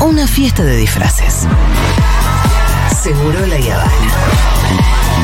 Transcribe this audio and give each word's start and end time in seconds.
o 0.00 0.04
una 0.06 0.26
fiesta 0.26 0.62
de 0.64 0.76
disfraces. 0.76 1.46
Seguro 3.02 3.46
la 3.46 3.56
Habana. 3.56 5.18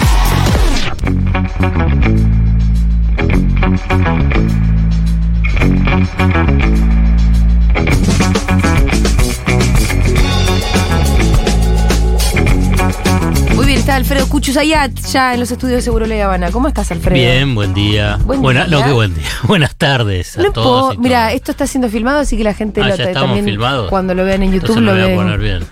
Muy 13.55 13.67
bien, 13.67 13.79
está 13.79 13.95
Alfredo 13.97 14.29
Cuchusayat 14.29 14.91
ya 15.13 15.35
en 15.35 15.41
los 15.41 15.51
estudios 15.51 15.77
de 15.77 15.83
Seguro 15.83 16.07
La 16.07 16.25
Habana. 16.25 16.51
¿Cómo 16.51 16.69
estás, 16.69 16.91
Alfredo? 16.91 17.15
Bien, 17.15 17.55
buen 17.55 17.73
día. 17.73 18.19
Buen 18.25 18.43
Buena- 18.43 18.67
día. 18.67 18.79
No, 18.81 18.85
qué 18.85 18.93
buen 18.93 19.15
día. 19.15 19.25
Buenas 19.45 19.74
tardes 19.87 20.39
a 20.39 20.43
No 20.43 20.53
todos. 20.53 20.81
puedo- 20.89 20.93
y 20.95 20.99
Mira, 20.99 21.33
esto 21.33 21.51
está 21.51 21.67
siendo 21.67 21.89
filmado, 21.89 22.21
así 22.21 22.37
que 22.37 22.45
la 22.45 22.55
gente 22.55 22.81
Ah, 22.81 22.89
lo 22.89 22.97
ya 22.97 23.05
estamos 23.05 23.29
también 23.29 23.45
filmados. 23.45 23.89
cuando 23.91 24.15
lo 24.15 24.25
vean 24.25 24.43
en 24.43 24.53
YouTube 24.53 24.77
lo 24.81 24.93
me 24.95 25.01
voy 25.01 25.01
ven. 25.11 25.13
a 25.13 25.23
poner 25.23 25.39
bien. 25.41 25.65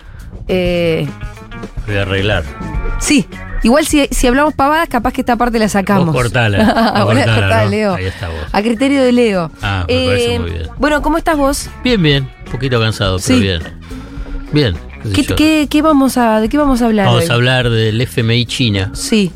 Eh, 0.49 1.07
Voy 1.87 1.97
a 1.97 2.03
arreglar. 2.03 2.45
sí, 2.99 3.27
igual 3.63 3.87
si, 3.87 4.07
si 4.11 4.27
hablamos 4.27 4.55
pavadas, 4.55 4.89
capaz 4.89 5.13
que 5.13 5.21
esta 5.23 5.37
parte 5.37 5.59
la 5.59 5.69
sacamos. 5.69 6.07
Vos 6.07 6.15
cortala, 6.17 6.59
cortala, 7.05 7.05
cortala, 7.05 7.65
¿no? 7.65 7.71
Leo. 7.71 7.95
Ahí 7.95 8.05
está 8.07 8.29
vos. 8.29 8.37
A 8.53 8.63
criterio 8.63 9.03
de 9.03 9.13
Leo. 9.13 9.51
Ah, 9.63 9.85
me 9.89 10.07
parece 10.07 10.39
muy 10.39 10.51
bien. 10.51 10.67
Bueno, 10.79 11.03
¿cómo 11.03 11.19
estás 11.19 11.37
vos? 11.37 11.69
Bien, 11.85 12.03
bien. 12.03 12.29
Un 12.47 12.53
poquito 12.53 12.81
cansado, 12.81 13.19
pero 13.27 13.39
bien. 13.41 13.63
Bien. 14.53 14.75
qué 15.03 15.11
¿Qué, 15.13 15.23
yo. 15.25 15.37
qué- 15.37 15.67
qué 15.71 15.83
vamos 15.83 16.17
a, 16.19 16.41
¿De 16.41 16.49
qué 16.49 16.59
vamos 16.59 16.83
a 16.83 16.87
hablar? 16.87 17.07
Vamos 17.07 17.25
hoy? 17.25 17.31
a 17.31 17.35
hablar 17.35 17.71
del 17.71 18.01
FMI 18.01 18.45
China. 18.47 18.91
Sí. 18.95 19.33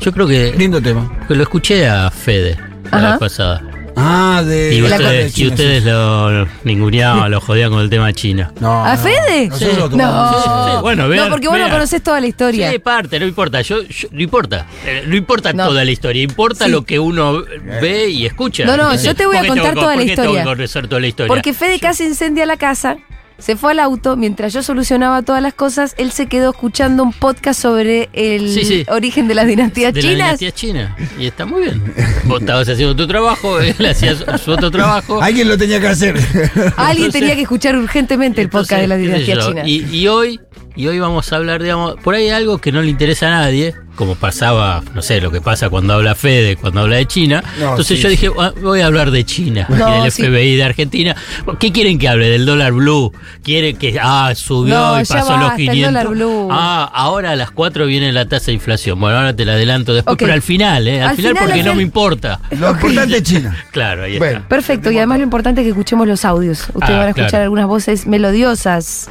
Yo 0.00 0.12
creo 0.12 0.26
que, 0.26 0.54
Lindo 0.56 0.80
tema. 0.80 1.10
que 1.28 1.34
lo 1.34 1.42
escuché 1.42 1.86
a 1.88 2.10
Fede 2.10 2.56
la 2.90 3.10
vez 3.10 3.18
pasada. 3.18 3.62
Ah, 3.96 4.42
de. 4.44 4.74
Y 4.74 4.80
la 4.80 4.96
ustedes, 4.96 5.24
de 5.24 5.30
China, 5.32 5.46
y 5.46 5.50
ustedes 5.50 5.84
lo 5.84 6.48
ninguneaban, 6.64 7.30
lo 7.30 7.40
jodían 7.40 7.70
con 7.70 7.80
el 7.80 7.90
tema 7.90 8.12
China. 8.12 8.52
No, 8.60 8.84
¿A 8.84 8.96
no. 8.96 9.02
Fede? 9.02 9.48
Nosotros 9.48 9.74
Sí. 9.74 9.80
lo. 9.80 9.88
No. 9.90 10.82
Bueno, 10.82 11.08
vean, 11.08 11.24
no, 11.26 11.30
porque 11.30 11.48
vos 11.48 11.58
no 11.58 11.68
conocés 11.68 12.02
toda 12.02 12.20
la 12.20 12.26
historia. 12.26 12.70
Sí, 12.70 12.78
parte, 12.78 13.18
no 13.20 13.26
importa. 13.26 13.60
Yo, 13.62 13.82
yo- 13.82 14.08
no 14.10 14.20
importa. 14.22 14.66
Eh, 14.86 15.04
no 15.06 15.16
importa 15.16 15.52
No. 15.52 15.68
toda 15.68 15.84
la 15.84 15.90
historia. 15.90 16.22
Importa 16.22 16.64
Sí. 16.66 16.70
lo 16.70 16.82
que 16.82 16.98
uno 16.98 17.42
ve 17.80 18.08
y 18.08 18.26
escucha. 18.26 18.64
No, 18.64 18.76
no, 18.76 18.94
yo 18.94 19.14
te 19.14 19.26
voy 19.26 19.36
a 19.36 19.40
¿por 19.40 19.48
qué 19.48 19.52
tengo 19.54 19.54
contar 19.56 19.74
que- 19.74 19.80
toda 19.80 19.92
la 19.92 19.98
por 20.00 20.06
qué 20.06 20.16
tengo 20.16 20.22
historia. 20.28 20.42
que 20.42 20.48
conocer 20.56 20.88
toda 20.88 21.00
la 21.00 21.06
historia? 21.06 21.28
Porque 21.28 21.52
Fede 21.54 21.78
casi 21.80 22.04
incendia 22.04 22.46
la 22.46 22.56
casa, 22.56 22.96
se 23.38 23.56
fue 23.56 23.72
al 23.72 23.80
auto, 23.80 24.16
mientras 24.16 24.52
yo 24.52 24.62
solucionaba 24.62 25.22
todas 25.22 25.42
las 25.42 25.54
cosas, 25.54 25.94
él 25.98 26.12
se 26.12 26.26
quedó 26.26 26.50
escuchando 26.50 27.02
un 27.02 27.12
podcast 27.12 27.60
sobre 27.60 28.08
el 28.12 28.48
Sí, 28.50 28.64
sí. 28.64 28.84
origen 28.88 29.28
de 29.28 29.34
las 29.34 29.46
dinastías 29.46 29.92
de 29.92 30.02
la 30.02 30.08
chinas. 30.08 30.38
dinastía 30.38 30.52
china. 30.52 30.96
Y 31.18 31.26
está 31.26 31.44
muy 31.44 31.62
bien. 31.62 31.82
Vos 32.24 32.40
estabas 32.40 32.68
haciendo 32.68 32.94
tu 32.94 33.06
trabajo, 33.06 33.58
él 33.60 33.74
hacía 33.86 34.14
su, 34.14 34.24
su 34.38 34.52
otro 34.52 34.70
trabajo. 34.70 35.20
Alguien 35.22 35.48
lo 35.48 35.58
tenía 35.58 35.80
que 35.80 35.88
hacer. 35.88 36.16
Alguien 36.16 37.06
Entonces- 37.06 37.12
tenía 37.12 37.34
que 37.34 37.42
escuchar 37.42 37.76
urgentemente 37.76 38.40
el 38.40 38.48
podcast 38.48 38.80
de 38.82 38.86
la 38.88 38.94
Entonces, 38.96 39.26
qué 39.26 39.32
sé 39.32 39.32
dinastía 39.32 39.34
yo, 39.34 39.48
china. 39.48 39.68
Y, 39.92 39.96
y 39.96 40.08
hoy, 40.08 40.40
y 40.76 40.86
hoy 40.86 40.98
vamos 40.98 41.32
a 41.32 41.36
hablar, 41.36 41.62
digamos, 41.62 41.96
por 42.02 42.14
ahí 42.14 42.30
algo 42.30 42.58
que 42.58 42.72
no 42.72 42.82
le 42.82 42.88
interesa 42.88 43.28
a 43.28 43.30
nadie, 43.30 43.74
como 43.96 44.14
pasaba, 44.14 44.82
no 44.94 45.02
sé, 45.02 45.20
lo 45.20 45.30
que 45.30 45.40
pasa 45.42 45.68
cuando 45.68 45.92
habla 45.92 46.14
Fede, 46.14 46.56
cuando 46.56 46.80
habla 46.80 46.96
de 46.96 47.06
China. 47.06 47.44
No, 47.60 47.70
Entonces 47.70 47.98
sí, 47.98 48.02
yo 48.02 48.08
sí. 48.08 48.16
dije, 48.16 48.30
"Ah, 48.38 48.52
voy 48.62 48.80
a 48.80 48.86
hablar 48.86 49.10
de 49.10 49.22
China 49.24 49.66
No, 49.68 50.02
del 50.02 50.10
sí. 50.10 50.22
FBI 50.22 50.56
de 50.56 50.64
Argentina. 50.64 51.14
¿Qué 51.60 51.72
quieren 51.72 51.98
que 51.98 52.08
hable? 52.08 52.28
¿Del 52.30 52.46
dólar 52.46 52.72
blue? 52.72 53.12
¿Quieren 53.42 53.76
que, 53.76 53.98
ah, 54.00 54.32
subió 54.34 54.74
No, 54.74 55.00
y 55.00 55.04
ya 55.04 55.14
pasó 55.14 55.36
los 55.36 55.50
el 55.50 55.56
500? 55.56 55.92
dólar 55.92 56.08
blue. 56.08 56.48
Ah, 56.50 56.90
ahora 56.94 57.32
a 57.32 57.36
las 57.36 57.50
4 57.50 57.84
viene 57.86 58.10
la 58.12 58.26
tasa 58.26 58.46
de 58.46 58.52
inflación. 58.54 58.98
Bueno, 58.98 59.18
ahora 59.18 59.36
te 59.36 59.44
la 59.44 59.52
adelanto 59.52 59.92
después, 59.92 60.14
Ok. 60.14 60.20
pero 60.20 60.32
al 60.32 60.42
final, 60.42 60.88
¿eh? 60.88 61.02
Al, 61.02 61.10
Al 61.10 61.16
final, 61.16 61.32
final, 61.32 61.44
porque 61.48 61.62
no 61.62 61.74
me 61.74 61.82
importa. 61.82 62.40
Lo 62.58 62.70
importante 62.70 63.16
es 63.18 63.22
China. 63.24 63.56
Claro, 63.72 64.04
ahí 64.04 64.16
Bueno. 64.18 64.38
está. 64.38 64.48
Perfecto, 64.48 64.90
y 64.90 64.96
además 64.96 65.18
lo 65.18 65.24
importante 65.24 65.60
es 65.60 65.64
que 65.66 65.70
escuchemos 65.70 66.06
los 66.08 66.24
audios. 66.24 66.60
Ustedes 66.72 66.90
Ah, 66.94 66.98
van 66.98 67.06
a 67.06 67.08
escuchar 67.10 67.28
claro. 67.30 67.44
algunas 67.44 67.66
voces 67.66 68.06
melodiosas. 68.06 69.10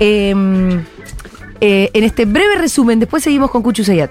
Eh, 0.00 0.34
eh, 1.60 1.90
en 1.92 2.04
este 2.04 2.24
breve 2.24 2.56
resumen, 2.56 3.00
después 3.00 3.22
seguimos 3.22 3.50
con 3.50 3.62
Cuchu 3.62 3.84
Seyat. 3.84 4.10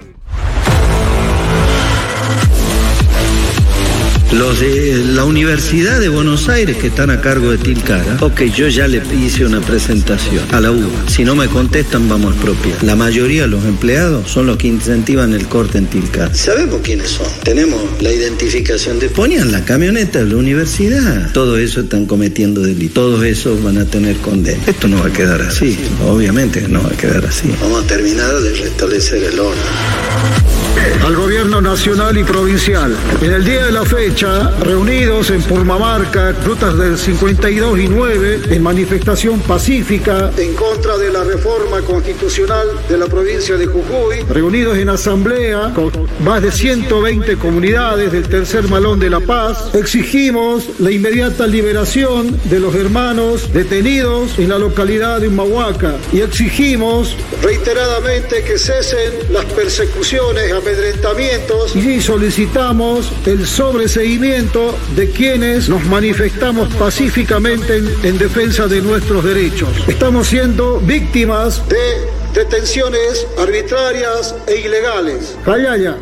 Los 4.32 4.60
de 4.60 5.04
la 5.14 5.24
Universidad 5.24 5.98
de 6.00 6.10
Buenos 6.10 6.50
Aires 6.50 6.76
que 6.76 6.88
están 6.88 7.08
a 7.08 7.22
cargo 7.22 7.50
de 7.50 7.56
Tilcara. 7.56 8.18
Ok, 8.20 8.42
yo 8.54 8.68
ya 8.68 8.86
le 8.86 9.02
hice 9.16 9.46
una 9.46 9.62
presentación 9.62 10.44
a 10.52 10.60
la 10.60 10.70
UBA. 10.70 11.08
Si 11.08 11.24
no 11.24 11.34
me 11.34 11.48
contestan, 11.48 12.10
vamos 12.10 12.32
a 12.32 12.34
expropiar. 12.34 12.84
La 12.84 12.94
mayoría 12.94 13.42
de 13.42 13.48
los 13.48 13.64
empleados 13.64 14.30
son 14.30 14.46
los 14.46 14.58
que 14.58 14.68
incentivan 14.68 15.32
el 15.32 15.48
corte 15.48 15.78
en 15.78 15.86
Tilcara. 15.86 16.34
Sabemos 16.34 16.80
quiénes 16.82 17.08
son. 17.08 17.26
Tenemos 17.42 17.80
la 18.02 18.12
identificación 18.12 18.98
de... 18.98 19.08
Ponían 19.08 19.50
la 19.50 19.64
camioneta 19.64 20.18
de 20.18 20.26
la 20.26 20.36
universidad. 20.36 21.32
Todo 21.32 21.56
eso 21.56 21.80
están 21.80 22.04
cometiendo 22.04 22.60
delitos. 22.60 22.94
Todos 22.94 23.24
esos 23.24 23.62
van 23.62 23.78
a 23.78 23.86
tener 23.86 24.18
condena. 24.18 24.62
Esto 24.66 24.88
no 24.88 25.00
va 25.00 25.06
a 25.06 25.12
quedar 25.12 25.40
así. 25.40 25.78
Obviamente 26.06 26.60
que 26.60 26.68
no 26.68 26.82
va 26.82 26.90
a 26.90 26.96
quedar 26.96 27.24
así. 27.24 27.50
Vamos 27.62 27.82
a 27.82 27.86
terminar 27.86 28.38
de 28.40 28.52
restablecer 28.52 29.24
el 29.24 29.40
orden. 29.40 30.57
Al 31.04 31.16
gobierno 31.16 31.60
nacional 31.60 32.16
y 32.18 32.24
provincial. 32.24 32.96
En 33.22 33.32
el 33.32 33.44
día 33.44 33.64
de 33.64 33.72
la 33.72 33.84
fecha, 33.84 34.50
reunidos 34.60 35.30
en 35.30 35.42
Purmamarca, 35.42 36.32
rutas 36.44 36.76
del 36.76 36.98
52 36.98 37.78
y 37.78 37.88
9, 37.88 38.40
en 38.50 38.62
manifestación 38.62 39.40
pacífica 39.40 40.30
en 40.36 40.54
contra 40.54 40.98
de 40.98 41.10
la 41.10 41.24
reforma 41.24 41.80
constitucional 41.82 42.66
de 42.88 42.98
la 42.98 43.06
provincia 43.06 43.56
de 43.56 43.66
Jujuy, 43.66 44.22
reunidos 44.28 44.76
en 44.78 44.88
asamblea 44.88 45.72
con 45.74 45.90
más 46.20 46.42
de 46.42 46.52
120 46.52 47.36
comunidades 47.36 48.12
del 48.12 48.28
tercer 48.28 48.68
malón 48.68 48.98
de 49.00 49.10
La 49.10 49.20
Paz, 49.20 49.70
exigimos 49.74 50.68
la 50.78 50.90
inmediata 50.90 51.46
liberación 51.46 52.38
de 52.44 52.60
los 52.60 52.74
hermanos 52.74 53.52
detenidos 53.52 54.38
en 54.38 54.48
la 54.48 54.58
localidad 54.58 55.20
de 55.20 55.28
Humahuaca 55.28 55.96
y 56.12 56.20
exigimos 56.20 57.16
reiteradamente 57.42 58.42
que 58.42 58.58
cesen 58.58 59.12
las 59.30 59.44
persecuciones, 59.46 60.52
amedrentamientos 60.68 61.74
y 61.74 62.00
solicitamos 62.00 63.10
el 63.24 63.46
sobreseguimiento 63.46 64.78
de 64.94 65.10
quienes 65.10 65.68
nos 65.68 65.82
manifestamos 65.86 66.68
pacíficamente 66.74 67.76
en, 67.76 67.88
en 68.02 68.18
defensa 68.18 68.66
de 68.66 68.82
nuestros 68.82 69.24
derechos. 69.24 69.70
Estamos 69.88 70.28
siendo 70.28 70.78
víctimas 70.80 71.66
de 71.68 72.08
detenciones 72.34 73.26
arbitrarias 73.38 74.34
e 74.46 74.56
ilegales. 74.56 75.36
Callaya. 75.42 75.96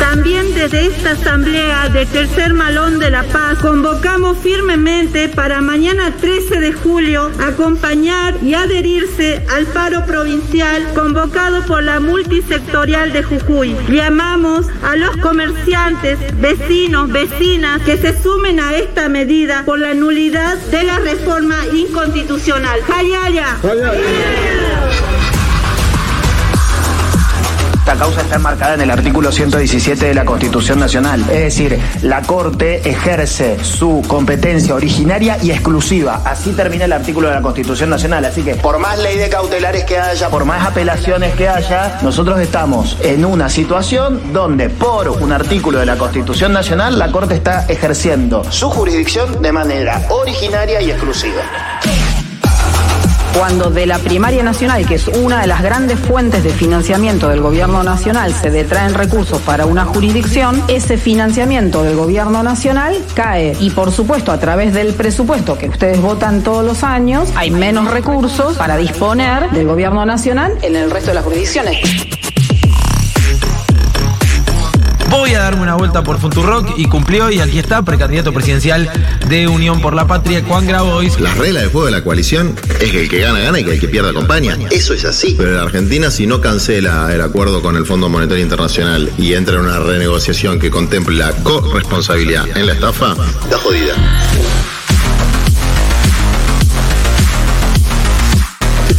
También 0.00 0.54
desde 0.54 0.86
esta 0.86 1.10
asamblea 1.10 1.88
de 1.90 2.06
Tercer 2.06 2.54
Malón 2.54 2.98
de 2.98 3.10
La 3.10 3.22
Paz 3.22 3.58
convocamos 3.58 4.38
firmemente 4.38 5.28
para 5.28 5.60
mañana 5.60 6.16
13 6.18 6.58
de 6.58 6.72
julio 6.72 7.30
acompañar 7.38 8.34
y 8.42 8.54
adherirse 8.54 9.44
al 9.50 9.66
paro 9.66 10.04
provincial 10.06 10.82
convocado 10.94 11.64
por 11.66 11.82
la 11.82 12.00
multisectorial 12.00 13.12
de 13.12 13.22
Jujuy. 13.22 13.76
Llamamos 13.88 14.66
a 14.82 14.96
los 14.96 15.16
comerciantes, 15.18 16.18
vecinos, 16.40 17.12
vecinas 17.12 17.82
que 17.82 17.98
se 17.98 18.20
sumen 18.20 18.58
a 18.58 18.74
esta 18.76 19.08
medida 19.10 19.64
por 19.66 19.78
la 19.78 19.92
nulidad 19.92 20.56
de 20.72 20.82
la 20.82 20.98
reforma 20.98 21.56
inconstitucional. 21.72 22.80
¡Jayaya! 22.82 23.58
Callaya. 23.60 24.69
Esta 27.90 28.04
causa 28.04 28.20
está 28.20 28.36
enmarcada 28.36 28.74
en 28.74 28.82
el 28.82 28.90
artículo 28.92 29.32
117 29.32 30.06
de 30.06 30.14
la 30.14 30.24
Constitución 30.24 30.78
Nacional. 30.78 31.22
Es 31.22 31.40
decir, 31.40 31.76
la 32.02 32.22
Corte 32.22 32.88
ejerce 32.88 33.58
su 33.64 34.00
competencia 34.06 34.76
originaria 34.76 35.38
y 35.42 35.50
exclusiva. 35.50 36.22
Así 36.24 36.52
termina 36.52 36.84
el 36.84 36.92
artículo 36.92 37.26
de 37.26 37.34
la 37.34 37.42
Constitución 37.42 37.90
Nacional. 37.90 38.24
Así 38.24 38.42
que, 38.42 38.54
por 38.54 38.78
más 38.78 38.96
ley 39.00 39.16
de 39.18 39.28
cautelares 39.28 39.82
que 39.82 39.98
haya, 39.98 40.28
por 40.28 40.44
más 40.44 40.68
apelaciones 40.68 41.34
que 41.34 41.48
haya, 41.48 41.98
nosotros 42.00 42.38
estamos 42.38 42.96
en 43.02 43.24
una 43.24 43.48
situación 43.48 44.32
donde, 44.32 44.70
por 44.70 45.08
un 45.08 45.32
artículo 45.32 45.80
de 45.80 45.86
la 45.86 45.98
Constitución 45.98 46.52
Nacional, 46.52 46.96
la 46.96 47.10
Corte 47.10 47.34
está 47.34 47.66
ejerciendo 47.66 48.44
su 48.52 48.70
jurisdicción 48.70 49.42
de 49.42 49.50
manera 49.50 50.00
originaria 50.10 50.80
y 50.80 50.92
exclusiva. 50.92 51.42
Cuando 53.36 53.70
de 53.70 53.86
la 53.86 53.98
primaria 53.98 54.42
nacional, 54.42 54.86
que 54.86 54.96
es 54.96 55.08
una 55.08 55.40
de 55.40 55.46
las 55.46 55.62
grandes 55.62 55.98
fuentes 55.98 56.42
de 56.42 56.50
financiamiento 56.50 57.28
del 57.28 57.40
gobierno 57.40 57.82
nacional, 57.82 58.34
se 58.34 58.50
detraen 58.50 58.94
recursos 58.94 59.40
para 59.42 59.66
una 59.66 59.84
jurisdicción, 59.84 60.62
ese 60.68 60.98
financiamiento 60.98 61.82
del 61.82 61.96
gobierno 61.96 62.42
nacional 62.42 62.96
cae. 63.14 63.56
Y 63.60 63.70
por 63.70 63.92
supuesto, 63.92 64.32
a 64.32 64.38
través 64.38 64.74
del 64.74 64.94
presupuesto 64.94 65.56
que 65.56 65.68
ustedes 65.68 66.00
votan 66.00 66.42
todos 66.42 66.64
los 66.64 66.82
años, 66.82 67.30
hay 67.36 67.50
menos 67.50 67.90
recursos 67.90 68.56
para 68.56 68.76
disponer 68.76 69.50
del 69.50 69.66
gobierno 69.66 70.04
nacional 70.04 70.58
en 70.62 70.76
el 70.76 70.90
resto 70.90 71.10
de 71.10 71.14
las 71.14 71.24
jurisdicciones. 71.24 72.19
Voy 75.10 75.34
a 75.34 75.40
darme 75.40 75.62
una 75.62 75.74
vuelta 75.74 76.04
por 76.04 76.20
Futurock 76.20 76.78
y 76.78 76.86
cumplió 76.86 77.30
y 77.30 77.40
aquí 77.40 77.58
está, 77.58 77.82
precandidato 77.82 78.32
presidencial 78.32 78.88
de 79.28 79.48
Unión 79.48 79.80
por 79.80 79.92
la 79.92 80.06
Patria, 80.06 80.42
Juan 80.46 80.66
Grabois. 80.66 81.18
La 81.18 81.34
regla 81.34 81.62
de 81.62 81.66
juego 81.66 81.86
de 81.86 81.92
la 81.92 82.04
coalición 82.04 82.54
es 82.80 82.90
que 82.90 83.02
el 83.02 83.08
que 83.08 83.18
gana, 83.18 83.40
gana 83.40 83.58
y 83.58 83.64
que 83.64 83.72
el 83.72 83.80
que 83.80 83.88
pierde 83.88 84.10
acompaña. 84.10 84.56
Eso 84.70 84.94
es 84.94 85.04
así. 85.04 85.34
Pero 85.36 85.52
la 85.52 85.62
Argentina, 85.62 86.12
si 86.12 86.28
no 86.28 86.40
cancela 86.40 87.12
el 87.12 87.20
acuerdo 87.20 87.60
con 87.60 87.76
el 87.76 87.86
Fondo 87.86 88.08
Monetario 88.08 88.42
Internacional 88.42 89.10
y 89.18 89.34
entra 89.34 89.56
en 89.56 89.62
una 89.62 89.80
renegociación 89.80 90.60
que 90.60 90.70
contemple 90.70 91.16
la 91.16 91.32
corresponsabilidad 91.42 92.46
en 92.56 92.66
la 92.66 92.74
estafa, 92.74 93.16
está 93.42 93.58
jodida. 93.58 93.94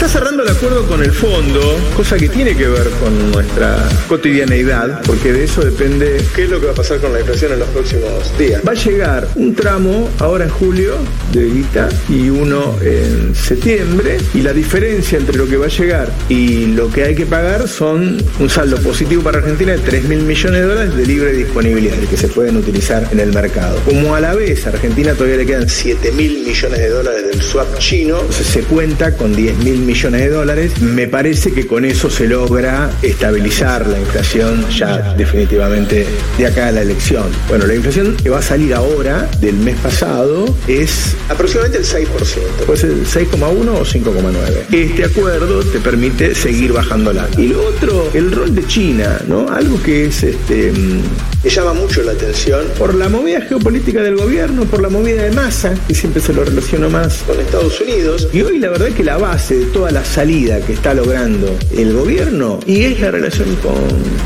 Está 0.03 0.19
cerrando 0.19 0.41
el 0.41 0.49
acuerdo 0.49 0.87
con 0.87 1.03
el 1.03 1.11
fondo, 1.11 1.61
cosa 1.95 2.17
que 2.17 2.27
tiene 2.27 2.55
que 2.55 2.67
ver 2.67 2.89
con 2.99 3.31
nuestra 3.31 3.77
cotidianeidad, 4.07 5.03
porque 5.03 5.31
de 5.31 5.43
eso 5.43 5.61
depende 5.61 6.19
qué 6.35 6.45
es 6.45 6.49
lo 6.49 6.59
que 6.59 6.65
va 6.65 6.71
a 6.71 6.75
pasar 6.75 6.97
con 6.97 7.13
la 7.13 7.19
inflación 7.19 7.51
en 7.51 7.59
los 7.59 7.69
próximos 7.69 8.35
días. 8.35 8.63
Va 8.67 8.71
a 8.71 8.73
llegar 8.73 9.27
un 9.35 9.53
tramo 9.53 10.09
ahora 10.17 10.45
en 10.45 10.49
julio 10.49 10.95
de 11.31 11.45
guita 11.45 11.87
y 12.09 12.29
uno 12.29 12.79
en 12.81 13.35
septiembre, 13.35 14.17
y 14.33 14.41
la 14.41 14.53
diferencia 14.53 15.19
entre 15.19 15.37
lo 15.37 15.47
que 15.47 15.57
va 15.57 15.67
a 15.67 15.69
llegar 15.69 16.11
y 16.29 16.65
lo 16.65 16.89
que 16.89 17.03
hay 17.03 17.13
que 17.13 17.27
pagar 17.27 17.67
son 17.67 18.17
un 18.39 18.49
saldo 18.49 18.77
positivo 18.77 19.21
para 19.21 19.37
Argentina 19.37 19.73
de 19.73 19.79
3 19.79 20.05
mil 20.05 20.23
millones 20.23 20.61
de 20.61 20.67
dólares 20.67 20.95
de 20.95 21.05
libre 21.05 21.31
disponibilidad 21.31 21.97
que 22.09 22.17
se 22.17 22.27
pueden 22.27 22.57
utilizar 22.57 23.07
en 23.11 23.19
el 23.19 23.31
mercado. 23.31 23.79
Como 23.85 24.15
a 24.15 24.19
la 24.19 24.33
vez 24.33 24.65
a 24.65 24.69
Argentina 24.69 25.13
todavía 25.13 25.37
le 25.37 25.45
quedan 25.45 25.69
7 25.69 26.11
mil 26.13 26.43
millones 26.43 26.79
de 26.79 26.89
dólares 26.89 27.27
del 27.27 27.41
swap 27.43 27.77
chino, 27.77 28.19
se 28.31 28.61
cuenta 28.63 29.15
con 29.15 29.35
10 29.35 29.57
mil 29.59 29.77
millones 29.77 29.90
de 29.91 30.29
dólares. 30.29 30.81
Me 30.81 31.07
parece 31.07 31.51
que 31.51 31.67
con 31.67 31.83
eso 31.83 32.09
se 32.09 32.25
logra 32.25 32.89
estabilizar 33.01 33.85
la 33.87 33.99
inflación 33.99 34.65
ya 34.69 35.13
definitivamente 35.15 36.07
de 36.37 36.45
acá 36.45 36.69
a 36.69 36.71
la 36.71 36.81
elección. 36.81 37.25
Bueno, 37.49 37.67
la 37.67 37.75
inflación 37.75 38.15
que 38.15 38.29
va 38.29 38.39
a 38.39 38.41
salir 38.41 38.73
ahora 38.73 39.29
del 39.41 39.55
mes 39.55 39.75
pasado 39.79 40.45
es 40.65 41.15
aproximadamente 41.27 41.79
el 41.79 42.07
6%, 42.07 42.07
puede 42.65 42.79
ser 42.79 42.91
el 42.91 43.05
6,1 43.05 43.41
o 43.43 43.85
5,9. 43.85 44.73
Este 44.73 45.03
acuerdo 45.03 45.61
te 45.61 45.79
permite 45.79 46.35
seguir 46.35 46.71
bajándola. 46.71 47.27
Y 47.37 47.47
lo 47.47 47.61
otro, 47.67 48.09
el 48.13 48.31
rol 48.31 48.55
de 48.55 48.65
China, 48.65 49.19
¿no? 49.27 49.49
Algo 49.49 49.81
que 49.83 50.05
es 50.05 50.23
este 50.23 50.71
mm, 50.71 51.01
me 51.43 51.49
llama 51.49 51.73
mucho 51.73 52.03
la 52.03 52.11
atención 52.11 52.67
por 52.77 52.93
la 52.93 53.09
movida 53.09 53.41
geopolítica 53.41 54.03
del 54.03 54.15
gobierno, 54.15 54.65
por 54.65 54.79
la 54.79 54.89
movida 54.89 55.23
de 55.23 55.31
masa, 55.31 55.73
que 55.87 55.95
siempre 55.95 56.21
se 56.21 56.33
lo 56.33 56.45
relaciono 56.45 56.87
más 56.91 57.23
con 57.25 57.39
Estados 57.39 57.81
Unidos. 57.81 58.27
Y 58.31 58.43
hoy 58.43 58.59
la 58.59 58.69
verdad 58.69 58.89
que 58.89 59.03
la 59.03 59.17
base 59.17 59.57
de 59.57 59.65
toda 59.81 59.91
la 59.93 60.05
salida 60.05 60.59
que 60.59 60.73
está 60.73 60.93
logrando 60.93 61.57
el 61.75 61.91
gobierno 61.91 62.59
y 62.67 62.83
es 62.83 62.99
la 62.99 63.09
relación 63.09 63.55
con, 63.55 63.73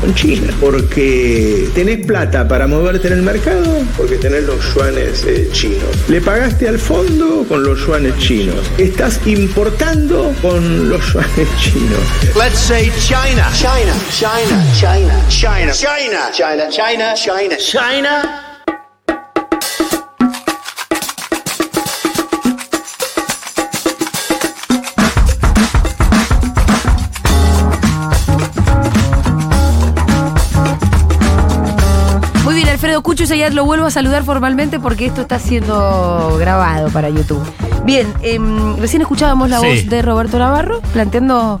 con 0.02 0.14
China. 0.14 0.52
Porque 0.60 1.66
tenés 1.74 2.04
plata 2.04 2.46
para 2.46 2.66
moverte 2.66 3.06
en 3.06 3.14
el 3.14 3.22
mercado, 3.22 3.78
porque 3.96 4.16
tenés 4.16 4.44
los 4.44 4.58
yuanes 4.74 5.24
eh, 5.24 5.48
chinos. 5.52 5.88
Le 6.08 6.20
pagaste 6.20 6.68
al 6.68 6.78
fondo 6.78 7.46
con 7.48 7.62
los 7.62 7.86
yuanes 7.86 8.18
chinos. 8.18 8.60
Estás 8.76 9.18
importando 9.26 10.34
con 10.42 10.90
los 10.90 11.00
yuanes 11.14 11.48
chinos. 11.58 12.00
Let's 12.36 12.58
say 12.58 12.92
China. 13.00 13.48
China, 13.54 13.94
China, 14.10 14.62
China, 14.78 15.24
China, 15.30 15.72
China, 15.72 16.30
China, 16.32 16.68
China, 16.70 17.14
China, 17.14 17.56
China. 17.56 18.42
Muy 18.42 18.45
Alfredo 32.96 33.02
Cucho 33.02 33.24
y 33.24 33.26
Sayat 33.26 33.52
lo 33.52 33.66
vuelvo 33.66 33.84
a 33.84 33.90
saludar 33.90 34.24
formalmente 34.24 34.80
porque 34.80 35.04
esto 35.04 35.20
está 35.20 35.38
siendo 35.38 36.34
grabado 36.40 36.88
para 36.88 37.10
YouTube. 37.10 37.42
Bien, 37.84 38.06
em, 38.22 38.74
recién 38.78 39.02
escuchábamos 39.02 39.50
la 39.50 39.60
Sí. 39.60 39.66
voz 39.66 39.86
de 39.90 40.00
Roberto 40.00 40.38
Navarro 40.38 40.80
planteando 40.94 41.60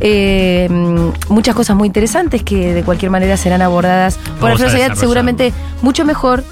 em, 0.00 1.12
muchas 1.28 1.54
cosas 1.54 1.76
muy 1.76 1.86
interesantes 1.86 2.42
que 2.42 2.74
de 2.74 2.82
cualquier 2.82 3.12
manera 3.12 3.36
serán 3.36 3.62
abordadas 3.62 4.18
por 4.40 4.50
Alfredo 4.50 4.70
Sayat 4.72 4.96
seguramente 4.96 5.52
mucho 5.82 6.04
mejor 6.04 6.42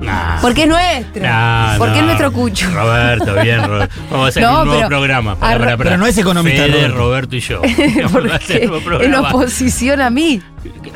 Nah. 0.00 0.40
porque 0.40 0.62
es 0.62 0.68
nuestro. 0.68 1.22
Nah, 1.22 1.76
porque 1.76 1.92
no. 1.94 1.98
es 2.00 2.04
nuestro 2.04 2.32
Cucho. 2.32 2.70
Roberto, 2.70 3.34
bien, 3.42 3.62
Roberto. 3.62 3.94
Vamos 4.10 4.26
a 4.26 4.28
hacer 4.28 4.42
No, 4.42 4.48
un 4.60 4.64
nuevo 4.68 4.72
pero- 4.80 4.88
programa. 4.88 5.36
a- 5.40 5.76
pero 5.76 5.96
no 5.98 6.06
es 6.06 6.16
economista, 6.16 6.62
Fede, 6.62 6.88
Roberto. 6.88 6.96
Roberto 6.98 7.36
y 7.36 7.40
yo. 7.40 7.60
Vamos 8.12 8.32
a 8.32 8.36
hacer 8.36 8.70
un 8.70 8.84
nuevo 8.84 9.02
en 9.02 9.14
oposición 9.14 10.00
a 10.00 10.08
mí. 10.08 10.40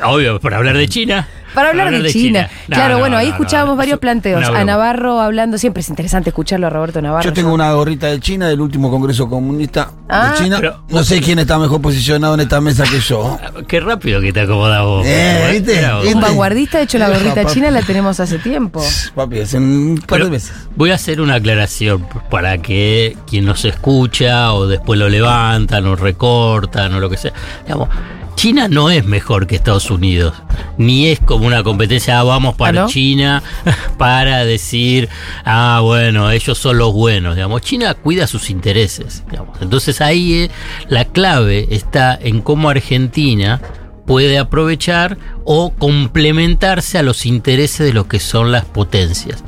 Obvio, 0.03 0.39
para 0.39 0.57
hablar 0.57 0.75
de 0.77 0.87
China. 0.87 1.27
Para 1.53 1.69
hablar 1.69 1.91
de, 1.91 2.09
China. 2.09 2.49
No, 2.67 2.75
claro, 2.75 2.93
no, 2.95 2.99
bueno, 2.99 3.17
ahí 3.17 3.29
escuchábamos 3.29 3.73
no, 3.73 3.77
varios 3.77 3.99
planteos. 3.99 4.47
A. 4.47 4.63
Navarro 4.63 5.19
hablando, 5.19 5.57
siempre 5.57 5.81
es 5.81 5.89
interesante 5.89 6.29
escucharlo 6.29 6.67
a 6.67 6.69
Roberto 6.69 7.01
Navarro. 7.01 7.23
Yo 7.23 7.33
tengo 7.33 7.53
una 7.53 7.71
gorrita 7.73 8.07
de 8.07 8.19
China 8.19 8.47
del 8.47 8.61
último 8.61 8.89
Congreso 8.89 9.29
Comunista 9.29 9.91
Ah. 10.09 10.33
de 10.37 10.43
China. 10.43 10.57
Pero- 10.59 10.83
no 10.89 11.03
sé 11.03 11.21
quién 11.21 11.39
está 11.39 11.57
mejor 11.57 11.81
posicionado 11.81 12.33
en 12.33 12.41
esta 12.41 12.61
mesa 12.61 12.83
que 12.83 12.99
yo. 12.99 13.37
Qué 13.67 13.79
rápido 13.79 14.21
que 14.21 14.33
te 14.33 14.41
acomodás 14.41 14.83
vos. 14.83 15.05
Eh. 15.05 15.63
Un 16.13 16.21
vanguardista, 16.21 16.77
de 16.77 16.85
hecho 16.85 16.97
la 16.97 17.09
gorrita 17.09 17.45
china 17.45 17.71
la 17.71 17.81
tenemos 17.81 18.19
hace 18.19 18.39
tiempo. 18.39 18.83
Papi, 19.15 19.39
hacen 19.39 19.63
un 19.63 19.97
par 20.05 20.23
de 20.23 20.29
veces. 20.29 20.53
Voy 20.75 20.91
a 20.91 20.95
hacer 20.95 21.21
una 21.21 21.35
aclaración 21.35 22.05
para 22.29 22.57
que 22.57 23.17
quien 23.27 23.45
nos 23.45 23.65
escucha 23.65 24.53
o 24.53 24.67
después 24.67 24.99
lo 24.99 25.09
levantan 25.09 25.85
o 25.85 25.95
recortan 25.95 26.93
o 26.93 26.99
lo 26.99 27.09
que 27.09 27.17
sea. 27.17 27.33
Digamos, 27.65 27.89
China 28.41 28.67
no 28.67 28.89
es 28.89 29.05
mejor 29.05 29.45
que 29.45 29.55
Estados 29.55 29.91
Unidos, 29.91 30.33
ni 30.75 31.09
es 31.09 31.19
como 31.19 31.45
una 31.45 31.61
competencia, 31.61 32.19
ah, 32.19 32.23
vamos 32.23 32.55
para. 32.55 32.87
China 32.87 33.43
para 33.99 34.43
decir, 34.45 35.09
ah, 35.45 35.79
bueno, 35.83 36.31
ellos 36.31 36.57
son 36.57 36.79
los 36.79 36.91
buenos, 36.91 37.35
digamos. 37.35 37.61
China 37.61 37.93
cuida 37.93 38.25
sus 38.25 38.49
intereses, 38.49 39.23
digamos. 39.29 39.61
Entonces 39.61 40.01
ahí 40.01 40.33
eh, 40.33 40.51
la 40.87 41.05
clave 41.05 41.67
está 41.69 42.17
en 42.19 42.41
cómo 42.41 42.71
Argentina 42.71 43.61
puede 44.05 44.37
aprovechar 44.37 45.17
o 45.45 45.71
complementarse 45.71 46.97
a 46.97 47.03
los 47.03 47.25
intereses 47.25 47.85
de 47.85 47.93
lo 47.93 48.07
que 48.07 48.19
son 48.19 48.51
las 48.51 48.65
potencias. 48.65 49.43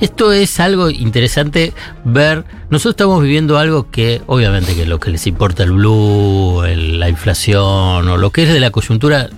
Esto 0.00 0.32
es 0.32 0.60
algo 0.60 0.90
interesante 0.90 1.72
ver. 2.04 2.44
Nosotros 2.70 2.92
estamos 2.92 3.22
viviendo 3.22 3.58
algo 3.58 3.90
que, 3.90 4.22
obviamente, 4.26 4.74
que 4.74 4.86
lo 4.86 5.00
que 5.00 5.10
les 5.10 5.26
importa 5.26 5.62
el 5.62 5.72
blue, 5.72 6.62
la 6.64 7.08
inflación 7.08 8.08
o 8.08 8.16
lo 8.16 8.30
que 8.30 8.44
es 8.44 8.52
de 8.52 8.60
la 8.60 8.70
coyuntura. 8.70 9.28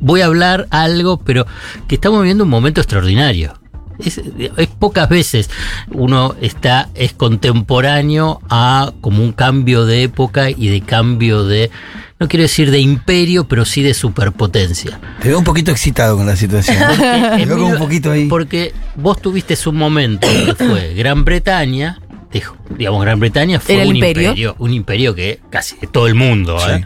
Voy 0.00 0.20
a 0.20 0.26
hablar 0.26 0.68
algo, 0.70 1.18
pero 1.18 1.46
que 1.88 1.96
estamos 1.96 2.20
viviendo 2.20 2.44
un 2.44 2.50
momento 2.50 2.80
extraordinario. 2.80 3.63
Es, 3.98 4.18
es 4.18 4.66
pocas 4.78 5.08
veces 5.08 5.50
uno 5.90 6.34
está 6.40 6.88
es 6.94 7.12
contemporáneo 7.12 8.40
a 8.48 8.92
como 9.00 9.22
un 9.22 9.32
cambio 9.32 9.86
de 9.86 10.02
época 10.02 10.50
y 10.50 10.68
de 10.68 10.80
cambio 10.80 11.44
de 11.44 11.70
no 12.18 12.28
quiero 12.28 12.42
decir 12.42 12.70
de 12.70 12.80
imperio 12.80 13.46
pero 13.46 13.64
sí 13.64 13.82
de 13.82 13.94
superpotencia 13.94 15.00
Te 15.20 15.28
veo 15.28 15.38
un 15.38 15.44
poquito 15.44 15.70
excitado 15.70 16.16
con 16.16 16.26
la 16.26 16.36
situación. 16.36 16.76
Te 17.36 17.46
veo 17.46 17.56
como 17.56 17.68
un 17.68 17.78
poquito 17.78 18.10
ahí. 18.10 18.26
porque 18.28 18.72
vos 18.96 19.20
tuviste 19.20 19.56
un 19.66 19.76
momento 19.76 20.26
que 20.28 20.54
fue 20.54 20.94
Gran 20.94 21.24
Bretaña 21.24 21.98
dejó- 22.34 22.56
digamos 22.70 23.02
Gran 23.02 23.18
Bretaña 23.20 23.60
fue 23.60 23.86
un 23.86 23.96
imperio. 23.96 24.54
un 24.58 24.72
imperio 24.72 25.14
que 25.14 25.40
casi 25.50 25.76
de 25.78 25.86
todo 25.86 26.06
el 26.06 26.14
mundo 26.14 26.58
Sí. 26.58 26.70
¿eh? 26.72 26.84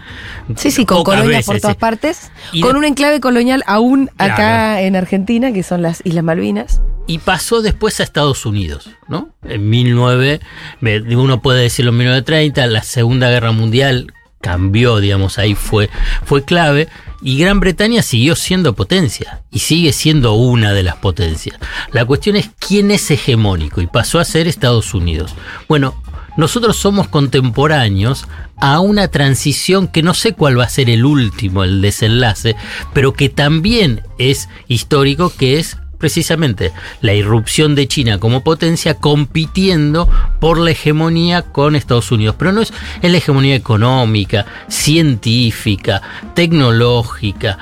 Sí, 0.56 0.70
sí, 0.70 0.84
con 0.86 0.98
Pocas 0.98 1.16
colonias 1.20 1.44
por 1.44 1.60
todas 1.60 1.74
sí. 1.76 1.80
partes. 1.80 2.30
Y 2.52 2.60
con 2.60 2.72
de- 2.72 2.78
un 2.78 2.84
enclave 2.84 3.20
colonial 3.20 3.62
aún 3.66 4.10
acá 4.18 4.36
Claro. 4.36 4.78
en 4.86 4.96
Argentina, 4.96 5.52
que 5.52 5.62
son 5.62 5.82
las 5.82 6.00
Islas 6.04 6.24
Malvinas. 6.24 6.80
y 7.06 7.18
pasó 7.18 7.62
después 7.62 8.00
a 8.00 8.02
Estados 8.02 8.44
Unidos, 8.44 8.90
¿no? 9.08 9.30
En 9.42 9.70
19, 9.70 10.40
me- 10.80 11.00
uno 11.16 11.40
puede 11.40 11.62
decirlo 11.62 11.90
en 11.92 11.96
1930, 11.98 12.66
la 12.66 12.82
Segunda 12.82 13.30
Guerra 13.30 13.50
Mundial 13.52 14.12
cambió, 14.40 14.98
digamos, 15.00 15.38
ahí 15.38 15.54
fue, 15.54 15.90
fue 16.24 16.44
clave, 16.44 16.88
y 17.20 17.38
Gran 17.38 17.60
Bretaña 17.60 18.02
siguió 18.02 18.36
siendo 18.36 18.74
potencia, 18.74 19.42
y 19.50 19.58
sigue 19.60 19.92
siendo 19.92 20.34
una 20.34 20.72
de 20.72 20.82
las 20.82 20.96
potencias. 20.96 21.58
La 21.92 22.04
cuestión 22.04 22.36
es 22.36 22.50
quién 22.58 22.90
es 22.90 23.10
hegemónico, 23.10 23.80
y 23.80 23.86
pasó 23.86 24.18
a 24.18 24.24
ser 24.24 24.46
Estados 24.46 24.94
Unidos. 24.94 25.34
Bueno, 25.68 26.00
nosotros 26.36 26.76
somos 26.76 27.08
contemporáneos 27.08 28.26
a 28.56 28.78
una 28.78 29.08
transición 29.08 29.88
que 29.88 30.04
no 30.04 30.14
sé 30.14 30.34
cuál 30.34 30.58
va 30.58 30.64
a 30.64 30.68
ser 30.68 30.88
el 30.88 31.04
último, 31.04 31.64
el 31.64 31.82
desenlace, 31.82 32.54
pero 32.94 33.12
que 33.12 33.28
también 33.28 34.02
es 34.18 34.48
histórico, 34.68 35.30
que 35.30 35.58
es 35.58 35.78
precisamente 35.98 36.72
la 37.00 37.14
irrupción 37.14 37.74
de 37.74 37.88
China 37.88 38.18
como 38.18 38.42
potencia 38.42 38.94
compitiendo 38.94 40.08
por 40.40 40.58
la 40.58 40.70
hegemonía 40.70 41.42
con 41.42 41.76
Estados 41.76 42.10
Unidos. 42.12 42.36
Pero 42.38 42.52
no 42.52 42.62
es, 42.62 42.72
la 43.02 43.16
hegemonía 43.16 43.54
económica, 43.54 44.46
científica, 44.68 46.00
tecnológica 46.34 47.58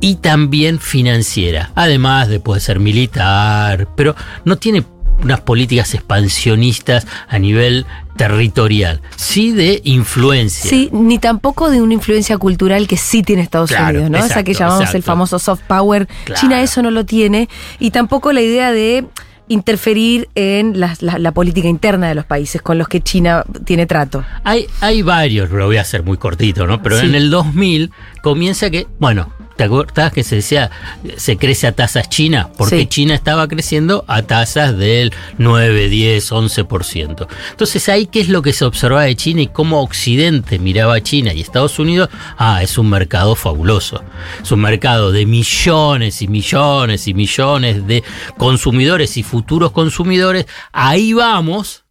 y 0.00 0.16
también 0.16 0.78
financiera. 0.78 1.72
Además 1.74 2.28
de 2.28 2.40
poder 2.40 2.62
ser 2.62 2.80
militar, 2.80 3.88
pero 3.96 4.14
no 4.44 4.56
tiene 4.56 4.84
unas 5.22 5.40
políticas 5.40 5.94
expansionistas 5.94 7.06
a 7.28 7.38
nivel 7.38 7.86
territorial, 8.16 9.00
sí 9.16 9.52
de 9.52 9.80
influencia. 9.84 10.68
Sí, 10.70 10.88
ni 10.92 11.18
tampoco 11.18 11.70
de 11.70 11.82
una 11.82 11.94
influencia 11.94 12.38
cultural 12.38 12.86
que 12.86 12.96
sí 12.96 13.22
tiene 13.22 13.42
Estados 13.42 13.70
Claro, 13.70 14.00
Unidos, 14.00 14.10
¿no? 14.10 14.18
Esa 14.18 14.42
que 14.44 14.52
exacto, 14.52 14.58
llamamos 14.74 14.80
el 14.90 14.96
exacto. 15.00 15.06
famoso 15.06 15.38
soft 15.38 15.62
power. 15.66 16.06
Claro. 16.24 16.40
China 16.40 16.62
eso 16.62 16.82
no 16.82 16.90
lo 16.90 17.04
tiene. 17.04 17.48
Y 17.78 17.90
tampoco 17.90 18.32
la 18.32 18.40
idea 18.40 18.72
de 18.72 19.04
interferir 19.48 20.28
en 20.34 20.80
la, 20.80 20.96
la 21.00 21.32
política 21.32 21.68
interna 21.68 22.08
de 22.08 22.14
los 22.14 22.24
países 22.24 22.62
con 22.62 22.78
los 22.78 22.88
que 22.88 23.00
China 23.02 23.44
tiene 23.66 23.84
trato. 23.86 24.24
Hay, 24.42 24.66
hay 24.80 25.02
varios, 25.02 25.50
lo 25.50 25.66
voy 25.66 25.76
a 25.76 25.82
hacer 25.82 26.02
muy 26.02 26.16
cortito, 26.16 26.66
¿no? 26.66 26.82
Pero 26.82 26.98
Sí. 26.98 27.06
en 27.06 27.14
el 27.14 27.30
2000 27.30 27.90
comienza 28.22 28.70
que, 28.70 28.86
bueno, 28.98 29.28
¿Te 29.56 29.64
acordás 29.64 30.12
que 30.12 30.24
se 30.24 30.36
decía 30.36 30.70
se 31.16 31.36
crece 31.36 31.66
a 31.66 31.72
tasas 31.72 32.08
chinas? 32.08 32.48
Porque 32.56 32.80
Sí. 32.80 32.86
China 32.86 33.14
estaba 33.14 33.46
creciendo 33.46 34.04
a 34.08 34.22
tasas 34.22 34.76
del 34.76 35.12
9, 35.38 35.88
10, 35.88 36.32
11%. 36.32 37.28
Entonces 37.50 37.88
ahí 37.88 38.06
qué 38.06 38.20
es 38.20 38.28
lo 38.28 38.42
que 38.42 38.52
se 38.52 38.64
observaba 38.64 39.04
de 39.04 39.14
China 39.14 39.42
y 39.42 39.46
cómo 39.46 39.80
Occidente 39.80 40.58
miraba 40.58 40.96
a 40.96 41.02
China 41.02 41.32
y 41.32 41.40
Estados 41.40 41.78
Unidos. 41.78 42.08
Ah, 42.36 42.62
es 42.62 42.78
un 42.78 42.90
mercado 42.90 43.36
fabuloso. 43.36 44.02
Es 44.42 44.50
un 44.50 44.60
mercado 44.60 45.12
de 45.12 45.24
millones 45.26 46.20
y 46.22 46.28
millones 46.28 47.06
y 47.06 47.14
millones 47.14 47.86
de 47.86 48.02
consumidores 48.36 49.16
y 49.16 49.22
futuros 49.22 49.70
consumidores. 49.70 50.46
Ahí 50.72 51.12
vamos 51.12 51.83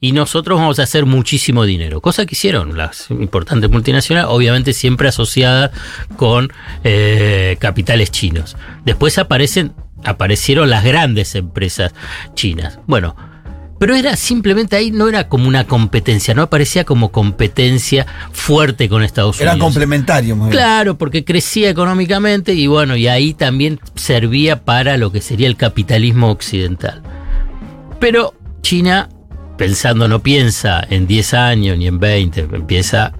y 0.00 0.12
nosotros 0.12 0.58
vamos 0.58 0.78
a 0.78 0.84
hacer 0.84 1.04
muchísimo 1.04 1.64
dinero. 1.64 2.00
Cosa 2.00 2.24
que 2.24 2.34
hicieron 2.34 2.76
las 2.76 3.10
importantes 3.10 3.70
multinacionales, 3.70 4.30
obviamente 4.32 4.72
siempre 4.72 5.08
asociadas 5.08 5.70
con 6.16 6.50
eh, 6.84 7.56
capitales 7.60 8.10
chinos. 8.10 8.56
Después 8.84 9.18
aparecen, 9.18 9.72
aparecieron 10.04 10.70
las 10.70 10.84
grandes 10.84 11.34
empresas 11.34 11.92
chinas. 12.34 12.78
Bueno, 12.86 13.14
pero 13.78 13.94
era 13.94 14.16
simplemente 14.16 14.76
ahí, 14.76 14.90
no 14.90 15.08
era 15.08 15.28
como 15.28 15.48
una 15.48 15.66
competencia, 15.66 16.34
no 16.34 16.42
aparecía 16.42 16.84
como 16.84 17.12
competencia 17.12 18.06
fuerte 18.32 18.88
con 18.88 19.02
Estados 19.02 19.40
Era 19.40 19.52
Unidos. 19.52 19.66
complementario. 19.66 20.36
muy 20.36 20.46
bien. 20.48 20.52
Claro, 20.52 20.98
porque 20.98 21.24
crecía 21.24 21.70
económicamente 21.70 22.54
y 22.54 22.66
bueno, 22.66 22.96
y 22.96 23.06
ahí 23.06 23.32
también 23.34 23.80
servía 23.94 24.64
para 24.64 24.96
lo 24.98 25.12
que 25.12 25.20
sería 25.20 25.46
el 25.46 25.56
capitalismo 25.56 26.30
occidental. 26.30 27.02
Pero 27.98 28.34
China, 28.62 29.08
pensando, 29.60 30.08
no 30.08 30.20
piensa 30.22 30.82
en 30.88 31.06
10 31.06 31.34
años 31.34 31.76
ni 31.76 31.86
en 31.86 31.98
20, 31.98 32.48
empieza. 32.50 33.12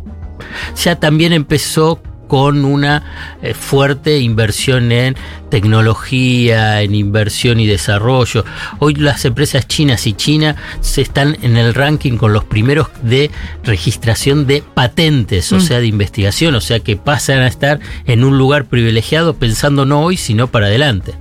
Ya 0.82 0.96
también 0.96 1.34
empezó 1.34 2.00
con 2.28 2.64
una 2.64 3.36
eh, 3.42 3.52
fuerte 3.52 4.20
inversión 4.20 4.90
en 4.90 5.16
tecnología, 5.50 6.80
en 6.80 6.94
inversión 6.94 7.60
y 7.60 7.66
desarrollo. 7.66 8.46
Hoy 8.78 8.94
las 8.94 9.26
empresas 9.26 9.68
chinas 9.68 10.06
y 10.06 10.14
China 10.14 10.56
se 10.80 11.02
están 11.02 11.36
en 11.42 11.58
el 11.58 11.74
ranking 11.74 12.16
con 12.16 12.32
los 12.32 12.44
primeros 12.44 12.88
de 13.02 13.30
registración 13.62 14.46
de 14.46 14.62
patentes, 14.62 15.52
o 15.52 15.56
Mm. 15.56 15.60
sea, 15.60 15.80
de 15.80 15.88
investigación, 15.88 16.54
o 16.54 16.62
sea, 16.62 16.80
que 16.80 16.96
pasan 16.96 17.40
a 17.40 17.48
estar 17.48 17.80
en 18.06 18.24
un 18.24 18.38
lugar 18.38 18.64
privilegiado 18.64 19.34
pensando 19.34 19.84
no 19.84 20.00
hoy, 20.00 20.16
sino 20.16 20.46
para 20.46 20.68
adelante. 20.68 21.12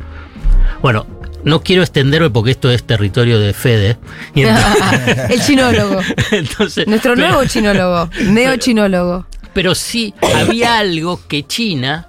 Bueno, 0.81 1.05
no 1.43 1.61
quiero 1.63 1.81
extenderme 1.83 2.29
porque 2.29 2.51
esto 2.51 2.69
es 2.71 2.83
territorio 2.83 3.39
de 3.39 3.53
Fede. 3.53 3.97
Y 4.35 4.41
entonces- 4.43 5.17
El 5.29 5.41
chinólogo. 5.41 6.01
entonces, 6.31 6.87
Nuestro 6.87 7.15
pero- 7.15 7.27
nuevo 7.29 7.45
chinólogo. 7.45 8.09
Neochinólogo. 8.23 9.25
pero 9.53 9.75
sí 9.75 10.13
había 10.35 10.79
algo 10.79 11.19
que 11.27 11.45
China 11.45 12.07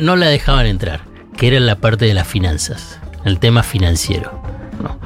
no 0.00 0.16
la 0.16 0.26
dejaban 0.26 0.66
entrar, 0.66 1.00
que 1.36 1.48
era 1.48 1.60
la 1.60 1.76
parte 1.76 2.04
de 2.06 2.14
las 2.14 2.26
finanzas, 2.26 2.98
el 3.24 3.38
tema 3.38 3.62
financiero. 3.62 4.42
¿no? 4.82 4.98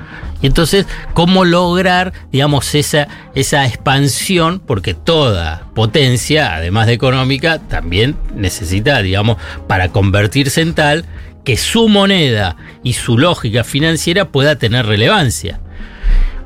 Y 0.42 0.46
entonces, 0.46 0.86
¿cómo 1.12 1.44
lograr, 1.44 2.14
digamos, 2.32 2.74
esa, 2.74 3.08
esa 3.34 3.66
expansión? 3.66 4.58
Porque 4.64 4.94
toda 4.94 5.64
potencia, 5.74 6.54
además 6.54 6.86
de 6.86 6.94
económica, 6.94 7.58
también 7.58 8.16
necesita, 8.34 9.02
digamos, 9.02 9.36
para 9.68 9.90
convertirse 9.90 10.62
en 10.62 10.72
tal, 10.74 11.04
que 11.44 11.56
su 11.56 11.88
moneda 11.88 12.56
y 12.82 12.92
su 12.94 13.16
lógica 13.18 13.64
financiera 13.64 14.26
pueda 14.30 14.56
tener 14.56 14.87
relevancia. 14.87 15.61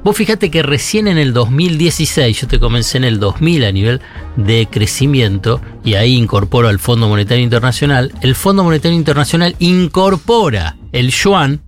Vos 0.04 0.16
fíjate 0.16 0.50
que 0.50 0.62
recién 0.62 1.08
en 1.08 1.16
el 1.16 1.32
2016, 1.32 2.42
yo 2.42 2.46
te 2.46 2.60
comencé 2.60 2.98
en 2.98 3.04
el 3.04 3.18
2000 3.18 3.64
a 3.64 3.72
nivel 3.72 4.00
de 4.36 4.68
crecimiento, 4.70 5.62
y 5.82 5.94
ahí 5.94 6.14
incorporo 6.14 6.68
al 6.68 6.78
Fondo 6.78 7.08
Monetario 7.08 7.42
Internacional, 7.42 8.12
el 8.20 8.34
Fondo 8.34 8.62
Monetario 8.64 8.96
Internacional 8.98 9.56
incorpora 9.60 10.76
el 10.92 11.10
yuan 11.10 11.62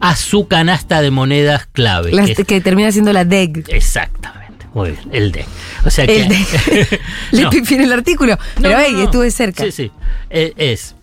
a 0.00 0.16
su 0.16 0.48
canasta 0.48 1.00
de 1.02 1.10
monedas 1.12 1.66
clave. 1.70 2.10
Las- 2.12 2.30
que 2.30 2.60
termina 2.60 2.90
siendo 2.90 3.12
la 3.12 3.24
DEG. 3.24 3.64
exactamente, 3.68 4.66
muy 4.74 4.90
bien, 4.90 5.02
el 5.12 5.30
D. 5.32 5.44
O 5.84 5.90
sea 5.90 6.04
que... 6.06 6.22
El 6.22 6.28
DEG. 6.28 7.00
Le 7.30 7.42
No. 7.42 7.50
el 7.52 7.92
artículo. 7.92 8.36
Pero 8.60 8.76
hey, 8.76 8.92
no, 8.94 9.02
estuve 9.04 9.30
cerca. 9.30 9.62
Sí, 9.64 9.70
sí. 9.72 9.90
Eh, 10.30 10.52
Es, 10.56 10.96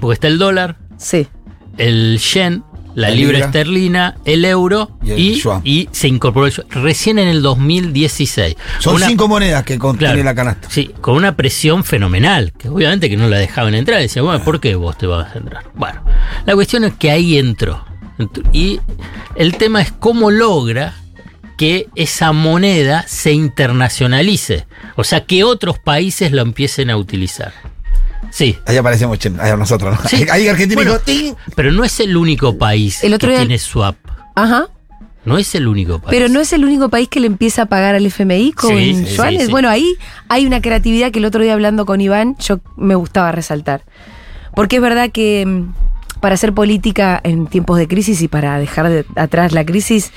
porque 0.00 0.14
está 0.14 0.28
el 0.28 0.38
dólar, 0.38 0.76
Sí. 1.00 1.26
el 1.78 2.18
yen, 2.18 2.62
la, 2.94 3.08
La 3.08 3.14
libra, 3.14 3.32
libra. 3.34 3.46
esterlina, 3.46 4.16
el 4.24 4.44
euro 4.44 4.98
Y 5.02 5.12
el 5.12 5.88
se 5.92 6.08
incorporó 6.08 6.46
el 6.46 6.52
yuan. 6.52 6.66
Recién 6.70 7.18
en 7.20 7.28
el 7.28 7.40
2016. 7.40 8.56
Son 8.80 8.96
Una- 8.96 9.06
cinco 9.06 9.28
monedas 9.28 9.62
que 9.64 9.78
contiene 9.78 10.14
Claro. 10.14 10.24
la 10.24 10.34
canasta. 10.34 10.68
Sí, 10.70 10.90
con 11.00 11.14
una 11.14 11.36
presión 11.36 11.84
fenomenal, 11.84 12.52
que 12.58 12.68
obviamente 12.68 13.08
que 13.08 13.16
no 13.16 13.28
la 13.28 13.38
dejaban 13.38 13.74
entrar. 13.74 14.00
Decía, 14.00 14.22
bueno, 14.22 14.42
¿por 14.44 14.60
qué 14.60 14.74
vos 14.74 14.98
te 14.98 15.06
vas 15.06 15.34
a 15.34 15.38
entrar? 15.38 15.64
Bueno, 15.74 16.02
la 16.44 16.54
cuestión 16.54 16.84
es 16.84 16.94
que 16.94 17.10
ahí 17.12 17.38
entró. 17.38 17.84
Ent- 18.18 18.44
Y 18.52 18.80
el 19.36 19.56
tema 19.56 19.80
es 19.80 19.92
cómo 19.92 20.30
logra 20.32 20.94
que 21.56 21.88
esa 21.94 22.32
moneda 22.32 23.04
se 23.06 23.32
internacionalice. 23.32 24.66
O 24.96 25.04
sea, 25.04 25.24
que 25.24 25.44
otros 25.44 25.78
países 25.78 26.32
lo 26.32 26.42
empiecen 26.42 26.90
a 26.90 26.96
utilizar. 26.96 27.52
Sí. 28.30 28.56
Ahí 28.66 28.76
aparecemos 28.76 29.18
ahí 29.40 29.56
nosotros, 29.56 29.98
¿no? 30.02 30.08
Sí. 30.08 30.26
Ahí 30.30 30.46
Argentina 30.48 30.82
Bueno. 30.82 30.98
Pero 31.56 31.72
no 31.72 31.84
es 31.84 31.98
el 32.00 32.16
único 32.16 32.56
país 32.58 33.02
El 33.02 33.14
otro 33.14 33.28
que 33.28 33.32
día- 33.34 33.40
tiene 33.40 33.58
swap. 33.58 33.96
Ajá. 34.34 34.68
No 35.24 35.36
es 35.36 35.54
el 35.54 35.68
único 35.68 35.98
país. 35.98 36.10
Pero 36.10 36.28
no 36.32 36.40
es 36.40 36.52
el 36.52 36.64
único 36.64 36.88
país 36.88 37.08
que 37.08 37.20
le 37.20 37.26
empieza 37.26 37.62
a 37.62 37.66
pagar 37.66 37.94
al 37.94 38.06
FMI 38.06 38.52
con 38.52 38.70
Sí, 38.76 38.94
sí, 39.06 39.16
yuanes. 39.16 39.40
sí, 39.40 39.46
sí. 39.46 39.50
Bueno, 39.52 39.68
ahí 39.68 39.94
hay 40.28 40.46
una 40.46 40.62
creatividad 40.62 41.10
que 41.10 41.18
el 41.18 41.24
otro 41.26 41.42
día 41.42 41.52
hablando 41.52 41.84
con 41.84 42.00
Iván 42.00 42.36
yo 42.38 42.60
me 42.76 42.94
gustaba 42.94 43.30
resaltar. 43.32 43.82
Porque 44.54 44.76
es 44.76 44.82
verdad 44.82 45.10
que 45.12 45.44
mm, 45.46 46.20
para 46.20 46.34
hacer 46.36 46.52
política 46.54 47.20
en 47.22 47.46
tiempos 47.48 47.76
de 47.78 47.86
crisis 47.86 48.22
y 48.22 48.28
para 48.28 48.58
dejar 48.58 48.88
de- 48.88 49.04
atrás 49.16 49.52
la 49.52 49.64
crisis, 49.66 50.10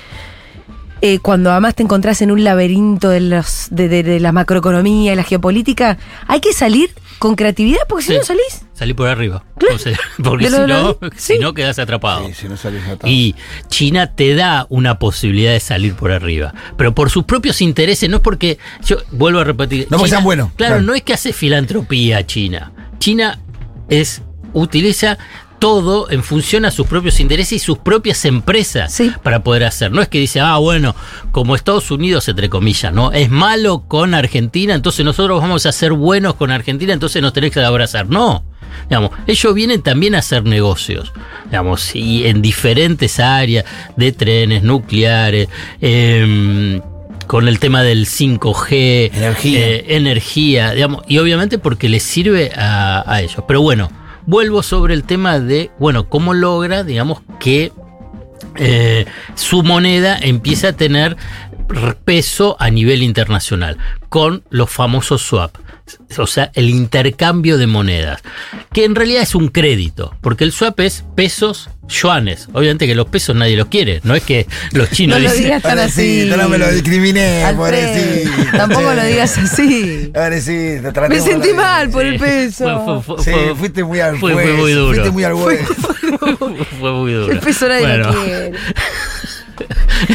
eh, 1.05 1.19
cuando 1.19 1.51
además 1.51 1.75
te 1.75 1.83
encontrás 1.83 2.22
en 2.22 2.31
un 2.31 2.45
laberinto 2.45 3.10
de, 3.10 3.19
los, 3.19 3.67
de, 3.72 3.89
de- 3.89 4.03
de 4.03 4.19
la 4.22 4.31
macroeconomía 4.31 5.12
y 5.12 5.15
la 5.17 5.24
geopolítica, 5.24 5.98
hay 6.27 6.39
que 6.39 6.53
salir 6.53 6.91
con 7.19 7.36
creatividad 7.36 7.81
porque 7.89 8.05
si 8.05 8.12
Sí. 8.13 8.17
no 8.19 8.24
salís. 8.24 8.62
Salí 8.74 8.93
por 8.93 9.10
arriba. 9.10 9.43
O 9.74 9.77
sea, 9.77 9.98
porque 10.24 10.50
si 10.50 10.57
no, 10.57 10.65
lo- 10.67 11.00
si 11.17 11.39
no 11.39 11.53
quedas 11.53 11.77
atrapado. 11.77 12.25
Sí, 12.27 12.33
si 12.33 12.48
no 12.48 12.55
salís 12.55 12.83
atado. 12.83 13.07
Y 13.12 13.36
China 13.67 14.15
te 14.15 14.33
da 14.33 14.65
una 14.69 14.98
posibilidad 14.98 15.51
de 15.51 15.60
salir 15.60 15.93
por 15.93 16.12
arriba. 16.13 16.53
Pero 16.77 16.95
por 16.95 17.10
sus 17.10 17.25
propios 17.25 17.62
intereses, 17.62 18.10
no 18.10 18.17
es 18.17 18.22
porque. 18.24 18.57
Yo 18.86 18.98
vuelvo 19.12 19.39
a 19.39 19.43
repetir. 19.43 19.88
No 19.89 19.98
porque 19.98 20.05
China- 20.10 20.17
sean 20.17 20.24
buenos, 20.24 20.51
Claro, 20.55 20.75
claro. 20.75 20.83
no 20.83 20.93
es 20.95 21.01
que 21.03 21.13
hace 21.13 21.33
filantropía 21.33 22.25
China. 22.25 22.72
China 23.00 23.39
es. 23.89 24.22
utiliza 24.53 25.17
todo 25.63 26.12
en 26.12 26.24
función 26.24 26.65
a 26.65 26.72
sus 26.72 26.88
propios 26.88 27.22
intereses 27.22 27.53
y 27.53 27.60
sus 27.60 27.77
propias 27.77 28.25
empresas 28.25 29.01
para 29.24 29.43
poder 29.43 29.63
hacer. 29.63 29.93
No 29.93 30.01
es 30.01 30.10
que 30.10 30.20
dice, 30.20 30.41
ah, 30.41 30.58
bueno, 30.58 30.93
como 31.32 31.55
Estados 31.55 31.89
Unidos, 31.89 32.27
entre 32.27 32.50
comillas, 32.50 32.91
¿no? 32.91 33.13
Es 33.13 33.29
malo 33.29 33.86
con 33.88 34.13
Argentina, 34.13 34.74
entonces 34.74 35.05
nosotros 35.05 35.39
vamos 35.39 35.65
a 35.65 35.72
ser 35.72 35.93
buenos 35.93 36.34
con 36.34 36.51
Argentina, 36.51 36.91
entonces 36.91 37.22
nos 37.22 37.32
tenés 37.32 37.53
que 37.53 37.62
abrazar. 37.62 38.10
No. 38.10 38.43
Digamos, 38.89 39.12
ellos 39.25 39.53
vienen 39.53 39.82
también 39.82 40.15
a 40.15 40.17
hacer 40.17 40.43
negocios, 40.43 41.13
digamos, 41.46 41.96
y 41.96 42.27
en 42.27 42.41
diferentes 42.41 43.22
áreas 43.22 43.63
de 43.96 44.12
trenes, 44.12 44.63
nucleares, 44.63 45.48
em, 45.79 46.82
con 47.25 47.48
el 47.48 47.60
tema 47.60 47.84
del 47.84 48.05
5G, 48.05 49.12
Energía. 49.13 49.60
eh, 49.62 49.86
energía, 49.96 50.74
digamos, 50.74 51.05
y 51.08 51.20
obviamente 51.20 51.58
porque 51.58 51.88
les 51.88 52.03
sirve 52.03 52.51
a, 52.53 53.10
a 53.10 53.22
ellos. 53.22 53.41
Pero 53.48 53.62
bueno, 53.62 53.89
vuelvo 54.25 54.63
sobre 54.63 54.94
el 54.94 55.03
tema 55.03 55.39
de, 55.39 55.72
bueno, 55.80 56.10
cómo 56.10 56.34
logra, 56.34 56.84
digamos, 56.84 57.22
que 57.39 57.72
eh, 58.56 59.06
su 59.36 59.63
moneda 59.63 60.18
empieza 60.20 60.70
a 60.70 60.74
tener 60.74 61.18
peso 62.06 62.56
a 62.60 62.70
nivel 62.70 63.03
internacional 63.03 63.77
con 64.10 64.44
los 64.50 64.70
famosos 64.70 65.22
swap. 65.22 65.56
O 66.18 66.27
sea, 66.27 66.50
el 66.53 66.70
intercambio 66.70 67.58
de 67.58 67.68
monedas, 67.68 68.22
que 68.72 68.86
en 68.86 68.96
realidad 68.96 69.22
es 69.24 69.36
un 69.36 69.50
crédito, 69.50 70.15
porque 70.22 70.44
el 70.46 70.51
swap 70.53 70.80
es 70.80 71.03
pesos, 71.15 71.70
yuanes. 71.89 72.48
Obviamente 72.53 72.88
que 72.88 72.96
los 72.96 73.08
pesos 73.08 73.36
nadie 73.36 73.58
los 73.58 73.68
quiere, 73.68 74.00
no 74.03 74.15
es 74.15 74.24
que 74.24 74.48
los 74.72 74.89
chinos 74.92 75.18
No 75.18 75.24
lo 75.25 75.30
dicen, 75.30 75.44
digas 75.46 75.62
tan 75.63 75.80
así. 75.80 76.25
No 76.30 76.48
me 76.48 76.58
lo 76.58 76.72
discriminé, 76.72 77.44
Alfred, 77.44 77.56
pobrecito. 77.58 78.58
tampoco 78.58 78.94
lo 78.94 79.03
digas 79.03 79.38
así. 79.38 80.12
Pobrecito, 80.13 80.84
Me 80.84 80.92
tratemos 80.94 81.25
sentí 81.25 81.48
de- 81.50 81.53
mal 81.53 81.89
por 81.89 82.06
el 82.06 82.13
Sí. 82.13 82.20
peso. 82.20 83.01
Fue- 83.03 83.15
fue- 83.18 83.24
Sí, 83.25 83.32
fue- 83.32 83.56
fuiste 83.56 83.84
muy 83.84 84.00
al 84.00 84.18
fue- 84.20 84.34
muy 84.56 84.72
duro. 84.72 84.88
Fuiste 84.94 85.12
muy 85.12 85.24
al 85.25 85.34
fue 86.80 86.92
muy 86.92 87.13
duro. 87.13 87.32
El 87.34 87.39
peso 87.39 87.68
nadie 87.68 87.98
lo 87.98 88.08
Bueno, 88.13 88.24
quiere. 88.25 88.51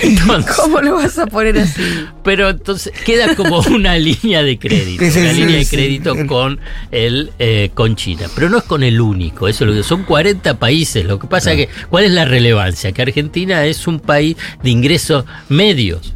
Entonces- 0.03 0.57
¿Cómo 0.57 0.81
lo 0.81 0.95
vas 0.97 1.19
a 1.19 1.27
poner 1.27 1.59
así? 1.59 1.83
Pero 2.25 2.51
entonces 2.51 2.93
queda 3.05 3.35
como 3.35 3.59
una 3.61 3.97
línea 3.99 4.43
de 4.43 4.59
crédito, 4.59 5.03
una 5.05 5.13
sí, 5.13 5.41
línea 5.41 5.57
de 5.57 5.65
sí. 5.65 5.77
crédito 5.77 6.15
con 6.27 6.61
el 6.91 7.33
eh, 7.39 7.71
con 7.75 7.97
China, 7.97 8.27
pero 8.35 8.49
no 8.49 8.59
es 8.59 8.65
con 8.65 8.83
el 8.83 9.01
único, 9.01 9.49
eso 9.49 9.65
es 9.65 9.71
lo 9.71 9.77
que 9.77 9.83
son 9.83 10.05
40 10.05 10.59
países. 10.59 11.05
Lo 11.05 11.19
que 11.19 11.27
pasa 11.27 11.53
es 11.53 11.67
que 11.67 11.73
¿cuál 11.89 12.05
es 12.05 12.11
la 12.13 12.25
relevancia? 12.25 12.93
Que 12.93 13.03
Argentina 13.03 13.65
es 13.67 13.87
un 13.87 14.01
país 14.01 14.37
de 14.63 14.71
ingresos 14.71 15.25
medios. 15.49 16.15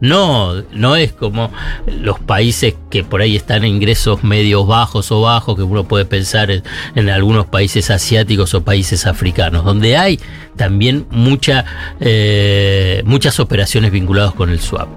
No, 0.00 0.62
no 0.72 0.96
es 0.96 1.12
como 1.12 1.52
los 1.86 2.18
países 2.18 2.74
que 2.88 3.04
por 3.04 3.20
ahí 3.20 3.36
están 3.36 3.64
en 3.64 3.74
ingresos 3.74 4.24
medios 4.24 4.66
bajos 4.66 5.12
o 5.12 5.20
bajos, 5.20 5.56
que 5.56 5.62
uno 5.62 5.84
puede 5.84 6.06
pensar 6.06 6.50
en, 6.50 7.10
algunos 7.10 7.46
países 7.46 7.90
asiáticos 7.90 8.54
o 8.54 8.62
países 8.62 9.06
africanos, 9.06 9.64
donde 9.64 9.96
hay 9.96 10.18
también 10.56 11.06
eh, 12.00 13.02
muchas 13.04 13.40
operaciones 13.40 13.92
vinculadas 13.92 14.34
con 14.34 14.50
el 14.50 14.60
swap. 14.60 14.88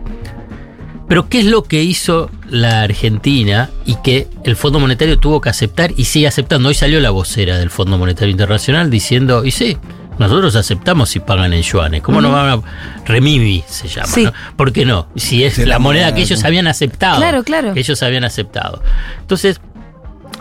Pero 1.08 1.28
¿qué 1.28 1.40
es 1.40 1.46
lo 1.46 1.64
que 1.64 1.84
hizo 1.84 2.30
la 2.50 2.82
Argentina 2.82 3.70
y 3.86 3.96
que 3.98 4.28
el 4.46 4.56
Fondo 4.56 4.80
Monetario 4.80 5.20
tuvo 5.20 5.42
que 5.42 5.50
aceptar 5.50 5.92
y 5.98 6.06
sigue 6.06 6.28
aceptando? 6.28 6.70
Hoy 6.70 6.76
salió 6.76 7.00
la 7.02 7.10
vocera 7.10 7.58
del 7.58 7.70
Fondo 7.70 7.98
Monetario 7.98 8.32
Internacional 8.32 8.90
diciendo, 8.90 9.44
y 9.44 9.52
sí, 9.52 9.78
nosotros 10.20 10.56
aceptamos 10.56 11.10
si 11.10 11.20
pagan 11.20 11.54
en 11.54 11.62
yuanes. 11.62 12.02
¿Cómo 12.02 12.22
no 12.22 12.32
van 12.32 12.50
a... 12.60 12.62
Remimi 13.06 13.64
se 13.68 13.88
llama, 13.88 14.08
Sí. 14.08 14.24
¿no? 14.26 14.34
¿Por 14.56 14.72
qué 14.72 14.86
no? 14.86 15.08
Si 15.16 15.44
es 15.44 15.58
la 15.58 15.66
la 15.66 15.80
moneda 15.80 16.04
moneda, 16.06 16.16
que 16.16 16.22
ellos 16.22 16.44
habían 16.44 16.68
aceptado. 16.68 17.18
Claro, 17.18 17.44
claro. 17.44 17.74
Que 17.74 17.80
ellos 17.82 18.02
habían 18.04 18.24
aceptado. 18.24 18.82
Entonces, 19.22 19.60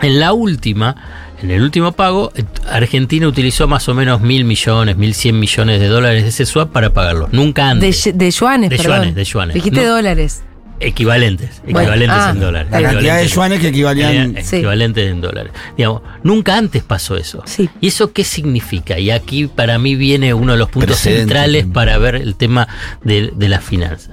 en 0.01 0.19
la 0.19 0.33
última, 0.33 0.95
en 1.41 1.51
el 1.51 1.61
último 1.61 1.91
pago, 1.91 2.31
Argentina 2.69 3.27
utilizó 3.27 3.67
más 3.67 3.87
o 3.89 3.93
menos 3.93 4.21
mil 4.21 4.45
millones, 4.45 4.95
mil 4.97 5.13
cien 5.13 5.39
millones 5.39 5.79
de 5.79 5.87
dólares 5.87 6.23
de 6.23 6.29
ese 6.29 6.45
swap 6.45 6.71
para 6.71 6.93
pagarlos. 6.93 7.31
Nunca 7.33 7.65
De, 7.65 7.71
antes. 7.71 8.03
ye- 8.05 8.13
de 8.13 8.31
yuanes, 8.31 8.69
De 8.69 8.77
perdón. 8.77 8.95
yuanes, 8.97 9.15
de 9.15 9.23
yuanes. 9.23 9.53
Dijiste 9.55 9.83
No. 9.85 9.95
Equivalentes. 10.79 11.61
Equivalentes, 11.63 12.07
Bueno, 12.07 12.13
ah, 12.13 12.29
en 12.31 12.39
dólares. 12.39 12.71
la 12.71 12.81
cantidad 12.81 13.15
de 13.17 13.23
Equivalentes- 13.25 13.35
yuanes 13.35 13.59
que 13.59 13.67
equivalían- 13.69 14.37
eh, 14.37 14.43
Sí. 14.43 14.55
Equivalentes 14.57 15.11
en 15.11 15.21
dólares. 15.21 15.51
Digamos, 15.77 16.01
nunca 16.23 16.57
antes 16.57 16.83
pasó 16.83 17.15
eso. 17.17 17.41
Sí. 17.45 17.69
¿Y 17.81 17.87
eso 17.87 18.11
qué 18.11 18.23
significa? 18.23 18.99
Y 18.99 19.11
aquí 19.11 19.47
para 19.47 19.77
mí 19.79 19.95
viene 19.95 20.33
uno 20.33 20.53
de 20.53 20.57
los 20.59 20.69
puntos 20.69 20.97
Precedente. 20.97 21.21
centrales 21.21 21.65
para 21.65 21.97
ver 21.97 22.15
el 22.15 22.35
tema 22.35 22.67
de, 23.03 23.31
de 23.35 23.49
la 23.49 23.59
finanza. 23.61 24.11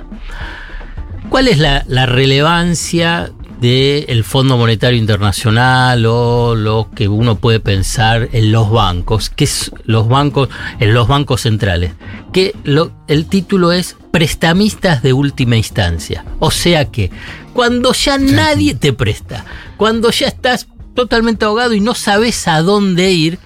¿Cuál 1.29 1.49
es 1.49 1.59
la, 1.59 1.85
la 1.87 2.07
relevancia 2.07 3.31
del 3.61 4.25
Fondo 4.25 4.57
Monetario 4.57 4.99
Internacional 4.99 6.07
o 6.07 6.55
lo 6.55 6.88
que 6.95 7.09
uno 7.09 7.37
puede 7.37 7.61
pensar 7.61 8.29
en 8.33 8.52
los 8.52 8.71
bancos? 8.71 9.29
que 9.31 9.45
es 9.45 9.71
los 9.85 10.09
bancos, 10.09 10.49
en 10.79 10.95
los 10.95 11.09
bancos 11.09 11.43
centrales? 11.43 11.93
Que 12.33 12.55
lo- 12.64 12.93
el 13.09 13.26
título 13.26 13.73
es 13.73 13.97
prestamistas 14.11 15.02
de 15.02 15.12
última 15.12 15.57
instancia. 15.57 16.25
O 16.38 16.50
sea 16.50 16.87
que 16.87 17.11
cuando 17.52 17.93
ya 17.93 18.17
nadie 18.19 18.75
te 18.75 18.93
presta, 18.93 19.45
cuando 19.76 20.11
ya 20.11 20.29
estás 20.29 20.67
totalmente 20.95 21.45
ahogado 21.45 21.75
y 21.75 21.81
no 21.81 21.95
sabes 21.95 22.49
a 22.49 22.62
dónde 22.62 23.12
ir, 23.12 23.38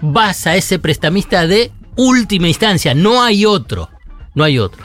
vas 0.00 0.46
a 0.46 0.56
ese 0.56 0.78
prestamista 0.78 1.46
de 1.46 1.70
última 1.96 2.48
instancia. 2.48 2.94
No 2.94 3.22
hay 3.22 3.44
otro. 3.46 3.90
No 4.34 4.44
hay 4.44 4.58
otro. 4.58 4.82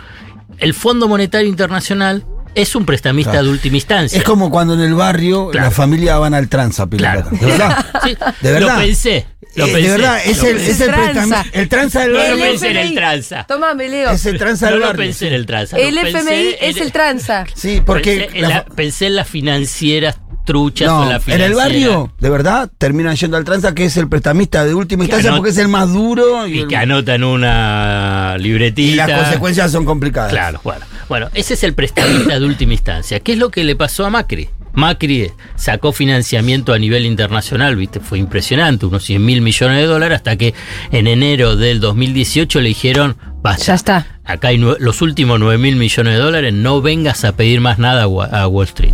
El 0.57 0.73
Fondo 0.73 1.07
Monetario 1.07 1.49
Internacional 1.49 2.25
es 2.55 2.75
un 2.75 2.85
prestamista 2.85 3.31
Claro. 3.31 3.47
de 3.47 3.51
última 3.53 3.77
instancia. 3.77 4.17
Es 4.17 4.23
como 4.23 4.49
cuando 4.49 4.73
en 4.73 4.81
el 4.81 4.93
barrio 4.93 5.49
Claro. 5.49 5.67
la 5.67 5.71
familia 5.71 6.17
van 6.17 6.33
al 6.33 6.47
tranza, 6.49 6.87
Claro. 6.89 7.27
¿De 7.31 7.45
verdad? 7.45 7.85
Sí, 8.03 8.17
¿De 8.41 8.51
verdad? 8.51 8.75
Lo 8.75 8.81
pensé. 8.81 9.25
Lo 9.53 9.65
Eh, 9.65 9.71
pensé. 9.73 9.81
de 9.81 9.97
verdad, 9.97 10.17
es 10.25 10.37
lo 10.37 10.47
el, 10.47 10.55
pensé. 10.55 10.71
es 10.71 10.79
el, 10.81 10.87
Tranza. 10.91 11.11
prestam- 11.43 11.49
el 11.51 11.69
tranza 11.69 11.99
del 12.01 12.11
No 12.13 12.17
lo 12.19 12.23
barrio. 12.29 12.45
pensé 12.45 12.67
en 12.71 12.77
el 12.77 12.95
tranza. 12.95 13.43
Tómame, 13.47 13.89
Leo. 13.89 14.11
Es 14.11 14.25
el 14.25 14.37
tranza 14.37 14.65
No 14.67 14.71
del 14.71 14.79
lo 14.79 14.85
barrio. 14.87 15.05
pensé 15.05 15.27
en 15.27 15.33
el 15.33 15.45
tranza. 15.45 15.77
el 15.77 15.95
lo 15.95 16.01
FMI 16.01 16.13
pensé 16.23 16.69
es 16.69 16.77
el 16.77 16.91
tranza. 16.93 17.45
Sí, 17.53 17.81
porque 17.85 18.17
pensé, 18.21 18.37
en 18.37 18.41
la- 18.43 18.47
la- 18.49 18.65
pensé 18.65 19.07
en 19.07 19.15
las 19.17 19.27
financieras 19.27 20.15
truchas 20.45 20.87
no, 20.87 21.01
o 21.01 21.05
la 21.05 21.15
en 21.15 21.21
financiera. 21.21 21.45
el 21.45 21.53
barrio, 21.55 22.13
de 22.19 22.29
verdad, 22.29 22.69
terminan 22.77 23.15
yendo 23.15 23.37
al 23.37 23.43
tranza, 23.43 23.73
que 23.73 23.85
es 23.85 23.97
el 23.97 24.07
prestamista 24.09 24.65
de 24.65 24.73
última 24.73 25.03
instancia, 25.03 25.35
porque 25.35 25.49
es 25.51 25.57
el 25.57 25.67
más 25.67 25.91
duro 25.93 26.47
y, 26.47 26.53
Y 26.55 26.59
el- 26.61 26.67
que 26.67 26.77
anotan 26.77 27.23
una 27.23 28.35
y 28.37 28.41
libretita. 28.43 29.07
las 29.07 29.19
consecuencias 29.23 29.71
son 29.71 29.85
complicadas. 29.85 30.31
Claro, 30.31 30.59
bueno. 30.63 30.85
Bueno, 31.09 31.27
ese 31.33 31.55
es 31.55 31.63
el 31.63 31.73
prestamista 31.73 32.39
de 32.39 32.45
última 32.45 32.73
instancia. 32.73 33.19
¿Qué 33.19 33.33
es 33.33 33.37
lo 33.37 33.49
que 33.49 33.63
le 33.63 33.75
pasó 33.75 34.05
a 34.05 34.09
Macri? 34.09 34.49
Macri 34.73 35.29
sacó 35.55 35.91
financiamiento 35.91 36.71
a 36.71 36.79
nivel 36.79 37.05
internacional, 37.05 37.75
viste, 37.75 37.99
fue 37.99 38.17
impresionante, 38.19 38.85
unos 38.85 39.03
100 39.03 39.25
mil 39.25 39.41
millones 39.41 39.77
de 39.79 39.85
dólares, 39.85 40.15
hasta 40.17 40.37
que 40.37 40.53
en 40.93 41.07
enero 41.07 41.57
del 41.57 41.81
2018 41.81 42.61
le 42.61 42.69
dijeron, 42.69 43.17
basta. 43.41 43.65
Ya 43.65 43.73
está. 43.73 44.07
Acá 44.23 44.47
hay 44.49 44.57
los 44.57 45.01
últimos 45.01 45.37
9 45.41 45.57
mil 45.57 45.75
millones 45.75 46.13
de 46.13 46.19
dólares, 46.21 46.53
no 46.53 46.81
vengas 46.81 47.25
a 47.25 47.35
pedir 47.35 47.59
más 47.59 47.79
nada 47.79 48.03
a 48.03 48.47
Wall 48.47 48.65
Street. 48.67 48.93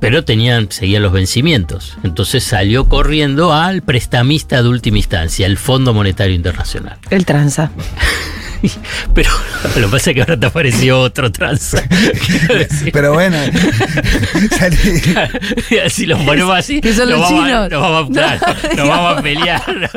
Pero 0.00 0.24
tenían, 0.24 0.70
seguían 0.70 1.02
los 1.02 1.12
vencimientos. 1.12 1.98
Entonces 2.04 2.44
salió 2.44 2.88
corriendo 2.88 3.52
al 3.52 3.82
prestamista 3.82 4.62
de 4.62 4.68
última 4.68 4.98
instancia, 4.98 5.46
el 5.46 5.58
Fondo 5.58 5.92
Monetario 5.92 6.34
Internacional. 6.34 6.98
El 7.10 7.24
tranza. 7.24 7.70
Pero 9.14 9.30
lo 9.76 9.86
que 9.86 9.92
pasa 9.92 10.10
es 10.10 10.14
que 10.14 10.20
ahora 10.20 10.38
te 10.38 10.46
apareció 10.46 11.00
otro 11.00 11.30
tranza. 11.32 11.82
Pero 12.92 13.12
bueno, 13.12 13.36
si 15.88 16.06
lo 16.06 16.18
ponemos 16.24 16.56
así, 16.56 16.80
Que 16.80 16.92
son 16.92 17.10
nos 17.10 17.20
los 17.20 17.30
vamos, 17.30 17.42
a- 17.42 17.46
chinos. 17.46 17.70
nos 17.70 17.80
vamos 17.82 17.98
a, 17.98 18.02
No, 18.08 18.12
claro, 18.12 18.46
nos 18.62 18.70
digamos. 18.70 18.88
vamos 18.96 19.18
a 19.18 19.22
pelear. 19.22 19.90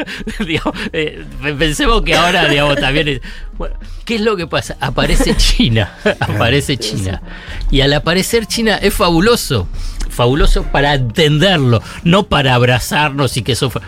Digamos, 0.46 0.76
eh, 0.94 1.24
pensemos 1.58 2.02
que 2.04 2.16
ahora, 2.16 2.48
digamos, 2.48 2.78
también 2.80 3.08
es- 3.08 3.22
bueno, 3.58 3.76
¿Qué 4.06 4.16
es 4.16 4.22
lo 4.22 4.36
que 4.36 4.48
pasa? 4.48 4.76
Aparece 4.82 5.36
China. 5.38 5.94
Aparece 6.20 6.76
China. 6.78 7.22
Y 7.70 7.82
al 7.82 7.94
aparecer 7.94 8.46
China 8.48 8.78
es 8.82 8.94
fabuloso. 8.94 9.68
Fabuloso 10.10 10.64
para 10.64 10.96
entenderlo, 10.96 11.82
no 12.04 12.24
para 12.24 12.56
abrazarnos 12.56 13.38
y 13.38 13.44
que 13.44 13.54
eso 13.54 13.70
fue. 13.70 13.82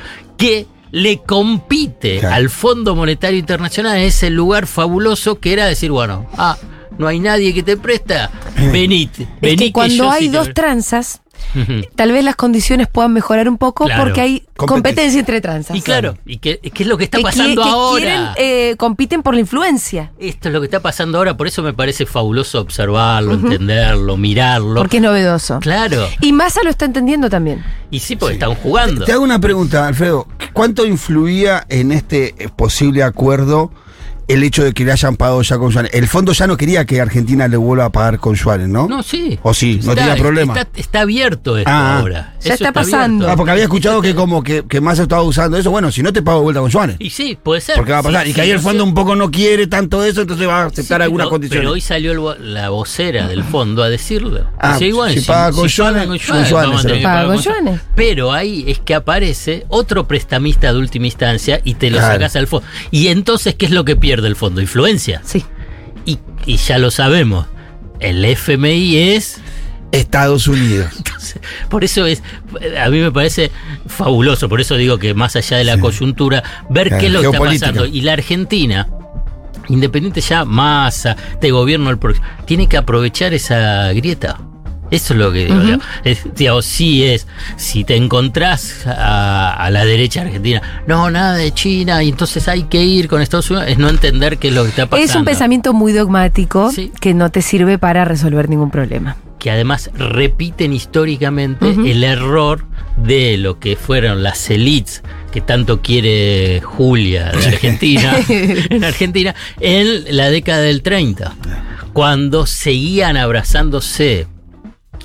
Le 0.95 1.17
compite 1.23 2.19
Claro. 2.19 2.35
al 2.35 2.49
Fondo 2.51 2.95
Monetario 2.95 3.39
Internacional 3.39 3.97
en 3.97 4.03
ese 4.03 4.29
lugar 4.29 4.67
fabuloso 4.67 5.39
que 5.39 5.51
era 5.51 5.65
decir, 5.65 5.89
bueno, 5.89 6.27
ah, 6.37 6.55
no 6.99 7.07
hay 7.07 7.19
nadie 7.19 7.51
que 7.51 7.63
te 7.63 7.77
presta, 7.77 8.29
venite. 8.71 9.27
Es 9.41 9.57
que 9.57 9.71
cuando 9.71 10.11
hay 10.11 10.25
sí 10.25 10.29
te- 10.29 10.37
dos 10.37 10.53
tranzas, 10.53 11.22
Tal 11.95 12.11
vez 12.11 12.23
las 12.23 12.35
condiciones 12.35 12.87
puedan 12.87 13.13
mejorar 13.13 13.47
un 13.47 13.57
poco 13.57 13.85
Claro. 13.85 14.03
porque 14.03 14.21
hay 14.21 14.39
Competencia. 14.55 14.67
competencia 14.67 15.19
entre 15.19 15.41
tranzas. 15.41 15.77
Y 15.77 15.81
claro, 15.81 16.17
¿y 16.25 16.37
qué, 16.37 16.59
qué 16.59 16.83
es 16.83 16.87
lo 16.89 16.97
que 16.97 17.03
está 17.05 17.17
Que 17.17 17.23
pasando 17.23 17.61
que 17.63 17.69
ahora? 17.69 17.99
quieren, 18.01 18.21
eh, 18.37 18.75
compiten 18.77 19.21
por 19.23 19.33
la 19.33 19.39
influencia. 19.41 20.11
Esto 20.19 20.49
es 20.49 20.53
lo 20.53 20.59
que 20.61 20.65
está 20.65 20.79
pasando 20.81 21.17
ahora, 21.17 21.35
por 21.37 21.47
eso 21.47 21.61
me 21.63 21.73
parece 21.73 22.05
fabuloso 22.05 22.59
observarlo, 22.61 23.33
entenderlo, 23.33 24.17
mirarlo. 24.17 24.75
Porque 24.75 24.97
es 24.97 25.03
novedoso. 25.03 25.59
Claro. 25.59 26.07
Y 26.21 26.33
Massa 26.33 26.61
lo 26.63 26.69
está 26.69 26.85
entendiendo 26.85 27.29
también. 27.29 27.63
Y 27.91 27.99
sí, 27.99 28.15
porque 28.15 28.33
están 28.35 28.55
jugando. 28.55 29.05
te 29.05 29.11
hago 29.11 29.23
una 29.23 29.39
pregunta, 29.39 29.85
Alfredo. 29.87 30.27
¿Cuánto 30.53 30.85
influía 30.85 31.65
en 31.69 31.91
este 31.91 32.35
posible 32.55 33.03
acuerdo 33.03 33.71
el 34.27 34.43
hecho 34.43 34.63
de 34.63 34.73
que 34.73 34.85
le 34.85 34.91
hayan 34.91 35.15
pagado 35.15 35.41
ya 35.41 35.57
con 35.57 35.71
yuanes? 35.71 35.91
El 35.93 36.07
fondo 36.07 36.33
ya 36.33 36.47
no 36.47 36.57
quería 36.57 36.85
que 36.85 37.01
Argentina 37.01 37.47
le 37.47 37.57
vuelva 37.57 37.85
a 37.85 37.91
pagar 37.91 38.19
con 38.19 38.35
yuanes, 38.35 38.69
¿no? 38.69 38.87
No, 38.87 39.03
sí. 39.03 39.39
¿O 39.43 39.53
sí? 39.53 39.79
No 39.83 39.93
Está- 39.93 40.07
tenía 40.07 40.21
problema. 40.21 40.53
Está, 40.59 40.79
está 40.79 41.01
abierto 41.01 41.57
esto 41.57 41.69
Ah, 41.71 41.99
ahora. 41.99 42.33
ya 42.41 42.53
Eso 42.53 42.63
está 42.65 42.71
pasando. 42.73 43.29
Ah, 43.29 43.35
porque 43.35 43.51
había 43.51 43.63
escuchado 43.63 44.01
que 44.01 44.15
como 44.15 44.43
que, 44.43 44.63
que 44.67 44.81
Massa 44.81 45.03
estaba 45.03 45.21
usando 45.23 45.57
eso. 45.57 45.71
Bueno, 45.71 45.91
si 45.91 46.03
no 46.03 46.11
te 46.13 46.21
pago 46.21 46.39
de 46.39 46.43
vuelta 46.43 46.61
con 46.61 46.69
yuanes. 46.69 46.95
Y 46.99 47.09
sí, 47.09 47.37
puede 47.41 47.61
ser. 47.61 47.75
Porque 47.75 47.91
va 47.91 47.99
a 47.99 48.03
pasar. 48.03 48.25
Sí, 48.25 48.31
y 48.31 48.33
que 48.33 48.41
sí, 48.41 48.47
ahí 48.47 48.51
el 48.51 48.59
fondo 48.59 48.83
un 48.83 48.93
poco 48.93 49.15
no 49.15 49.31
quiere 49.31 49.67
tanto 49.67 50.03
eso, 50.03 50.21
entonces 50.21 50.47
va 50.47 50.63
a 50.63 50.65
aceptar 50.65 50.99
Sí, 51.01 51.03
algunas 51.03 51.25
pero- 51.25 51.31
condiciones. 51.31 51.61
Pero 51.61 51.71
hoy 51.73 51.81
salió 51.81 52.11
el 52.33 52.53
la 52.53 52.69
vocera 52.69 53.27
del 53.27 53.43
fondo 53.43 53.83
a 53.83 53.89
decirlo. 53.89 54.45
Ah, 54.59 54.73
Dice, 54.73 54.87
igual, 54.87 55.13
si 55.13 55.21
que 55.21 55.25
Paga 55.25 55.51
con 55.51 55.67
yuanes. 55.67 56.21
Pero 57.95 58.31
ahí 58.31 58.65
es 58.67 58.79
que 58.79 58.95
aparece 58.95 59.65
otro 59.69 60.07
prestamista 60.07 60.71
de 60.73 60.79
última 60.79 61.05
instancia 61.07 61.61
y 61.63 61.75
te 61.75 61.89
lo 61.89 61.97
Claro. 61.97 62.13
sacas 62.13 62.35
al 62.35 62.47
fondo. 62.47 62.67
Y 62.91 63.07
entonces, 63.07 63.55
¿qué 63.55 63.65
es 63.65 63.71
lo 63.71 63.85
que 63.85 63.95
pierde 64.23 64.27
el 64.29 64.35
fondo? 64.35 64.61
Influencia. 64.61 65.21
Sí. 65.23 65.43
Y, 66.05 66.19
y 66.45 66.57
ya 66.57 66.77
lo 66.77 66.91
sabemos. 66.91 67.47
El 67.99 68.23
FMI 68.23 68.97
es 68.97 69.39
Estados 69.91 70.47
Unidos. 70.47 70.91
Entonces, 70.97 71.41
por 71.69 71.83
eso 71.83 72.05
es, 72.05 72.23
a 72.79 72.89
mí 72.89 72.99
me 72.99 73.11
parece 73.11 73.51
fabuloso, 73.87 74.49
por 74.49 74.61
eso 74.61 74.75
digo 74.75 74.97
que 74.97 75.13
más 75.13 75.35
allá 75.35 75.57
de 75.57 75.63
la 75.63 75.79
coyuntura, 75.79 76.43
ver 76.69 76.87
Claro, 76.87 77.01
qué 77.01 77.07
es 77.07 77.13
lo 77.13 77.21
que 77.21 77.27
está 77.27 77.39
pasando. 77.39 77.85
Y 77.85 78.01
la 78.01 78.13
Argentina, 78.13 78.87
independiente 79.69 80.21
ya 80.21 80.45
masa, 80.45 81.15
de 81.39 81.51
gobierno 81.51 81.89
el 81.89 81.97
próximo, 81.97 82.25
tiene 82.45 82.67
que 82.67 82.77
aprovechar 82.77 83.33
esa 83.33 83.91
grieta. 83.93 84.39
Eso 84.95 85.13
es 85.13 85.19
lo 85.19 85.31
que 85.31 85.45
digo. 85.45 85.79
Es, 86.03 86.19
digamos, 86.35 86.65
sí 86.65 87.03
es, 87.03 87.27
si 87.57 87.83
te 87.83 87.95
encontrás 87.95 88.85
a, 88.87 89.53
a 89.53 89.69
la 89.69 89.85
derecha 89.85 90.21
argentina, 90.21 90.61
no, 90.87 91.09
nada 91.11 91.35
de 91.35 91.51
China, 91.53 92.03
y 92.03 92.09
entonces 92.09 92.47
hay 92.47 92.63
que 92.63 92.83
ir 92.83 93.07
con 93.07 93.21
Estados 93.21 93.49
Unidos, 93.51 93.67
es 93.69 93.77
no 93.77 93.89
entender 93.89 94.37
qué 94.37 94.49
es 94.49 94.53
lo 94.53 94.63
que 94.63 94.69
está 94.69 94.85
pasando. 94.85 95.09
Es 95.11 95.15
un 95.15 95.25
pensamiento 95.25 95.73
muy 95.73 95.93
dogmático 95.93 96.71
Sí. 96.71 96.91
que 96.99 97.13
no 97.13 97.29
te 97.31 97.41
sirve 97.41 97.77
para 97.77 98.05
resolver 98.05 98.49
ningún 98.49 98.71
problema. 98.71 99.17
que 99.39 99.51
además 99.51 99.89
repiten 99.97 100.71
históricamente 100.71 101.65
el 101.67 102.05
error 102.05 102.63
de 102.95 103.37
lo 103.37 103.59
que 103.59 103.75
fueron 103.75 104.23
las 104.23 104.49
elites 104.49 105.03
que 105.33 105.41
tanto 105.41 105.81
quiere 105.81 106.61
Julia 106.63 107.29
de 107.31 107.47
Argentina, 107.47 108.15
en 108.29 108.83
Argentina, 108.85 109.35
en 109.59 110.15
la 110.15 110.29
década 110.29 110.61
del 110.61 110.81
30, 110.81 111.33
cuando 111.91 112.45
seguían 112.45 113.17
abrazándose 113.17 114.27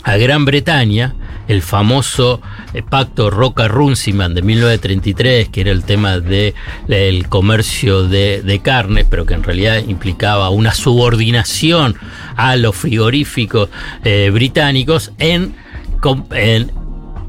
a 0.02 0.16
Gran 0.16 0.44
Bretaña, 0.44 1.14
el 1.48 1.62
famoso 1.62 2.40
eh, 2.74 2.82
pacto 2.82 3.30
Roca-Runciman 3.30 4.34
de 4.34 4.42
1933, 4.42 5.48
que 5.48 5.62
era 5.62 5.70
el 5.70 5.82
tema 5.82 6.20
del 6.20 7.28
comercio 7.28 8.04
de, 8.04 8.42
de 8.42 8.58
carnes, 8.60 9.06
pero 9.08 9.26
que 9.26 9.34
en 9.34 9.42
realidad 9.42 9.82
implicaba 9.86 10.50
una 10.50 10.74
subordinación 10.74 11.96
a 12.36 12.56
los 12.56 12.76
frigoríficos 12.76 13.70
eh, 14.04 14.30
británicos 14.32 15.12
en, 15.18 15.54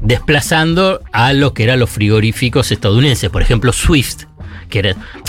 desplazando 0.02 1.00
a 1.12 1.32
lo 1.32 1.54
que 1.54 1.64
eran 1.64 1.80
los 1.80 1.90
frigoríficos 1.90 2.70
estadounidenses, 2.70 3.30
por 3.30 3.42
ejemplo 3.42 3.72
Swift. 3.72 4.24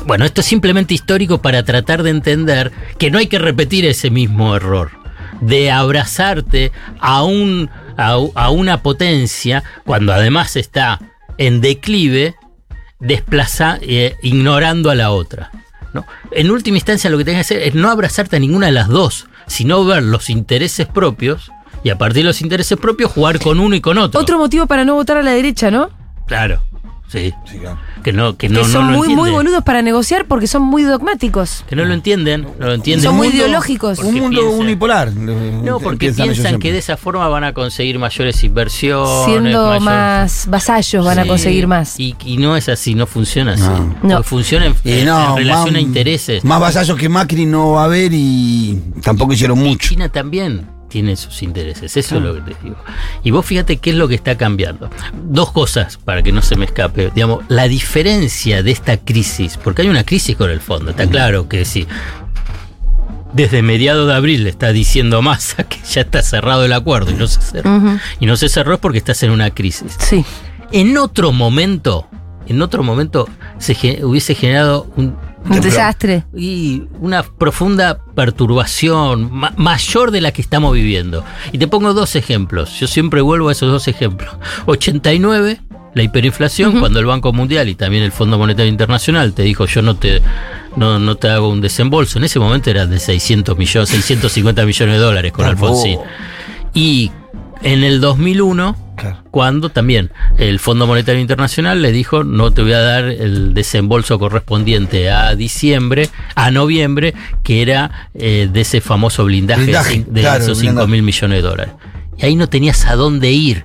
Bueno, 0.06 0.26
esto 0.26 0.42
es 0.42 0.48
simplemente 0.48 0.94
histórico 0.94 1.42
para 1.42 1.64
tratar 1.64 2.04
de 2.04 2.12
entender 2.12 2.72
que 3.00 3.10
no 3.10 3.18
hay 3.18 3.26
que 3.26 3.40
repetir 3.40 3.86
ese 3.86 4.12
mismo 4.12 4.56
error 4.56 5.01
de 5.42 5.72
abrazarte 5.72 6.72
a, 7.00 7.24
un, 7.24 7.70
a, 7.98 8.18
a 8.36 8.50
una 8.50 8.82
potencia 8.82 9.64
cuando 9.86 10.14
además 10.14 10.56
está 10.56 11.00
en 11.38 11.60
declive, 11.60 12.36
desplaza, 13.00 13.80
eh, 13.82 14.16
ignorando 14.22 14.90
a 14.90 14.96
la 14.96 15.12
otra. 15.12 15.52
¿no? 15.94 16.06
En 16.32 16.52
última 16.52 16.78
instancia 16.78 17.10
lo 17.10 17.18
que 17.18 17.26
tienes 17.26 17.48
que 17.48 17.56
hacer 17.56 17.68
es 17.68 17.76
no 17.76 17.90
abrazarte 17.90 18.38
a 18.38 18.40
ninguna 18.40 18.68
de 18.68 18.72
las 18.72 18.88
dos, 18.88 19.28
sino 19.48 19.84
ver 19.84 20.04
los 20.04 20.30
intereses 20.30 20.88
propios 20.88 21.52
y 21.84 21.90
a 21.90 21.98
partir 21.98 22.24
de 22.24 22.28
los 22.28 22.42
intereses 22.42 22.78
propios 22.78 23.12
jugar 23.12 23.40
con 23.40 23.60
uno 23.60 23.76
y 23.76 23.82
con 23.82 23.98
otro. 23.98 24.20
Otro 24.20 24.38
motivo 24.38 24.68
para 24.68 24.86
no 24.86 24.96
votar 24.96 25.18
a 25.18 25.24
la 25.24 25.32
derecha, 25.32 25.72
¿no? 25.72 25.90
Claro, 26.28 26.64
sí. 27.12 27.34
Que 27.52 27.60
no, 27.60 27.78
que 28.04 28.14
no, 28.14 28.38
que 28.38 28.50
no 28.50 28.64
son 28.66 28.92
lo 28.92 28.98
muy, 28.98 29.10
muy 29.10 29.32
boludos 29.32 29.64
para 29.64 29.82
negociar 29.82 30.26
porque 30.26 30.48
son 30.48 30.64
muy 30.64 30.84
dogmáticos. 30.84 31.64
Que 31.68 31.76
no 31.76 31.84
lo 31.86 31.94
entienden, 31.94 32.48
no 32.60 32.68
lo 32.68 32.74
entienden. 32.74 33.04
Son 33.04 33.16
muy 33.16 33.28
Mundo- 33.28 33.44
ideológicos. 33.44 34.00
Un 34.00 34.16
mundo 34.16 34.42
piensan- 34.42 34.60
unipolar. 34.60 35.12
No, 35.14 35.80
porque 35.80 36.12
piensan 36.12 36.60
que 36.60 36.72
de 36.72 36.80
esa 36.80 36.98
forma 36.98 37.28
van 37.28 37.44
a 37.44 37.54
conseguir 37.54 38.00
mayores 38.00 38.44
inversiones. 38.44 39.10
Siendo 39.26 39.80
más 39.82 40.48
vasallos 40.50 41.06
van 41.06 41.20
a 41.20 41.26
conseguir 41.26 41.68
más. 41.68 42.00
Y, 42.00 42.16
y 42.26 42.38
no 42.38 42.56
es 42.56 42.70
así, 42.70 42.96
no 42.96 43.06
funciona 43.08 43.54
así. 43.54 43.64
No. 44.04 44.24
Funciona 44.24 44.66
en, 44.68 44.76
relación 44.84 45.48
más- 45.48 45.76
a 45.76 45.80
intereses. 45.80 46.44
Más 46.44 46.60
vasallos 46.60 46.98
que 46.98 47.10
Macri 47.10 47.46
no 47.46 47.72
va 47.74 47.82
a 47.84 47.86
haber 47.86 48.12
y 48.14 48.80
tampoco 49.04 49.34
hicieron 49.34 49.60
mucho. 49.60 49.90
China 49.90 50.10
también 50.10 50.66
tiene 50.92 51.16
sus 51.16 51.42
intereses, 51.42 51.96
eso 51.96 52.18
es 52.18 52.22
lo 52.22 52.36
que 52.36 52.42
te 52.42 52.64
digo. 52.64 52.76
Y 53.24 53.32
vos 53.32 53.46
fíjate 53.46 53.78
qué 53.78 53.92
es 53.92 53.96
lo 53.96 54.10
que 54.10 54.16
está 54.16 54.38
cambiando. 54.38 54.90
Dos 55.24 55.52
cosas 55.52 55.98
para 55.98 56.22
que 56.22 56.34
no 56.34 56.42
se 56.42 56.58
me 56.58 56.66
escape. 56.66 57.12
Digamos, 57.16 57.46
la 57.48 57.70
diferencia 57.70 58.62
de 58.62 58.72
esta 58.72 58.98
crisis, 58.98 59.58
porque 59.58 59.84
hay 59.84 59.88
una 59.88 60.04
crisis 60.04 60.36
con 60.36 60.50
el 60.50 60.60
fondo, 60.60 60.92
está 60.92 61.08
claro 61.08 61.48
que 61.48 61.64
sí. 61.64 61.88
Desde 63.34 63.62
mediados 63.62 64.08
de 64.08 64.14
abril 64.14 64.44
le 64.44 64.50
está 64.50 64.74
diciendo 64.74 65.22
Massa 65.22 65.64
que 65.70 65.78
ya 65.90 66.02
está 66.02 66.22
cerrado 66.22 66.66
el 66.66 66.74
acuerdo 66.74 67.12
y 67.12 67.16
no 67.16 67.28
se 67.28 67.42
cerró. 67.42 67.82
Y 68.20 68.26
no 68.26 68.36
se 68.36 68.50
cerró 68.50 68.74
es 68.74 68.80
porque 68.80 68.98
estás 68.98 69.24
en 69.24 69.32
una 69.32 69.52
crisis. 69.52 69.96
Sí. 69.98 70.26
En 70.74 70.98
otro 70.98 71.32
momento, 71.32 72.08
en 72.48 72.62
otro 72.62 72.84
momento 72.84 73.30
se 73.60 74.04
hubiese 74.04 74.36
generado 74.36 74.88
un, 74.98 75.16
Un 75.50 75.60
desastre. 75.62 76.24
y 76.36 76.84
una 77.00 77.24
profunda 77.24 78.00
perturbación 78.16 79.30
ma- 79.34 79.54
mayor 79.58 80.12
de 80.12 80.22
la 80.22 80.32
que 80.32 80.42
estamos 80.42 80.74
viviendo. 80.74 81.24
Y 81.52 81.58
te 81.58 81.68
pongo 81.68 81.94
dos 81.94 82.16
ejemplos. 82.16 82.80
Yo 82.80 82.88
siempre 82.88 83.22
vuelvo 83.22 83.50
a 83.50 83.52
esos 83.52 83.72
dos 83.72 83.88
ejemplos. 83.88 84.36
89, 84.68 85.60
la 85.94 86.04
hiperinflación, 86.04 86.80
cuando 86.80 87.00
el 87.00 87.06
Banco 87.06 87.34
Mundial 87.34 87.70
y 87.70 87.76
también 87.76 88.04
el 88.04 88.12
Fondo 88.12 88.38
Monetario 88.38 88.70
Internacional 88.72 89.34
te 89.34 89.44
dijo 89.44 89.66
yo 89.66 89.82
no 89.82 89.96
te 89.96 90.22
no, 90.78 91.00
no 91.00 91.16
te 91.16 91.28
hago 91.30 91.50
un 91.50 91.60
desembolso. 91.60 92.18
En 92.18 92.24
ese 92.26 92.40
momento 92.40 92.70
era 92.70 92.86
de 92.86 92.98
600 93.00 93.58
millones, 93.58 93.90
650 93.90 94.66
millones 94.66 94.96
de 94.96 95.02
dólares 95.02 95.32
con 95.34 95.46
Alfonsín. 95.46 96.00
Y 96.74 97.12
en 97.64 97.84
el 97.84 98.02
2001 98.02 98.76
cuando 99.32 99.70
también 99.70 100.12
el 100.38 100.60
Fondo 100.60 100.86
Monetario 100.86 101.20
Internacional 101.22 101.82
le 101.82 101.92
dijo 101.92 102.24
no 102.24 102.52
te 102.52 102.62
voy 102.62 102.74
a 102.74 102.82
dar 102.82 103.06
el 103.06 103.54
desembolso 103.56 104.20
correspondiente 104.20 105.10
a 105.10 105.34
diciembre, 105.36 106.08
a 106.36 106.52
noviembre, 106.52 107.14
que 107.44 107.62
era 107.64 108.10
eh, 108.14 108.48
de 108.52 108.62
ese 108.62 108.80
famoso 108.82 109.26
blindaje, 109.26 109.64
Blindaje, 109.64 110.06
de, 110.08 110.22
claro, 110.22 110.44
esos 110.44 110.60
blindaje. 110.60 110.86
5 110.86 110.88
mil 110.92 111.02
millones 111.04 111.38
de 111.42 111.50
dólares. 111.50 111.74
Y 112.18 112.26
ahí 112.26 112.36
no 112.36 112.48
tenías 112.48 112.86
a 112.86 112.96
dónde 112.96 113.32
ir. 113.32 113.64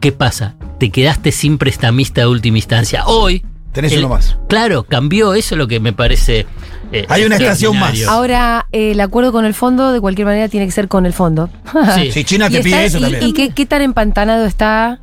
¿Qué 0.00 0.12
pasa? 0.12 0.54
Te 0.78 0.90
quedaste 0.90 1.32
sin 1.32 1.58
prestamista 1.58 2.22
de 2.22 2.26
última 2.28 2.58
instancia. 2.58 3.04
Hoy... 3.06 3.44
Tenés 3.72 3.92
el- 3.92 3.98
uno 4.00 4.08
más. 4.10 4.38
Claro, 4.48 4.84
cambió, 4.84 5.34
eso 5.34 5.54
es 5.54 5.58
lo 5.58 5.68
que 5.68 5.80
me 5.80 5.92
parece... 5.92 6.46
eh, 6.92 7.04
Hay 7.08 7.24
una 7.24 7.36
estación 7.36 7.72
extraordinario. 7.74 8.10
Ahora, 8.10 8.66
eh, 8.72 8.92
el 8.92 9.00
acuerdo 9.00 9.32
con 9.32 9.44
el 9.44 9.54
fondo, 9.54 9.92
de 9.92 10.00
cualquier 10.00 10.26
manera, 10.26 10.48
tiene 10.48 10.66
que 10.66 10.72
ser 10.72 10.88
con 10.88 11.06
el 11.06 11.12
fondo. 11.12 11.48
Sí. 11.96 12.10
Si 12.12 12.24
China 12.24 12.48
te 12.48 12.58
está- 12.58 12.64
pide 12.64 12.84
eso 12.84 12.98
y- 12.98 13.00
también. 13.02 13.22
¿Y 13.24 13.32
qué, 13.32 13.50
qué 13.50 13.66
tan 13.66 13.82
empantanado 13.82 14.44
está? 14.46 15.00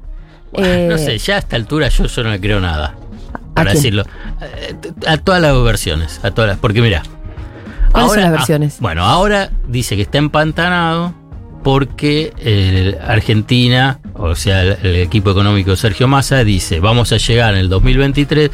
eh, 0.53 0.87
No 0.89 0.97
sé, 0.97 1.17
ya 1.17 1.35
a 1.35 1.39
esta 1.39 1.55
altura 1.55 1.89
yo, 1.89 2.05
yo 2.05 2.23
no 2.23 2.29
le 2.31 2.39
creo 2.39 2.59
nada. 2.59 2.95
Para 3.53 3.73
decirlo. 3.73 4.03
Eh, 4.41 4.75
A 5.07 5.17
todas 5.17 5.41
las 5.41 5.53
versiones. 5.63 6.19
A 6.23 6.31
todas 6.31 6.49
las, 6.49 6.57
porque 6.59 6.81
mira. 6.81 7.03
¿Cuáles 7.91 8.11
son 8.11 8.21
las 8.21 8.29
ah, 8.29 8.31
versiones? 8.31 8.77
bueno, 8.79 9.03
ahora 9.05 9.51
dice 9.67 9.95
que 9.95 10.01
está 10.01 10.17
empantanado 10.17 11.13
porque 11.63 12.33
el 12.39 12.97
Argentina, 13.07 13.99
o 14.15 14.35
sea, 14.35 14.63
el, 14.63 14.77
el 14.81 14.95
equipo 14.95 15.29
económico 15.29 15.69
de 15.71 15.77
Sergio 15.77 16.07
Massa, 16.07 16.43
dice, 16.43 16.79
vamos 16.79 17.11
a 17.13 17.17
llegar 17.17 17.53
en 17.53 17.59
el 17.59 17.69
2023 17.69 18.49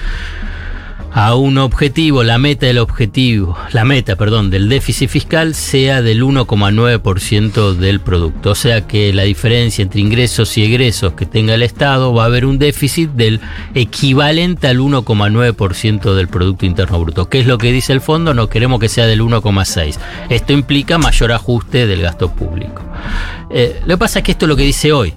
a 1.12 1.36
un 1.36 1.58
objetivo, 1.58 2.24
la 2.24 2.38
meta 2.38 2.68
del 2.68 2.78
objetivo, 2.78 3.58
la 3.72 3.84
meta, 3.84 4.16
perdón, 4.16 4.50
del 4.52 4.70
déficit 4.70 5.10
fiscal 5.10 5.56
sea 5.56 6.02
del 6.02 6.24
1,9% 6.24 7.74
del 7.74 8.00
producto. 8.00 8.52
O 8.52 8.56
sea 8.56 8.88
que 8.88 9.12
la 9.14 9.24
diferencia 9.24 9.82
entre 9.82 10.02
ingresos 10.02 10.58
y 10.58 10.64
egresos 10.64 11.14
que 11.14 11.26
tenga 11.26 11.56
el 11.56 11.64
Estado 11.64 12.14
va 12.14 12.24
a 12.24 12.26
haber 12.28 12.46
un 12.46 12.60
déficit 12.60 13.10
del 13.12 13.40
equivalente 13.74 14.68
al 14.68 14.80
1,9% 14.80 16.14
del 16.14 16.28
Producto 16.28 16.66
Interno 16.66 17.00
Bruto. 17.00 17.28
¿Qué 17.28 17.40
es 17.40 17.48
lo 17.48 17.58
que 17.58 17.72
dice 17.72 17.94
el 17.94 18.02
fondo? 18.02 18.34
No 18.34 18.48
queremos 18.48 18.80
que 18.80 18.90
sea 18.90 19.08
del 19.08 19.22
1,6%. 19.22 19.98
Esto 20.30 20.54
implica 20.54 20.98
mayor 20.98 21.32
ajuste 21.32 21.88
del 21.88 22.02
gasto 22.02 22.32
público. 22.34 22.84
Eh, 23.50 23.80
lo 23.86 23.96
que 23.96 23.98
pasa 23.98 24.20
es 24.20 24.26
que 24.26 24.32
esto 24.32 24.46
es 24.46 24.50
lo 24.50 24.56
que 24.56 24.64
dice 24.64 24.92
hoy, 24.92 25.16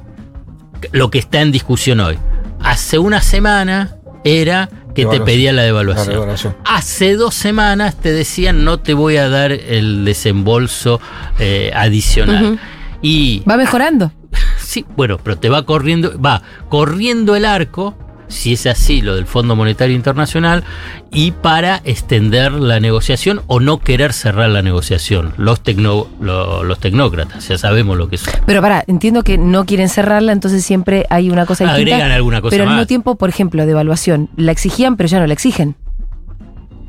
lo 0.92 1.11
que 1.11 1.18
está 1.18 1.42
en 1.42 1.52
discusión 1.52 2.00
hoy. 2.00 2.18
Hace 2.61 2.98
una 2.98 3.20
semana 3.20 3.96
era 4.24 4.70
que 4.94 5.07
te 5.07 5.20
pedía 5.20 5.52
la 5.52 5.62
La 5.62 5.66
devaluación. 5.66 6.55
Hace 6.64 7.16
dos 7.16 7.35
semanas 7.35 7.96
te 7.96 8.12
decían 8.12 8.64
no 8.64 8.78
te 8.78 8.94
voy 8.94 9.16
a 9.16 9.28
dar 9.28 9.52
el 9.52 10.05
desembolso 10.05 11.00
eh, 11.38 11.72
adicional. 11.74 12.59
Y 13.00 13.40
Va 13.48 13.57
mejorando. 13.57 14.12
sí, 14.59 14.85
bueno, 14.96 15.18
pero 15.22 15.37
te 15.37 15.48
va 15.48 15.64
corriendo, 15.64 16.20
va 16.20 16.42
corriendo 16.68 17.37
el 17.37 17.44
arco, 17.44 17.96
si 18.32 18.54
es 18.54 18.66
así 18.66 19.02
lo 19.02 19.14
del 19.14 19.26
Fondo 19.26 19.54
Monetario 19.56 19.94
Internacional, 19.94 20.64
y 21.12 21.30
para 21.32 21.80
extender 21.84 22.52
la 22.52 22.80
negociación 22.80 23.42
o 23.46 23.60
no 23.60 23.78
querer 23.78 24.12
cerrar 24.12 24.48
la 24.50 24.62
negociación. 24.62 25.34
Los, 25.36 25.62
tecno, 25.62 26.06
lo- 26.20 26.64
los 26.64 26.78
tecnócratas, 26.80 27.46
ya 27.48 27.58
sabemos 27.58 27.96
lo 27.98 28.08
que 28.08 28.16
son. 28.18 28.32
Pero 28.46 28.60
pará, 28.62 28.84
entiendo 28.86 29.22
que 29.22 29.38
no 29.38 29.64
quieren 29.66 29.88
cerrarla, 29.88 30.32
entonces 30.32 30.64
siempre 30.64 31.06
hay 31.10 31.30
una 31.30 31.46
cosa 31.46 31.64
distinta. 31.64 31.94
Agregan 31.94 32.10
alguna 32.12 32.40
cosa 32.40 32.50
Pero 32.50 32.64
al 32.64 32.68
más. 32.70 32.76
mismo 32.78 32.86
tiempo, 32.86 33.14
por 33.16 33.28
ejemplo, 33.28 33.64
de 33.66 33.70
evaluación, 33.72 34.30
la 34.36 34.52
exigían, 34.52 34.96
pero 34.96 35.08
ya 35.08 35.20
no 35.20 35.26
la 35.26 35.34
exigen. 35.34 35.76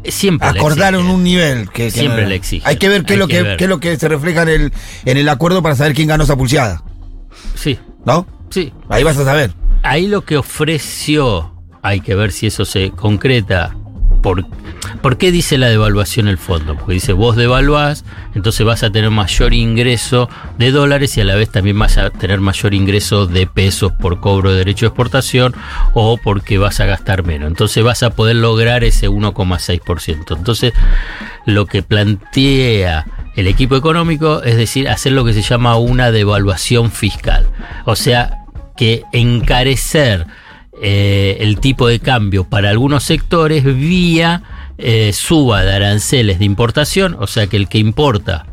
Siempre 0.05 0.47
Acordaron 0.49 1.07
un 1.07 1.23
nivel 1.23 1.69
que, 1.69 1.83
que 1.85 1.91
Siempre 1.91 2.23
no- 2.23 2.29
le 2.29 2.35
exigen. 2.35 2.67
Hay 2.67 2.75
que 2.75 2.89
ver 2.89 3.05
qué 3.05 3.13
es 3.13 3.19
lo 3.19 3.27
que 3.27 3.55
qué 3.57 3.63
es 3.63 3.69
lo 3.69 3.79
que 3.79 3.95
se 3.97 4.09
refleja 4.09 4.41
en 4.41 4.49
el, 4.49 4.73
en 5.05 5.17
el 5.17 5.29
acuerdo 5.29 5.63
para 5.63 5.75
saber 5.75 5.93
quién 5.93 6.09
ganó 6.09 6.25
esa 6.25 6.35
pulseada. 6.35 6.83
Sí, 7.55 7.79
¿No? 8.05 8.27
sí. 8.49 8.73
Ahí 8.89 9.03
vas 9.03 9.17
a 9.17 9.23
saber. 9.23 9.53
Ahí 9.83 10.07
lo 10.07 10.21
que 10.21 10.37
ofreció, 10.37 11.53
hay 11.81 11.99
que 11.99 12.15
ver 12.15 12.31
si 12.31 12.47
eso 12.47 12.63
se 12.63 12.91
concreta. 12.91 13.75
¿Por, 14.21 14.45
¿por 15.01 15.17
qué 15.17 15.29
dice 15.29 15.57
la 15.57 15.67
devaluación 15.67 16.29
el 16.29 16.37
fondo? 16.37 16.77
Porque 16.77 16.93
dice, 16.93 17.11
vos 17.11 17.35
devaluás, 17.35 18.05
entonces 18.33 18.65
vas 18.65 18.83
a 18.83 18.89
tener 18.89 19.09
mayor 19.09 19.53
ingreso 19.53 20.29
de 20.57 20.71
dólares 20.71 21.17
y 21.17 21.21
a 21.21 21.25
la 21.25 21.35
vez 21.35 21.49
también 21.49 21.77
vas 21.77 21.97
a 21.97 22.09
tener 22.09 22.39
mayor 22.39 22.73
ingreso 22.73 23.27
de 23.27 23.45
pesos 23.45 23.91
por 23.91 24.21
cobro 24.21 24.51
de 24.51 24.59
derecho 24.59 24.85
de 24.85 24.91
exportación 24.91 25.53
o 25.93 26.15
porque 26.15 26.57
vas 26.57 26.79
a 26.79 26.85
gastar 26.85 27.25
menos. 27.25 27.49
Entonces 27.49 27.83
vas 27.83 28.03
a 28.03 28.11
poder 28.11 28.37
lograr 28.37 28.85
ese 28.85 29.09
1,6%. 29.09 30.37
Entonces, 30.37 30.71
lo 31.45 31.65
que 31.65 31.83
plantea 31.83 33.05
el 33.35 33.47
equipo 33.47 33.75
económico 33.75 34.41
es 34.43 34.55
decir, 34.55 34.87
hacer 34.87 35.11
lo 35.11 35.25
que 35.25 35.33
se 35.33 35.41
llama 35.41 35.75
una 35.75 36.11
devaluación 36.11 36.89
fiscal. 36.89 37.49
O 37.83 37.97
sea, 37.97 38.42
que 38.75 39.03
encarecer 39.11 40.25
eh, 40.81 41.37
el 41.39 41.59
tipo 41.59 41.87
de 41.87 41.99
cambio 41.99 42.43
para 42.45 42.69
algunos 42.69 43.03
sectores 43.03 43.63
vía 43.63 44.41
eh, 44.77 45.13
suba 45.13 45.63
de 45.63 45.73
aranceles 45.73 46.39
de 46.39 46.45
importación, 46.45 47.15
o 47.19 47.27
sea 47.27 47.47
que 47.47 47.57
el 47.57 47.67
que 47.67 47.77
importa 47.77 48.45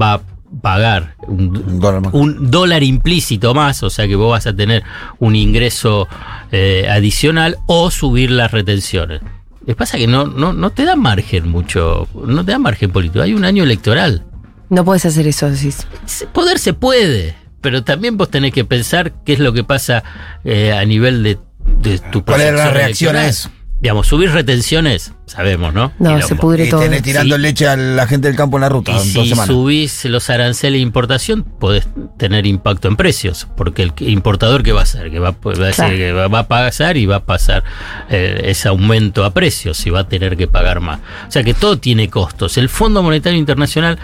va 0.00 0.14
a 0.14 0.20
pagar 0.62 1.14
un, 1.26 1.56
Un 1.56 1.80
dólar 1.80 2.00
más. 2.00 2.14
un 2.14 2.50
dólar 2.50 2.82
implícito 2.82 3.54
más, 3.54 3.82
o 3.82 3.90
sea 3.90 4.06
que 4.06 4.16
vos 4.16 4.30
vas 4.30 4.46
a 4.46 4.54
tener 4.54 4.82
un 5.18 5.36
ingreso 5.36 6.08
eh, 6.52 6.88
adicional 6.90 7.58
o 7.66 7.90
subir 7.90 8.30
las 8.30 8.50
retenciones. 8.52 9.20
Que 9.66 9.74
pasa 9.74 9.98
que 9.98 10.06
no, 10.06 10.26
no, 10.26 10.54
no 10.54 10.70
te 10.70 10.84
da 10.84 10.96
margen 10.96 11.48
mucho, 11.48 12.08
no 12.14 12.44
te 12.44 12.52
da 12.52 12.58
margen 12.58 12.90
político, 12.90 13.22
hay 13.22 13.34
un 13.34 13.44
año 13.44 13.64
electoral. 13.64 14.24
No 14.70 14.84
puedes 14.84 15.04
hacer 15.04 15.26
eso, 15.26 15.50
decís. 15.50 15.86
Poder 16.32 16.58
se 16.58 16.72
puede, 16.72 17.34
pero 17.60 17.82
también 17.84 18.16
vos 18.16 18.30
tenés 18.30 18.52
que 18.52 18.64
pensar 18.64 19.12
qué 19.24 19.32
es 19.34 19.38
lo 19.38 19.52
que 19.52 19.64
pasa 19.64 20.02
eh, 20.44 20.72
a 20.72 20.84
nivel 20.84 21.22
de, 21.22 21.38
de 21.80 21.98
tu 21.98 22.24
¿Cuál 22.24 22.40
es 22.42 22.54
la 22.54 22.70
reacción 22.70 23.16
a 23.16 23.26
eso? 23.26 23.50
digamos, 23.80 24.08
subir 24.08 24.32
retenciones, 24.32 25.12
sabemos, 25.26 25.72
¿no? 25.72 25.92
No, 26.00 26.08
Quilombo. 26.08 26.26
se 26.26 26.34
pudre 26.34 26.66
Y 26.66 26.68
todo. 26.68 26.80
tenés 26.80 27.00
tirando 27.00 27.36
Sí. 27.36 27.42
leche 27.42 27.68
a 27.68 27.76
la 27.76 28.08
gente 28.08 28.26
del 28.26 28.36
campo 28.36 28.56
en 28.56 28.62
la 28.62 28.68
ruta. 28.68 28.90
Y 28.90 28.98
si 28.98 29.28
semanas. 29.28 29.46
subís 29.46 30.04
los 30.06 30.30
aranceles 30.30 30.78
de 30.78 30.82
importación, 30.82 31.44
podés 31.44 31.86
tener 32.18 32.44
impacto 32.44 32.88
en 32.88 32.96
precios, 32.96 33.46
porque 33.56 33.84
el 33.84 33.92
importador, 34.00 34.64
¿qué 34.64 34.72
va 34.72 34.80
a 34.80 34.82
hacer? 34.82 35.12
Que 35.12 35.20
va, 35.20 35.28
a- 35.28 35.30
va 35.30 35.52
a, 35.52 35.66
decir 35.66 35.74
Claro. 35.76 35.96
que 35.96 36.10
va, 36.10 36.26
va 36.26 36.38
a 36.40 36.48
pasar 36.48 36.96
y 36.96 37.06
va 37.06 37.16
a 37.16 37.24
pasar 37.24 37.62
eh, 38.10 38.40
ese 38.46 38.66
aumento 38.66 39.24
a 39.24 39.32
precios 39.32 39.86
y 39.86 39.90
va 39.90 40.00
a 40.00 40.08
tener 40.08 40.36
que 40.36 40.48
pagar 40.48 40.80
más. 40.80 40.98
O 41.28 41.30
sea 41.30 41.44
que 41.44 41.54
todo 41.54 41.78
tiene 41.78 42.10
costos. 42.10 42.58
El 42.58 42.68
Fondo 42.68 43.00
Monetario 43.04 43.38
Internacional, 43.38 43.96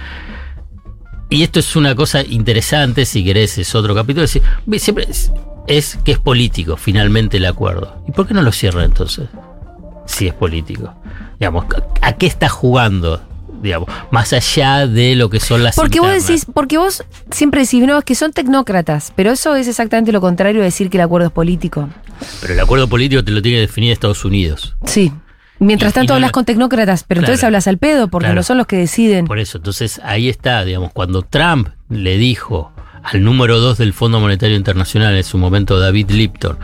y 1.34 1.42
esto 1.42 1.58
es 1.58 1.74
una 1.74 1.96
cosa 1.96 2.22
interesante, 2.22 3.04
si 3.04 3.24
querés, 3.24 3.58
es 3.58 3.74
otro 3.74 3.94
capítulo, 3.94 4.24
es, 4.24 4.34
decir, 4.34 4.80
siempre 4.80 5.06
es, 5.08 5.32
es 5.66 5.98
que 6.04 6.12
es 6.12 6.18
político 6.18 6.76
finalmente 6.76 7.38
el 7.38 7.46
acuerdo. 7.46 8.02
¿Y 8.06 8.12
por 8.12 8.28
qué 8.28 8.34
no 8.34 8.42
lo 8.42 8.52
cierra 8.52 8.84
entonces? 8.84 9.28
Si 10.06 10.28
es 10.28 10.34
político. 10.34 10.94
Digamos, 11.40 11.64
¿a 12.00 12.12
qué 12.12 12.26
está 12.26 12.48
jugando? 12.48 13.20
Digamos, 13.60 13.88
más 14.12 14.32
allá 14.32 14.86
de 14.86 15.16
lo 15.16 15.28
que 15.28 15.40
son 15.40 15.64
las 15.64 15.74
Porque 15.74 15.98
vos 15.98 16.12
decís, 16.12 16.46
porque 16.52 16.78
vos 16.78 17.02
siempre 17.30 17.62
decís, 17.62 17.82
no, 17.84 17.98
es 17.98 18.04
que 18.04 18.14
son 18.14 18.32
tecnócratas, 18.32 19.12
pero 19.16 19.32
eso 19.32 19.56
es 19.56 19.66
exactamente 19.66 20.12
lo 20.12 20.20
contrario 20.20 20.60
de 20.60 20.66
decir 20.66 20.88
que 20.88 20.98
el 20.98 21.02
acuerdo 21.02 21.26
es 21.26 21.32
político. 21.32 21.88
Pero 22.42 22.52
el 22.52 22.60
acuerdo 22.60 22.88
político 22.88 23.24
te 23.24 23.32
lo 23.32 23.42
tiene 23.42 23.56
que 23.56 23.62
definir 23.62 23.90
Estados 23.90 24.24
Unidos. 24.24 24.76
Sí. 24.84 25.12
Mientras 25.60 25.90
Y- 25.90 25.92
y 25.92 25.94
tanto 25.94 26.12
no 26.12 26.16
hablas 26.16 26.32
con 26.32 26.44
tecnócratas, 26.44 27.04
pero 27.04 27.20
Claro. 27.20 27.32
entonces 27.32 27.44
hablas 27.44 27.66
al 27.68 27.78
pedo, 27.78 28.08
porque 28.08 28.26
Claro. 28.26 28.36
no 28.36 28.42
son 28.42 28.58
los 28.58 28.66
que 28.66 28.76
deciden. 28.76 29.26
Por 29.26 29.38
eso, 29.38 29.58
entonces 29.58 30.00
ahí 30.04 30.28
está, 30.28 30.64
digamos, 30.64 30.92
cuando 30.92 31.22
Trump 31.22 31.68
le 31.88 32.16
dijo 32.18 32.72
al 33.02 33.22
número 33.22 33.60
dos 33.60 33.76
del 33.78 33.92
Fondo 33.92 34.18
Monetario 34.18 34.56
Internacional 34.56 35.14
en 35.14 35.24
su 35.24 35.36
momento, 35.38 35.78
David 35.78 36.10
Lipton, 36.10 36.58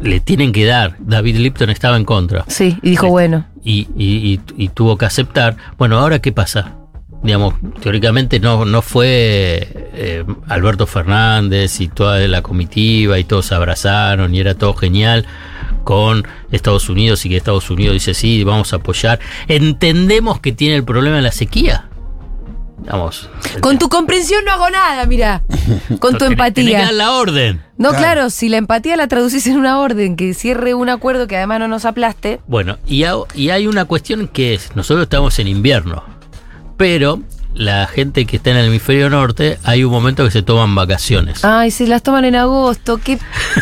le 0.00 0.20
tienen 0.20 0.52
que 0.52 0.64
dar, 0.64 0.96
David 1.00 1.36
Lipton 1.36 1.68
estaba 1.70 1.96
en 1.96 2.04
contra. 2.04 2.44
Sí, 2.48 2.78
y 2.82 2.90
dijo, 2.90 3.06
Sí. 3.06 3.10
bueno. 3.10 3.46
y, 3.62 3.88
y- 3.96 4.40
y- 4.56 4.64
y 4.64 4.68
tuvo 4.68 4.96
que 4.96 5.04
aceptar. 5.04 5.56
Bueno, 5.76 5.98
ahora 5.98 6.20
qué 6.20 6.32
pasa? 6.32 6.76
Digamos, 7.22 7.54
teóricamente 7.82 8.40
no, 8.40 8.64
no 8.64 8.80
fue 8.80 9.68
eh, 9.92 10.24
Alberto 10.48 10.86
Fernández 10.86 11.78
y 11.82 11.88
toda 11.88 12.18
la 12.26 12.40
comitiva 12.40 13.18
y 13.18 13.24
todos 13.24 13.44
se 13.46 13.54
abrazaron 13.54 14.34
y 14.34 14.40
era 14.40 14.54
todo 14.54 14.72
genial 14.72 15.26
con 15.84 16.26
Estados 16.50 16.88
Unidos 16.88 17.24
y 17.26 17.28
que 17.28 17.36
Estados 17.36 17.70
Unidos 17.70 17.94
dice 17.94 18.14
sí, 18.14 18.44
vamos 18.44 18.72
a 18.72 18.76
apoyar. 18.76 19.20
Entendemos 19.48 20.40
que 20.40 20.52
tiene 20.52 20.76
el 20.76 20.84
problema 20.84 21.16
de 21.16 21.22
la 21.22 21.32
sequía. 21.32 21.86
Vamos. 22.86 23.28
Con 23.60 23.78
tu 23.78 23.90
comprensión 23.90 24.42
no 24.46 24.52
hago 24.52 24.70
nada, 24.70 25.04
mira. 25.04 25.42
Con 26.00 26.14
tu 26.14 26.20
que 26.20 26.24
empatía. 26.32 26.80
dar 26.80 26.94
la 26.94 27.12
orden. 27.12 27.62
No, 27.76 27.90
Claro. 27.90 27.98
claro, 28.04 28.30
si 28.30 28.48
la 28.48 28.56
empatía 28.56 28.96
la 28.96 29.06
traducís 29.06 29.46
en 29.46 29.58
una 29.58 29.78
orden 29.80 30.16
que 30.16 30.32
cierre 30.32 30.72
un 30.72 30.88
acuerdo 30.88 31.26
que 31.26 31.36
además 31.36 31.60
no 31.60 31.68
nos 31.68 31.84
aplaste. 31.84 32.40
Bueno, 32.46 32.78
y 32.86 33.04
hay 33.04 33.66
una 33.66 33.84
cuestión 33.84 34.28
que 34.28 34.54
es, 34.54 34.74
nosotros 34.74 35.02
estamos 35.04 35.38
en 35.38 35.48
invierno, 35.48 36.02
pero 36.78 37.20
la 37.54 37.86
gente 37.86 38.26
que 38.26 38.36
está 38.36 38.50
en 38.50 38.56
el 38.58 38.66
hemisferio 38.66 39.10
norte, 39.10 39.58
hay 39.64 39.84
un 39.84 39.92
momento 39.92 40.24
que 40.24 40.30
se 40.30 40.42
toman 40.42 40.74
vacaciones. 40.74 41.44
Ay, 41.44 41.70
se 41.70 41.86
las 41.86 42.02
toman 42.02 42.24
en 42.24 42.36
agosto, 42.36 42.98
qué 42.98 43.18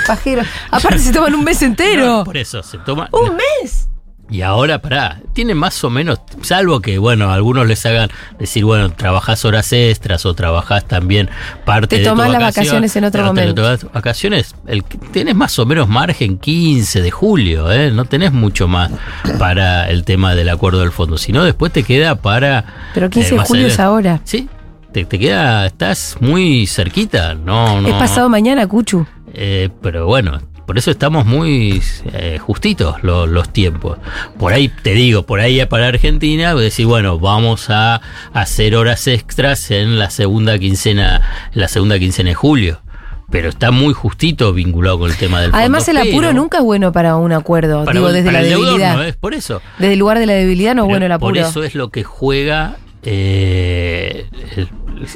pajero. 0.07 0.43
Aparte 0.71 0.99
se 0.99 1.13
toman 1.13 1.35
un 1.35 1.45
mes 1.45 1.63
entero. 1.63 2.07
No, 2.07 2.25
por 2.25 2.37
eso, 2.37 2.63
se 2.63 2.79
toma... 2.79 3.09
¡Un 3.13 3.37
mes! 3.37 3.89
Y 4.31 4.43
ahora, 4.43 4.83
pará, 4.83 5.21
tiene 5.33 5.55
más 5.55 5.83
o 5.85 5.91
menos, 5.91 6.21
salvo 6.43 6.81
que, 6.81 6.99
bueno, 6.99 7.33
algunos 7.33 7.67
les 7.67 7.87
hagan 7.87 8.11
decir, 8.39 8.63
bueno, 8.63 8.91
trabajás 8.91 9.47
horas 9.47 9.73
extras 9.73 10.27
o 10.27 10.35
trabajás 10.35 10.87
también 10.87 11.31
parte 11.65 11.87
Te 11.87 11.97
de 11.97 12.03
tu 12.03 12.11
tomás 12.11 12.31
las 12.31 12.43
vacaciones 12.43 12.95
en 12.97 13.05
otro 13.05 13.23
pero 13.23 13.35
te 13.35 13.41
momento. 13.41 13.63
tomás 13.63 13.93
vacaciones, 13.95 14.55
el, 14.67 14.85
tenés 14.85 15.35
más 15.35 15.59
o 15.59 15.65
menos 15.65 15.89
margen 15.89 16.37
15 16.37 17.01
de 17.01 17.11
julio, 17.11 17.73
¿eh? 17.73 17.91
No 17.91 18.05
tenés 18.05 18.33
mucho 18.33 18.69
más 18.69 18.91
para 19.39 19.89
el 19.89 20.05
tema 20.05 20.35
del 20.35 20.51
acuerdo 20.51 20.81
del 20.81 20.93
fondo, 20.93 21.17
sino 21.17 21.43
después 21.43 21.73
te 21.73 21.83
queda 21.83 22.17
para... 22.17 22.91
Pero 22.93 23.09
15 23.09 23.35
eh, 23.35 23.39
de 23.39 23.45
julio 23.45 23.67
es 23.69 23.81
ahora. 23.81 24.21
Sí, 24.25 24.47
te, 24.93 25.07
te 25.07 25.19
queda, 25.19 25.65
estás 25.65 26.19
muy 26.21 26.67
cerquita, 26.67 27.35
no, 27.35 27.81
no. 27.81 27.89
Es 27.89 27.95
pasado 27.95 28.29
mañana, 28.29 28.67
Cuchu. 28.67 29.07
Eh, 29.33 29.71
pero 29.81 30.07
bueno, 30.07 30.39
por 30.69 30.77
eso 30.77 30.91
estamos 30.91 31.25
muy 31.25 31.83
eh, 32.13 32.39
justitos 32.39 33.03
lo- 33.03 33.27
los 33.27 33.51
tiempos. 33.51 33.97
Por 34.39 34.53
ahí, 34.53 34.69
te 34.69 34.91
digo, 34.93 35.23
por 35.25 35.41
ahí 35.41 35.65
para 35.65 35.89
Argentina, 35.89 36.55
decir, 36.55 36.85
bueno, 36.85 37.19
vamos 37.19 37.71
a 37.71 38.03
hacer 38.35 38.77
horas 38.77 39.07
extras 39.07 39.71
en 39.71 39.99
la 39.99 40.11
segunda 40.11 40.59
quincena, 40.59 41.23
en 41.55 41.61
la 41.63 41.69
segunda 41.69 41.99
quincena 41.99 42.29
de 42.29 42.35
julio. 42.35 42.83
Pero 43.31 43.49
está 43.49 43.71
muy 43.71 43.95
justito 43.95 44.53
vinculado 44.53 44.99
con 44.99 45.11
el 45.11 45.17
tema 45.17 45.41
del 45.41 45.51
Además, 45.55 45.87
fondo, 45.87 46.03
el 46.03 46.09
apuro 46.09 46.33
nunca 46.35 46.59
es 46.59 46.65
bueno 46.65 46.93
para 46.93 47.17
un 47.17 47.33
acuerdo. 47.33 47.85
para- 47.87 47.99
Digo, 47.99 48.13
desde 48.13 48.27
para 48.27 48.43
la 48.43 48.47
el 48.49 48.51
debilidad. 48.55 48.95
no 48.97 49.03
es 49.05 49.17
por 49.17 49.33
eso. 49.33 49.63
Desde 49.79 49.95
el 49.95 49.99
lugar 49.99 50.19
de 50.19 50.27
la 50.27 50.35
debilidad 50.35 50.75
no 50.75 50.83
es 50.83 50.89
bueno 50.89 51.07
el 51.07 51.13
apuro. 51.13 51.31
Por 51.35 51.39
eso 51.39 51.63
es 51.65 51.75
lo 51.75 51.91
que 51.91 52.05
juega 52.05 52.77
eh, 53.05 54.27
el- 54.57 54.69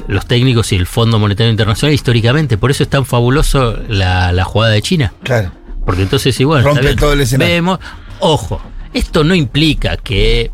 los 0.07 0.25
técnicos 0.25 0.71
y 0.71 0.75
el 0.75 0.85
Fondo 0.87 1.19
Monetario 1.19 1.51
Internacional 1.51 1.93
históricamente. 1.93 2.57
Por 2.57 2.71
eso 2.71 2.83
es 2.83 2.89
tan 2.89 3.05
fabuloso 3.05 3.77
la, 3.87 4.31
la 4.31 4.43
jugada 4.43 4.73
de 4.73 4.81
China. 4.81 5.13
Claro. 5.23 5.51
Porque 5.85 6.01
entonces 6.03 6.39
igual 6.39 6.63
Rompe 6.63 6.95
todo 6.95 7.13
el 7.13 7.21
escenario. 7.21 7.53
Vemos, 7.53 7.79
ojo, 8.19 8.61
esto 8.93 9.23
no 9.23 9.35
implica 9.35 9.97
que 9.97 10.51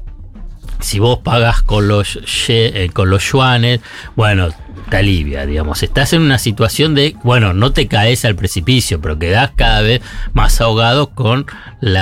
si 0.79 0.97
vos 0.99 1.19
pagas 1.19 1.61
con 1.61 1.87
los 1.87 2.15
ye- 2.47 2.85
eh, 2.85 2.89
con 2.91 3.09
los 3.09 3.29
yuanes, 3.31 3.81
bueno, 4.15 4.49
te 4.89 4.97
alivia, 4.97 5.45
digamos. 5.45 5.83
Estás 5.83 6.13
en 6.13 6.21
una 6.21 6.39
situación 6.39 6.95
de, 6.95 7.15
bueno, 7.23 7.53
no 7.53 7.73
te 7.73 7.87
caes 7.87 8.23
al 8.25 8.35
precipicio, 8.35 8.99
pero 9.01 9.19
quedás 9.19 9.51
cada 9.55 9.81
vez 9.81 10.01
más 10.33 10.61
ahogado 10.61 11.11
con 11.11 11.45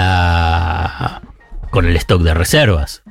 la 0.08 1.22
con 1.72 1.86
el 1.86 1.96
stock 1.98 2.22
de 2.22 2.34
reservas. 2.34 3.04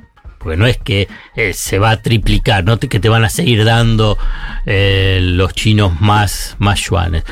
Porque 0.47 0.57
no 0.59 0.65
es 0.65 0.77
que 0.77 1.09
eh, 1.35 1.51
se 1.51 1.77
va 1.77 1.89
a 1.89 2.01
triplicar, 2.01 2.63
no 2.63 2.79
que 2.79 3.01
te 3.01 3.09
van 3.09 3.25
a 3.25 3.29
seguir 3.29 3.65
dando 3.65 4.17
eh, 4.65 5.19
los 5.21 5.53
chinos 5.53 5.99
más, 5.99 6.55
más 6.57 6.79
yuanes. 6.79 7.25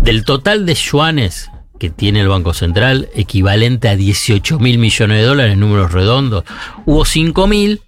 Del 0.00 0.24
total 0.24 0.64
de 0.64 0.72
yuanes 0.72 1.50
que 1.78 1.90
tiene 1.90 2.22
el 2.22 2.28
Banco 2.28 2.54
Central, 2.54 3.10
equivalente 3.14 3.90
a 3.90 3.96
18 3.96 4.58
mil 4.58 4.78
millones 4.78 5.18
de 5.18 5.22
dólares, 5.22 5.58
números 5.58 5.92
redondos, 5.92 6.44
hubo 6.86 7.04
5 7.04 7.46
mil 7.46 7.82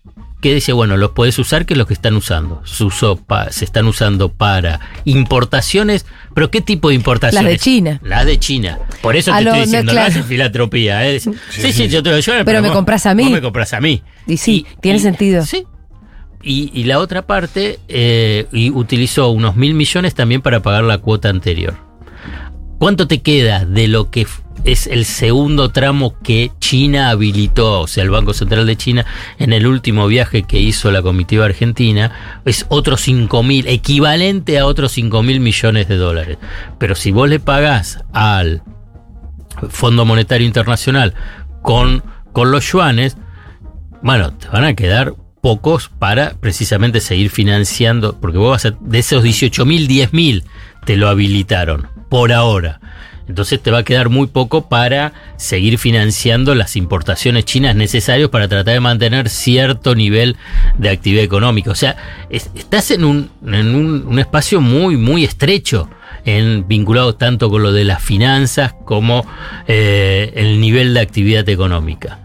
que 0.45 0.55
dice, 0.55 0.73
bueno, 0.75 0.97
los 0.99 1.13
puedes 1.13 1.39
usar, 1.39 1.65
que 1.65 1.73
es 1.75 1.79
lo 1.79 1.87
que 1.87 1.95
están 1.95 2.15
usando. 2.15 2.61
Se, 2.67 2.85
usó 2.85 3.17
pa- 3.17 3.51
se 3.51 3.65
están 3.65 3.87
usando 3.87 4.29
para 4.31 4.79
importaciones, 5.07 6.05
pero 6.35 6.51
¿qué 6.51 6.61
tipo 6.61 6.91
de 6.91 6.95
importaciones? 6.95 7.43
Las 7.45 7.51
de 7.53 7.59
China. 7.59 8.01
Las 8.05 8.27
de 8.27 8.39
China. 8.39 8.79
Por 9.03 9.17
eso 9.17 9.33
A 9.33 9.39
te 9.39 9.45
lo- 9.45 9.51
estoy 9.53 9.65
diciendo, 9.65 9.93
no, 9.93 9.99
claro. 9.99 10.23
filantropía. 10.25 11.09
¿eh? 11.09 11.19
Sí, 11.19 11.33
sí, 11.73 11.89
yo 11.89 12.03
te 12.03 12.11
lo 12.11 12.19
llevo, 12.21 12.45
Pero 12.45 12.61
me 12.61 12.69
vos- 12.69 12.77
compras 12.77 13.07
a 13.07 13.15
mí. 13.15 13.23
vos 13.25 13.33
me 13.33 13.41
compras 13.41 13.73
a 13.73 13.81
mí. 13.81 14.03
Y 14.27 14.37
sí, 14.37 14.67
tiene 14.83 14.99
sentido. 14.99 15.45
Sí. 15.47 15.65
Y, 16.43 16.71
y 16.79 16.85
la 16.85 16.99
otra 16.99 17.23
parte, 17.27 17.79
eh, 17.89 18.47
y 18.53 18.69
utilizó 18.71 19.31
unos 19.31 19.57
mil 19.57 19.73
millones 19.75 20.15
también 20.15 20.43
para 20.43 20.61
pagar 20.61 20.85
la 20.85 20.99
cuota 20.99 21.31
anterior. 21.31 21.75
¿Cuánto 22.79 23.09
te 23.09 23.23
queda 23.23 23.65
de 23.65 23.89
lo 23.89 24.11
que 24.11 24.27
es 24.65 24.87
el 24.87 25.05
segundo 25.05 25.71
tramo 25.71 26.19
que 26.23 26.51
China 26.59 27.11
habilitó, 27.11 27.83
o 27.83 27.87
sea, 27.87 28.03
el 28.03 28.11
Banco 28.11 28.33
Central 28.33 28.67
de 28.67 28.77
China, 28.77 29.07
en 29.39 29.53
el 29.53 29.67
último 29.67 30.07
viaje 30.07 30.43
que 30.43 30.59
hizo 30.59 30.91
la 30.91 31.03
comitiva 31.03 31.45
argentina? 31.45 32.41
Es 32.45 32.67
otros 32.69 33.03
5 33.03 33.43
mil, 33.43 33.69
equivalente 33.69 34.59
a 34.59 34.67
otros 34.67 34.93
5 34.93 35.23
mil 35.23 35.41
millones 35.41 35.89
de 35.89 35.97
dólares. 35.97 36.39
Pero 36.79 36.95
si 36.95 37.11
vos 37.11 37.29
le 37.29 37.41
pagás 37.41 38.05
al 38.13 38.63
Fondo 39.69 40.05
Monetario 40.05 40.47
Internacional 40.47 41.15
con, 41.63 42.03
con 42.33 42.51
los 42.51 42.71
yuanes, 42.71 43.17
bueno, 44.03 44.35
te 44.35 44.49
van 44.49 44.65
a 44.65 44.75
quedar 44.75 45.15
pocos 45.41 45.91
para 45.91 46.35
precisamente 46.41 47.01
seguir 47.01 47.29
financiando, 47.29 48.19
porque 48.19 48.39
vos 48.39 48.51
vas 48.51 48.65
a, 48.65 48.71
de 48.81 48.99
esos 48.99 49.23
18 49.23 49.67
mil, 49.67 49.87
10 49.87 50.13
mil 50.15 50.45
te 50.87 50.97
lo 50.97 51.09
habilitaron 51.09 51.89
por 52.09 52.33
ahora. 52.33 52.81
Entonces 53.29 53.63
te 53.63 53.71
va 53.71 53.79
a 53.79 53.83
quedar 53.85 54.11
muy 54.11 54.27
poco 54.27 54.69
para 54.69 55.13
seguir 55.37 55.79
financiando 55.79 56.55
las 56.55 56.77
importaciones 56.77 57.45
chinas 57.47 57.75
necesarias 57.75 58.29
para 58.29 58.49
tratar 58.49 58.75
de 58.75 58.81
mantener 58.81 59.29
cierto 59.31 59.95
nivel 59.95 60.37
de 60.77 60.91
actividad 60.91 61.25
económica. 61.25 61.71
O 61.71 61.75
sea, 61.75 61.97
es- 62.31 62.51
estás 62.55 62.91
en 62.91 63.05
un, 63.05 63.31
en 63.47 63.75
un, 63.75 64.07
un 64.07 64.19
espacio 64.19 64.61
muy, 64.61 64.97
muy 64.97 65.25
estrecho, 65.25 65.89
en, 66.27 66.67
vinculado 66.69 67.15
tanto 67.17 67.51
con 67.51 67.63
lo 67.63 67.73
de 67.73 67.85
las 67.85 68.03
finanzas 68.03 68.75
como 68.85 69.27
eh, 69.69 70.33
el 70.37 70.61
nivel 70.61 70.95
de 70.95 71.01
actividad 71.01 71.49
económica 71.49 72.19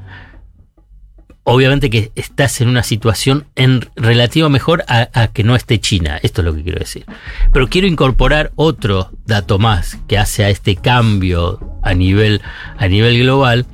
obviamente 1.50 1.90
que 1.90 2.12
estás 2.16 2.62
en 2.62 2.70
una 2.70 2.84
situación 2.84 3.46
en 3.56 3.88
relativa 3.96 4.50
mejor 4.50 4.84
a, 4.88 5.28
que 5.34 5.44
no 5.44 5.56
esté 5.56 5.80
China. 5.80 6.20
Esto 6.24 6.42
es 6.42 6.46
lo 6.46 6.56
que 6.56 6.64
quiero 6.64 6.80
decir. 6.80 7.06
Pero 7.52 7.68
quiero 7.68 7.88
incorporar 7.88 8.52
otro 8.56 9.12
dato 9.26 9.60
más 9.60 9.98
que 10.08 10.18
hace 10.18 10.44
a 10.44 10.50
este 10.50 10.76
cambio 10.76 11.60
a 11.84 11.94
nivel, 11.94 12.42
a 12.78 12.88
nivel 12.88 13.20
global, 13.20 13.66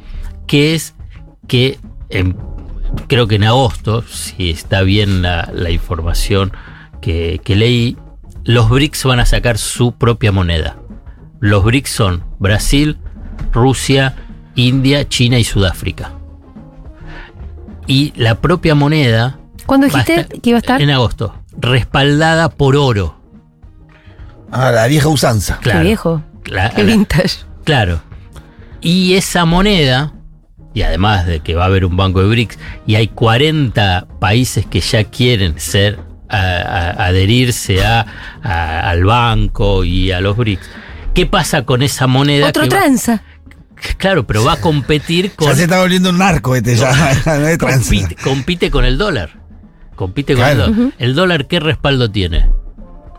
que 0.48 0.76
es 0.76 0.96
que 1.48 1.80
en- 2.10 2.38
creo 3.08 3.28
que 3.28 3.36
en 3.36 3.44
agosto, 3.44 4.04
si 4.04 4.50
está 4.50 4.82
bien 4.82 5.22
la, 5.22 5.50
la 5.54 5.70
información 5.72 6.52
que, 7.02 7.40
que 7.44 7.56
leí, 7.56 7.98
los 8.44 8.70
BRICS 8.70 9.06
van 9.06 9.20
a 9.20 9.26
sacar 9.26 9.58
su 9.58 9.94
propia 9.94 10.32
moneda. 10.32 10.78
Los 11.40 11.64
BRICS 11.64 11.90
son 11.90 12.24
Brasil, 12.40 12.98
Rusia, 13.52 14.16
India, 14.56 15.08
China 15.10 15.38
y 15.40 15.44
Sudáfrica. 15.44 16.14
Y 17.88 18.14
la 18.16 18.36
propia 18.36 18.76
moneda 18.76 19.40
¿Cuándo 19.66 19.88
dijiste 19.88 20.22
estar- 20.22 20.42
que 20.42 20.50
iba 20.50 20.58
a 20.58 20.60
estar? 20.60 20.82
en 20.82 20.90
agosto, 20.92 21.36
respaldada 21.58 22.50
por 22.50 22.76
oro. 22.76 23.20
Ah, 24.52 24.72
la 24.72 24.88
vieja 24.88 25.08
usanza. 25.10 25.58
Claro. 25.62 25.80
Qué 25.80 25.86
viejo. 25.86 26.24
La- 26.46 26.70
Qué 26.72 26.84
la- 26.84 26.94
vintage. 26.94 27.40
Claro. 27.64 28.02
Y 28.82 29.16
esa 29.16 29.46
moneda, 29.46 30.14
y 30.74 30.84
además 30.84 31.26
de 31.26 31.40
que 31.40 31.56
va 31.56 31.64
a 31.64 31.68
haber 31.68 31.86
un 31.86 31.98
banco 31.98 32.22
de 32.22 32.28
BRICS, 32.28 32.60
y 32.86 32.96
hay 32.96 33.08
40 33.08 34.08
países 34.20 34.66
que 34.66 34.80
ya 34.82 35.04
quieren 35.06 35.60
ser, 35.60 36.00
a- 36.30 36.38
a- 36.38 37.06
adherirse 37.08 37.84
a, 37.84 38.06
a- 38.44 38.90
al 38.90 39.04
banco 39.06 39.84
y 39.84 40.12
a 40.12 40.22
los 40.22 40.38
BRICS. 40.38 40.70
¿Qué 41.14 41.26
pasa 41.26 41.64
con 41.64 41.82
esa 41.82 42.08
moneda? 42.08 42.48
Otro 42.50 42.64
que 42.64 42.70
va- 42.70 42.82
tranza. 42.82 43.24
Claro, 43.98 44.26
pero 44.28 44.44
va 44.44 44.54
a 44.54 44.62
competir 44.62 45.32
con. 45.32 45.48
Ya 45.50 45.56
se 45.56 45.64
está 45.64 45.80
volviendo 45.80 46.10
un 46.10 46.18
narco 46.18 46.56
este, 46.56 46.76
ya. 46.76 46.92
no 47.26 47.58
compite, 47.68 48.16
compite 48.16 48.72
con 48.72 48.86
el 48.86 48.98
dólar. 48.98 49.32
Compite 49.96 50.34
con 50.34 50.44
Claro. 50.44 50.66
el 50.66 50.76
dólar. 50.76 50.94
¿El 51.00 51.16
dólar 51.16 51.48
qué 51.48 51.60
respaldo 51.60 52.12
tiene? 52.12 52.50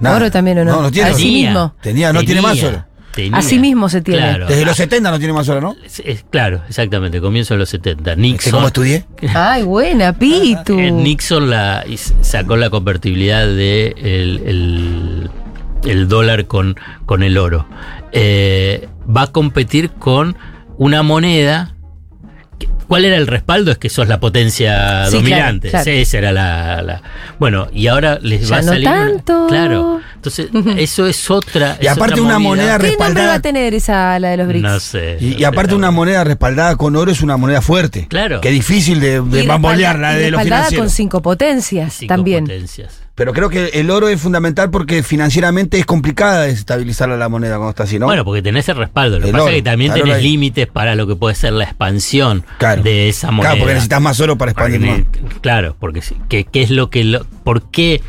Nada. 0.01 0.17
Oro 0.17 0.31
también, 0.31 0.59
¿o 0.59 0.65
no? 0.65 0.73
No, 0.77 0.83
no 0.83 0.91
tiene. 0.93 1.09
Así 1.11 1.23
Tenía. 1.23 1.49
mismo. 1.51 1.75
Tenía, 1.83 2.13
no 2.13 2.23
tiene 2.23 2.43
más 2.43 2.63
oro. 2.63 2.85
tenía. 3.15 3.39
Así 3.39 3.59
mismo 3.59 3.89
se 3.89 4.03
tiene. 4.03 4.21
Claro. 4.21 4.47
Desde 4.47 4.67
los 4.67 4.77
70 4.77 5.11
no 5.11 5.19
tiene 5.19 5.33
más 5.33 5.49
oro, 5.49 5.61
¿no? 5.63 5.77
Es- 5.83 6.03
es- 6.05 6.25
claro, 6.29 6.61
exactamente, 6.69 7.19
comienzo 7.23 7.55
de 7.55 7.59
los 7.61 7.71
70. 7.71 8.11
¿Este 8.11 8.21
Nixon. 8.21 8.53
cómo 8.53 8.67
estudié? 8.67 9.07
Ay, 9.35 9.63
buena, 9.63 10.13
Pitu. 10.13 10.79
Eh, 10.79 10.91
Nixon 10.91 11.49
la, 11.49 11.83
sacó 12.21 12.57
la 12.59 12.69
convertibilidad 12.69 13.47
de 13.47 13.95
el, 13.97 14.43
el- 14.45 15.31
el 15.91 16.09
dólar 16.09 16.47
con, 16.47 16.77
con 17.07 17.23
el 17.23 17.39
oro. 17.39 17.67
Eh, 18.13 18.87
va 19.15 19.23
a 19.23 19.27
competir 19.29 19.91
con 19.91 20.37
una 20.79 21.03
moneda. 21.03 21.73
¿Cuál 22.89 23.05
era 23.05 23.17
el 23.17 23.27
respaldo? 23.27 23.73
Es 23.73 23.79
que 23.79 23.91
sos 23.91 24.07
la 24.07 24.21
potencia 24.21 25.07
Sí, 25.07 25.17
dominante. 25.17 25.69
claro, 25.71 25.85
claro. 25.85 25.97
Sí, 25.97 26.03
Esa 26.03 26.19
era 26.19 26.33
la, 26.33 26.83
la- 26.83 27.03
Bueno, 27.41 27.67
y 27.73 27.89
ahora 27.89 28.19
les 28.23 28.49
Ya 28.49 28.55
va 28.55 28.61
a 28.61 28.63
salir. 28.63 28.89
una- 28.89 29.07
tanto. 29.11 29.47
claro. 29.49 30.01
Entonces, 30.15 30.49
eso 30.77 31.07
es 31.07 31.29
otra. 31.31 31.77
Y 31.81 31.87
es 31.87 31.93
aparte 31.93 32.15
otra 32.21 32.25
una 32.25 32.39
movida. 32.39 32.49
moneda 32.49 32.65
¿Qué 32.67 32.71
nombre 32.73 32.89
va 32.89 33.07
respaldada. 33.07 33.35
a 33.35 33.41
tener 33.43 33.75
esa, 33.75 34.19
la 34.21 34.29
de 34.31 34.37
los 34.37 34.47
BRICS? 34.47 34.63
No 34.63 34.81
sé. 34.81 35.19
Y, 35.21 35.35
y 35.41 35.45
aparte 35.45 35.75
una 35.75 35.91
moneda 35.91 36.23
respaldada 36.25 36.77
con 36.77 36.95
oro 36.97 37.11
es 37.11 37.23
una 37.23 37.37
moneda 37.37 37.61
fuerte. 37.61 38.07
Claro. 38.09 38.41
Que 38.41 38.51
difícil 38.51 39.01
de, 39.01 39.21
de 39.21 39.47
bambolear 39.47 39.99
la 39.99 40.15
y 40.17 40.23
de 40.23 40.31
los 40.31 40.39
respaldada 40.39 40.63
con 40.63 40.71
financieros. 40.71 40.93
cinco 40.93 41.23
potencias 41.23 41.93
Cinco 41.95 42.15
también. 42.15 42.45
potencias. 42.45 43.01
Pero 43.17 43.33
creo 43.33 43.49
que 43.49 43.69
el 43.73 43.91
oro 43.91 44.09
es 44.09 44.21
fundamental 44.21 44.71
porque 44.71 45.03
financieramente 45.03 45.79
es 45.79 45.87
complicada 45.87 46.43
desestabilizar 46.43 47.11
a 47.11 47.17
la 47.17 47.29
moneda 47.31 47.57
cuando 47.57 47.71
está 47.71 47.83
así, 47.85 47.99
¿no? 47.99 48.05
Bueno, 48.07 48.25
porque 48.27 48.43
tenés 48.43 48.69
el 48.69 48.77
respaldo. 48.77 49.19
Lo 49.19 49.27
que 49.27 49.33
pasa 49.33 49.45
oro, 49.45 49.53
es 49.53 49.57
que 49.57 49.63
también 49.63 49.93
tenés 49.95 50.23
límites 50.23 50.67
para 50.67 50.95
lo 50.95 51.07
que 51.07 51.17
puede 51.17 51.35
ser 51.35 51.55
la 51.55 51.65
expansión 51.65 52.45
Claro. 52.59 52.83
de 52.83 53.09
esa 53.09 53.31
moneda. 53.31 53.53
Claro, 53.53 53.61
porque 53.61 53.75
necesitas 53.75 54.01
más 54.03 54.21
oro 54.21 54.37
para 54.37 54.51
expandir 54.53 54.81
más. 54.81 55.01
Claro, 55.41 55.75
porque 55.81 56.03
sí, 56.03 56.15
que, 56.29 56.45
que 56.45 56.63
es 56.63 56.71
lo 56.71 56.91
que 56.91 57.05
lo- 57.05 57.25
¿por 57.43 57.63
qué 57.71 58.03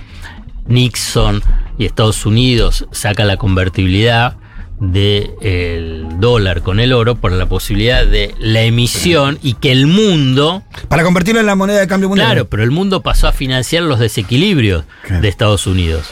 Nixon 0.67 1.41
y 1.77 1.85
Estados 1.85 2.25
Unidos 2.25 2.85
saca 2.91 3.23
la 3.23 3.37
convertibilidad 3.37 4.35
del 4.79 6.05
dólar 6.19 6.61
con 6.61 6.79
el 6.79 6.93
oro 6.93 7.15
por 7.15 7.31
la 7.31 7.47
posibilidad 7.47 8.05
de 8.05 8.33
la 8.39 8.61
emisión 8.61 9.39
y 9.41 9.53
que 9.55 9.71
el 9.71 9.87
mundo 9.87 10.63
Para 10.87 11.03
convertirlo 11.03 11.39
en 11.39 11.45
la 11.47 11.55
moneda 11.55 11.79
de 11.79 11.87
cambio 11.87 12.09
mundial. 12.09 12.27
Claro, 12.27 12.47
pero 12.49 12.63
el 12.63 12.71
mundo 12.71 13.01
pasó 13.01 13.27
a 13.27 13.31
financiar 13.33 13.83
los 13.83 13.99
desequilibrios 13.99 14.83
de 15.09 15.27
Estados 15.27 15.67
Unidos. 15.67 16.07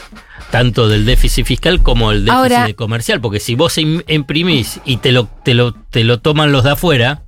Tanto 0.50 0.88
del 0.88 1.04
déficit 1.04 1.44
fiscal 1.44 1.82
como 1.82 2.12
el 2.12 2.24
déficit 2.24 2.36
Ahora- 2.56 2.72
comercial. 2.74 3.20
Porque 3.20 3.40
si 3.40 3.54
vos 3.56 3.76
im- 3.78 4.04
imprimís 4.08 4.80
y 4.84 4.98
te 4.98 5.10
lo, 5.12 5.28
te, 5.44 5.54
lo, 5.54 5.72
te 5.74 6.04
lo 6.04 6.20
toman 6.20 6.52
los 6.52 6.62
de 6.64 6.70
afuera, 6.70 7.22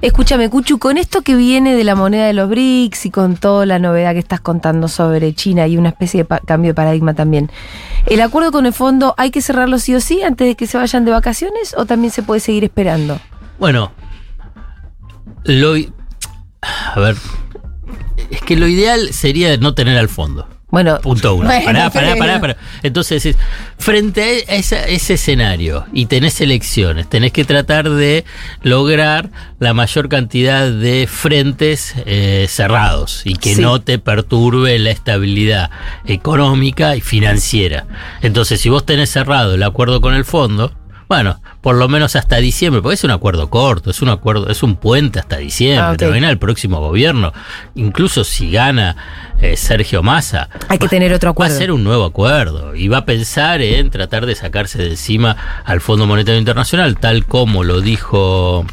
Escúchame, 0.00 0.50
Cuchu, 0.50 0.78
con 0.78 0.98
esto 0.98 1.22
que 1.22 1.34
viene 1.34 1.74
de 1.74 1.84
la 1.84 1.94
moneda 1.94 2.26
de 2.26 2.32
los 2.32 2.48
BRICS 2.48 3.06
y 3.06 3.10
con 3.10 3.36
toda 3.36 3.66
la 3.66 3.78
novedad 3.78 4.12
que 4.12 4.18
estás 4.18 4.40
contando 4.40 4.88
sobre 4.88 5.34
China 5.34 5.66
y 5.66 5.76
una 5.76 5.90
especie 5.90 6.24
de 6.24 6.38
cambio 6.46 6.70
de 6.70 6.74
paradigma 6.74 7.14
también, 7.14 7.50
¿el 8.06 8.20
acuerdo 8.20 8.52
con 8.52 8.66
el 8.66 8.72
fondo 8.72 9.14
hay 9.16 9.30
que 9.30 9.40
cerrarlo 9.40 9.78
sí 9.78 9.94
o 9.94 10.00
sí 10.00 10.22
antes 10.22 10.46
de 10.46 10.54
que 10.54 10.66
se 10.66 10.76
vayan 10.76 11.04
de 11.04 11.10
vacaciones 11.10 11.74
o 11.76 11.86
también 11.86 12.12
se 12.12 12.22
puede 12.22 12.40
seguir 12.40 12.64
esperando? 12.64 13.20
bueno, 13.58 13.92
lo... 15.44 15.74
A 16.94 17.00
ver, 17.00 17.16
es 18.30 18.40
que 18.42 18.56
lo 18.56 18.66
ideal 18.66 19.12
sería 19.12 19.56
no 19.56 19.74
tener 19.74 19.96
al 19.98 20.08
fondo. 20.08 20.48
Bueno, 20.76 21.00
Punto 21.00 21.34
uno. 21.36 21.46
Bueno, 21.46 21.64
pará, 21.64 21.88
pará, 21.90 22.16
pará, 22.16 22.38
pará. 22.40 22.56
Entonces, 22.82 23.24
es- 23.24 23.36
frente 23.78 24.44
a 24.46 24.54
ese 24.56 25.14
escenario 25.14 25.86
y 25.90 26.04
tenés 26.04 26.38
elecciones, 26.42 27.08
tenés 27.08 27.32
que 27.32 27.44
tratar 27.46 27.88
de 27.88 28.24
lograr 28.62 29.30
la 29.58 29.72
mayor 29.72 30.10
cantidad 30.10 30.70
de 30.70 31.06
frentes 31.10 31.94
eh, 32.04 32.44
cerrados 32.48 33.22
y 33.24 33.36
que 33.36 33.54
Sí. 33.54 33.62
no 33.62 33.80
te 33.80 33.98
perturbe 33.98 34.78
la 34.78 34.90
estabilidad 34.90 35.70
económica 36.04 36.94
y 36.94 37.00
financiera. 37.00 37.86
Entonces, 38.20 38.60
si 38.60 38.68
vos 38.68 38.84
tenés 38.84 39.08
cerrado 39.10 39.54
el 39.54 39.62
acuerdo 39.62 40.00
con 40.02 40.12
el 40.14 40.24
fondo, 40.26 40.72
bueno, 41.08 41.40
por 41.60 41.76
lo 41.76 41.88
menos 41.88 42.16
hasta 42.16 42.36
diciembre, 42.38 42.82
porque 42.82 42.94
es 42.94 43.04
un 43.04 43.12
acuerdo 43.12 43.48
corto, 43.48 43.90
es 43.90 44.02
un 44.02 44.08
acuerdo, 44.08 44.48
es 44.50 44.62
un 44.64 44.74
puente 44.76 45.20
hasta 45.20 45.36
diciembre, 45.36 45.80
Ah, 45.86 45.92
ok. 45.92 45.98
termina 45.98 46.28
el 46.28 46.38
próximo 46.38 46.80
gobierno. 46.80 47.32
Incluso 47.76 48.24
si 48.24 48.50
gana 48.50 48.96
eh, 49.40 49.56
Sergio 49.56 50.02
Massa, 50.02 50.48
hay 50.68 50.78
que 50.78 50.88
tener 50.88 51.12
otro 51.12 51.28
Va 51.28 51.30
a 51.30 51.32
acuerdo. 51.32 51.58
ser 51.58 51.72
un 51.72 51.84
nuevo 51.84 52.04
acuerdo 52.04 52.74
y 52.74 52.88
va 52.88 52.98
a 52.98 53.04
pensar 53.04 53.60
en 53.62 53.90
tratar 53.90 54.26
de 54.26 54.34
sacarse 54.34 54.78
de 54.78 54.88
encima 54.90 55.36
al 55.64 55.80
Fondo 55.80 56.06
Monetario 56.06 56.38
Internacional, 56.38 56.96
tal 56.98 57.26
como 57.26 57.64
lo 57.64 57.80
dijo 57.80 58.64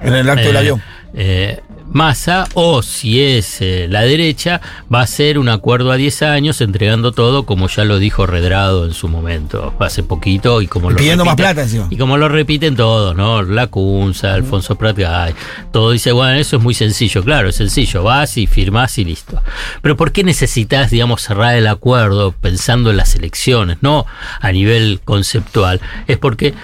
En 0.00 0.14
el 0.14 0.28
acto 0.28 0.46
del 0.46 0.56
eh, 0.56 0.58
avión. 0.58 0.82
eh, 1.14 1.60
Massa, 1.92 2.46
o 2.54 2.82
si 2.82 3.20
es 3.20 3.60
eh, 3.60 3.86
la 3.90 4.02
derecha, 4.02 4.60
va 4.92 5.00
a 5.00 5.06
ser 5.06 5.38
un 5.38 5.48
acuerdo 5.48 5.90
a 5.90 5.96
10 5.96 6.22
años 6.22 6.60
entregando 6.60 7.10
todo, 7.12 7.44
como 7.44 7.66
ya 7.68 7.84
lo 7.84 7.98
dijo 7.98 8.26
Redrado 8.26 8.84
en 8.84 8.94
su 8.94 9.08
momento, 9.08 9.74
hace 9.80 10.02
poquito, 10.04 10.62
y 10.62 10.68
como 10.68 10.90
Y 10.90 10.92
lo 10.92 10.98
pidiendo 10.98 11.24
más 11.24 11.34
repite- 11.34 11.36
plata 11.42 11.62
encima. 11.62 11.88
Y 11.90 11.96
como 11.96 12.16
lo 12.16 12.28
repiten 12.28 12.76
todos, 12.76 13.16
¿no? 13.16 13.42
La 13.42 13.66
Cunza, 13.66 14.34
Alfonso 14.34 14.76
Pratgay, 14.76 15.34
todo 15.72 15.90
dice, 15.90 16.12
bueno, 16.12 16.34
eso 16.38 16.56
es 16.58 16.62
muy 16.62 16.74
sencillo, 16.74 17.24
claro, 17.24 17.48
es 17.48 17.56
sencillo, 17.56 18.04
vas 18.04 18.36
y 18.36 18.46
firmás 18.46 18.96
y 18.98 19.04
listo. 19.04 19.42
Pero 19.82 19.96
¿por 19.96 20.12
qué 20.12 20.22
necesitas, 20.22 20.90
digamos, 20.90 21.22
cerrar 21.22 21.56
el 21.56 21.66
acuerdo 21.66 22.32
pensando 22.40 22.90
en 22.90 22.98
las 22.98 23.16
elecciones, 23.16 23.78
no 23.80 24.06
a 24.40 24.52
nivel 24.52 25.00
conceptual? 25.04 25.80
Es 26.06 26.18
porque 26.18 26.54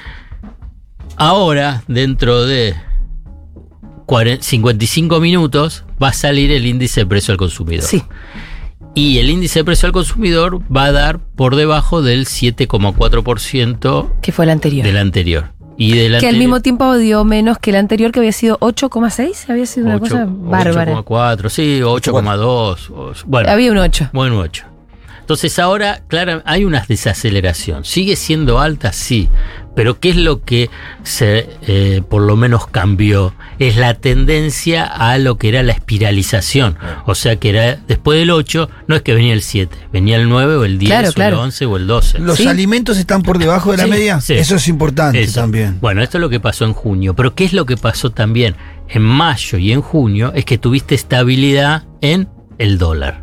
ahora, 1.17 1.83
dentro 1.89 2.45
de 2.45 2.75
40 2.75 2.96
55 4.41 5.21
minutos, 5.21 5.85
va 6.03 6.09
a 6.09 6.13
salir 6.13 6.51
el 6.53 6.67
índice 6.67 7.01
de 7.01 7.07
precio 7.07 7.33
al 7.33 7.39
consumidor. 7.39 7.85
Sí. 7.85 8.03
Y 8.95 9.19
el 9.19 9.29
índice 9.29 9.59
de 9.61 9.65
precio 9.65 9.87
al 9.87 9.93
consumidor 9.93 10.61
va 10.75 10.85
a 10.85 10.93
dar 10.93 11.19
por 11.19 11.57
debajo 11.57 12.01
del 12.03 12.27
7,4% 12.27 14.11
Que 14.23 14.33
fue 14.33 14.45
el 14.45 14.51
anterior. 14.51 14.87
del 14.87 14.97
anterior. 14.97 15.53
Y 15.79 15.91
del 15.91 15.99
que 15.99 16.07
al 16.07 16.15
anterior- 16.15 16.39
mismo 16.39 16.63
tiempo 16.63 16.97
dio 16.97 17.25
menos 17.25 17.59
que 17.59 17.69
el 17.71 17.77
anterior, 17.77 18.11
que 18.11 18.21
había 18.21 18.33
sido 18.33 18.57
8,6. 18.61 19.51
Había 19.51 19.67
sido 19.67 19.87
una 19.87 19.97
8, 19.97 20.03
cosa 20.05 20.27
bárbara. 20.27 20.93
8,4, 20.93 21.51
sí, 21.51 21.81
8,2. 21.83 22.89
o- 22.91 23.13
Bueno, 23.27 23.51
Había 23.51 23.73
un 23.73 23.79
8. 23.79 24.09
Bueno, 24.15 24.39
8. 24.39 24.65
Entonces 25.27 25.59
ahora, 25.59 26.03
claro, 26.07 26.41
hay 26.45 26.65
una 26.65 26.85
desaceleración. 26.89 27.85
¿Sigue 27.85 28.15
siendo 28.15 28.61
alta? 28.61 28.93
Sí. 28.93 29.29
Pero 29.75 29.99
¿qué 29.99 30.11
es 30.11 30.17
lo 30.17 30.43
que 30.45 30.71
se, 31.03 31.49
eh, 31.67 32.01
por 32.09 32.23
lo 32.23 32.37
menos 32.37 32.69
cambió? 32.69 33.35
Es 33.59 33.77
la 33.77 33.95
tendencia 33.95 34.85
a 34.85 35.19
lo 35.19 35.37
que 35.37 35.49
era 35.49 35.65
la 35.65 35.73
espiralización. 35.73 36.79
O 37.07 37.17
sea 37.17 37.35
que 37.37 37.49
era 37.51 37.75
después 37.89 38.21
del 38.21 38.31
8, 38.31 38.71
no 38.87 38.95
es 38.95 39.03
que 39.03 39.15
venía 39.15 39.33
el 39.35 39.43
7, 39.43 39.77
venía 39.93 40.15
el 40.17 40.29
9 40.29 40.55
o 40.59 40.65
el 40.65 40.79
10 40.79 40.91
Claro, 40.93 41.09
o 41.09 41.13
claro. 41.13 41.37
el 41.39 41.43
11 41.43 41.67
o 41.67 41.77
el 41.77 41.87
12. 41.89 42.19
¿Los 42.21 42.39
Sí. 42.39 42.47
alimentos 42.47 42.97
están 42.97 43.23
por 43.23 43.39
debajo 43.41 43.73
de 43.73 43.79
la 43.79 43.85
Sí, 43.85 43.91
media? 43.91 44.21
sí. 44.21 44.35
Eso 44.35 44.55
es 44.55 44.69
importante 44.69 45.21
Eso. 45.21 45.41
también. 45.41 45.79
Bueno, 45.81 46.03
esto 46.05 46.19
es 46.19 46.21
lo 46.21 46.29
que 46.31 46.39
pasó 46.39 46.65
en 46.67 46.73
junio. 46.73 47.15
Pero 47.15 47.35
¿qué 47.35 47.45
es 47.45 47.53
lo 47.53 47.67
que 47.67 47.77
pasó 47.77 48.11
también 48.13 48.55
en 48.89 49.03
mayo 49.03 49.59
y 49.59 49.73
en 49.73 49.83
junio? 49.83 50.33
Es 50.37 50.45
que 50.45 50.57
tuviste 50.57 50.95
estabilidad 50.95 51.83
en 52.01 52.29
el 52.59 52.79
dólar. 52.79 53.23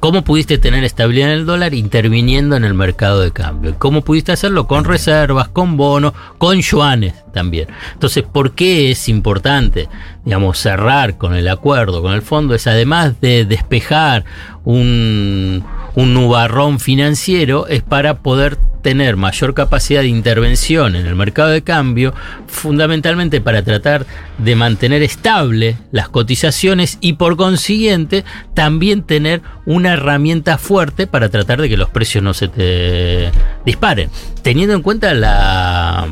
¿Cómo 0.00 0.22
pudiste 0.22 0.56
tener 0.56 0.84
estabilidad 0.84 1.32
en 1.32 1.38
el 1.40 1.46
dólar 1.46 1.74
interviniendo 1.74 2.56
en 2.56 2.64
el 2.64 2.74
mercado 2.74 3.20
de 3.20 3.32
cambio? 3.32 3.74
¿Cómo 3.78 4.02
pudiste 4.02 4.32
hacerlo? 4.32 4.66
Con 4.66 4.84
reservas, 4.84 5.48
con 5.48 5.76
bonos, 5.76 6.14
con 6.38 6.60
yuanes 6.60 7.14
también. 7.32 7.68
Entonces, 7.92 8.24
¿por 8.24 8.52
qué 8.52 8.90
es 8.90 9.08
importante, 9.08 9.88
digamos, 10.24 10.58
cerrar 10.58 11.18
con 11.18 11.34
el 11.34 11.48
acuerdo, 11.48 12.00
con 12.00 12.14
el 12.14 12.22
fondo? 12.22 12.54
Es 12.54 12.66
además 12.66 13.20
de 13.20 13.44
despejar 13.44 14.24
un, 14.64 15.64
un 15.94 16.14
nubarrón 16.14 16.80
financiero, 16.80 17.66
es 17.66 17.82
para 17.82 18.18
poder 18.20 18.56
tener 18.82 19.16
mayor 19.16 19.54
capacidad 19.54 20.02
de 20.02 20.08
intervención 20.08 20.96
en 20.96 21.06
el 21.06 21.14
mercado 21.14 21.50
de 21.50 21.62
cambio, 21.62 22.14
fundamentalmente 22.46 23.40
para 23.40 23.62
tratar 23.62 24.06
de 24.38 24.56
mantener 24.56 25.02
estable 25.02 25.76
las 25.92 26.08
cotizaciones 26.08 26.98
y 27.00 27.14
por 27.14 27.36
consiguiente 27.36 28.24
también 28.54 29.02
tener 29.02 29.42
una 29.66 29.94
herramienta 29.94 30.58
fuerte 30.58 31.06
para 31.06 31.28
tratar 31.28 31.60
de 31.60 31.68
que 31.68 31.76
los 31.76 31.90
precios 31.90 32.22
no 32.22 32.34
se 32.34 32.48
te 32.48 33.30
disparen, 33.64 34.10
teniendo 34.42 34.74
en 34.74 34.82
cuenta 34.82 35.14
la 35.14 36.06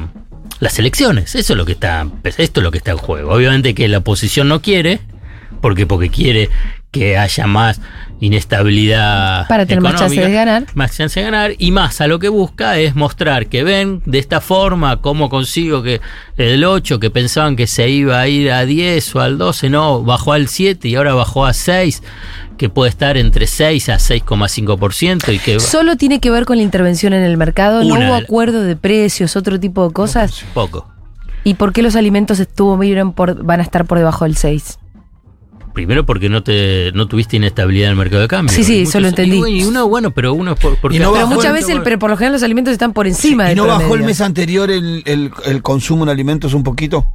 las 0.58 0.78
elecciones, 0.78 1.34
eso 1.34 1.52
es 1.52 1.56
lo 1.56 1.66
que 1.66 1.72
está 1.72 2.06
esto 2.24 2.60
es 2.60 2.64
lo 2.64 2.70
que 2.70 2.78
está 2.78 2.92
en 2.92 2.96
juego. 2.96 3.30
Obviamente 3.30 3.74
que 3.74 3.88
la 3.88 3.98
oposición 3.98 4.48
no 4.48 4.62
quiere 4.62 5.00
¿Por 5.60 5.74
qué? 5.74 5.86
Porque 5.86 6.10
quiere 6.10 6.48
que 6.90 7.18
haya 7.18 7.46
más 7.46 7.80
inestabilidad. 8.20 9.46
Para 9.48 9.66
tener 9.66 9.82
más 9.82 9.96
chance 9.96 10.20
de 10.20 10.32
ganar. 10.32 10.66
Más 10.74 10.96
chance 10.96 11.20
de 11.20 11.24
ganar. 11.24 11.52
Y 11.58 11.70
más 11.70 12.00
a 12.00 12.06
lo 12.06 12.18
que 12.18 12.28
busca 12.28 12.78
es 12.78 12.94
mostrar 12.96 13.46
que 13.46 13.64
ven 13.64 14.02
de 14.06 14.18
esta 14.18 14.40
forma 14.40 15.00
cómo 15.00 15.28
consigo 15.28 15.82
que 15.82 16.00
el 16.36 16.64
8, 16.64 16.98
que 16.98 17.10
pensaban 17.10 17.56
que 17.56 17.66
se 17.66 17.88
iba 17.88 18.20
a 18.20 18.28
ir 18.28 18.50
a 18.50 18.64
10 18.64 19.16
o 19.16 19.20
al 19.20 19.38
12, 19.38 19.70
no, 19.70 20.02
bajó 20.02 20.32
al 20.32 20.48
7 20.48 20.88
y 20.88 20.94
ahora 20.94 21.14
bajó 21.14 21.44
a 21.44 21.52
6, 21.52 22.02
que 22.56 22.68
puede 22.68 22.90
estar 22.90 23.16
entre 23.16 23.46
6 23.46 23.88
a 23.90 23.96
6,5% 23.96 25.34
y 25.34 25.38
que 25.38 25.60
Solo 25.60 25.96
tiene 25.96 26.20
que 26.20 26.30
ver 26.30 26.44
con 26.44 26.56
la 26.56 26.62
intervención 26.62 27.12
en 27.12 27.22
el 27.22 27.36
mercado, 27.36 27.84
no 27.84 27.94
hubo 27.94 28.14
acuerdo 28.14 28.62
de 28.62 28.76
precios, 28.76 29.36
otro 29.36 29.60
tipo 29.60 29.86
de 29.86 29.92
cosas. 29.92 30.44
poco. 30.54 30.90
¿Y 31.44 31.54
por 31.54 31.72
qué 31.72 31.82
los 31.82 31.94
alimentos 31.94 32.40
estuvo 32.40 32.76
miren 32.76 33.12
por, 33.12 33.44
van 33.44 33.60
a 33.60 33.62
estar 33.62 33.84
por 33.84 33.98
debajo 33.98 34.24
del 34.24 34.36
6? 34.36 34.80
Primero 35.77 36.07
porque 36.07 36.29
no 36.31 36.43
te 36.43 36.91
no 36.95 37.07
tuviste 37.07 37.37
inestabilidad 37.37 37.89
en 37.89 37.91
el 37.93 37.97
mercado 37.99 38.22
de 38.22 38.29
cambio. 38.29 38.53
Sí, 38.55 38.64
sí, 38.64 38.79
Y 38.79 38.83
eso 38.85 38.99
lo 38.99 39.09
entendí. 39.09 39.43
Y, 39.47 39.61
y 39.61 39.64
uno, 39.64 39.87
bueno, 39.87 40.11
pero 40.11 40.33
uno 40.33 40.55
es 40.55 40.59
por, 40.59 40.77
porque 40.79 40.97
Y 40.97 41.01
no 41.01 41.12
pero 41.12 41.27
muchas 41.27 41.53
veces, 41.53 41.68
el- 41.68 41.83
pero 41.83 41.99
por 41.99 42.09
lo 42.11 42.16
general 42.16 42.33
los 42.33 42.43
alimentos 42.43 42.72
están 42.72 42.95
por 42.95 43.07
encima 43.07 43.45
¿Y 43.45 43.49
del 43.49 43.59
no 43.59 43.66
bajó 43.66 43.95
el 43.95 44.03
mes 44.03 44.22
anterior 44.22 44.70
el, 44.70 45.03
el- 45.05 45.31
el 45.45 45.62
consumo 45.62 46.05
en 46.05 46.09
alimentos 46.09 46.55
un 46.55 46.62
poquito? 46.64 47.07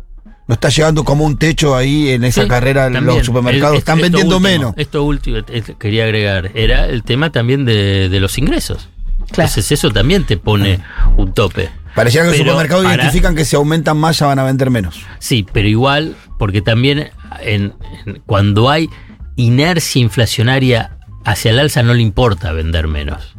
¿No 0.48 0.54
está 0.54 0.70
llegando 0.70 1.04
como 1.04 1.26
un 1.26 1.38
techo 1.38 1.76
ahí 1.76 2.10
en 2.10 2.24
esa 2.24 2.44
Sí, 2.44 2.48
carrera 2.48 2.86
en 2.88 2.94
también. 2.94 3.18
los 3.18 3.26
supermercados? 3.26 3.74
El- 3.74 3.80
Están 3.80 3.98
esto 3.98 4.04
vendiendo 4.04 4.36
último, 4.38 4.50
menos. 4.52 4.74
Esto 4.78 5.04
último, 5.04 5.38
quería 5.80 6.04
agregar, 6.04 6.52
era 6.54 6.86
el 6.88 7.04
tema 7.04 7.32
también 7.32 7.66
de, 7.66 8.10
de 8.10 8.20
los 8.20 8.38
ingresos. 8.38 8.90
Entonces 9.28 9.72
eso 9.72 9.90
también 9.92 10.24
te 10.26 10.38
pone 10.38 10.80
un 11.18 11.34
tope. 11.34 11.70
Parecía 11.96 12.22
que 12.22 12.28
los 12.30 12.38
supermercados 12.38 12.84
para- 12.86 12.96
identifican 12.96 13.36
que 13.36 13.46
si 13.46 13.56
aumentan 13.56 13.98
más 13.98 14.18
ya 14.20 14.26
van 14.28 14.40
a 14.40 14.44
vender 14.44 14.70
menos. 14.70 15.02
Sí, 15.20 15.46
pero 15.52 15.68
igual, 15.68 16.16
porque 16.40 16.62
también 16.62 17.12
en- 17.42 17.74
en- 18.06 18.22
cuando 18.26 18.70
hay 18.70 18.90
inercia 19.36 20.02
inflacionaria 20.02 20.98
hacia 21.26 21.52
el 21.52 21.60
alza 21.60 21.84
no 21.84 21.94
le 21.94 22.02
importa 22.02 22.52
vender 22.52 22.88
menos. 22.88 23.36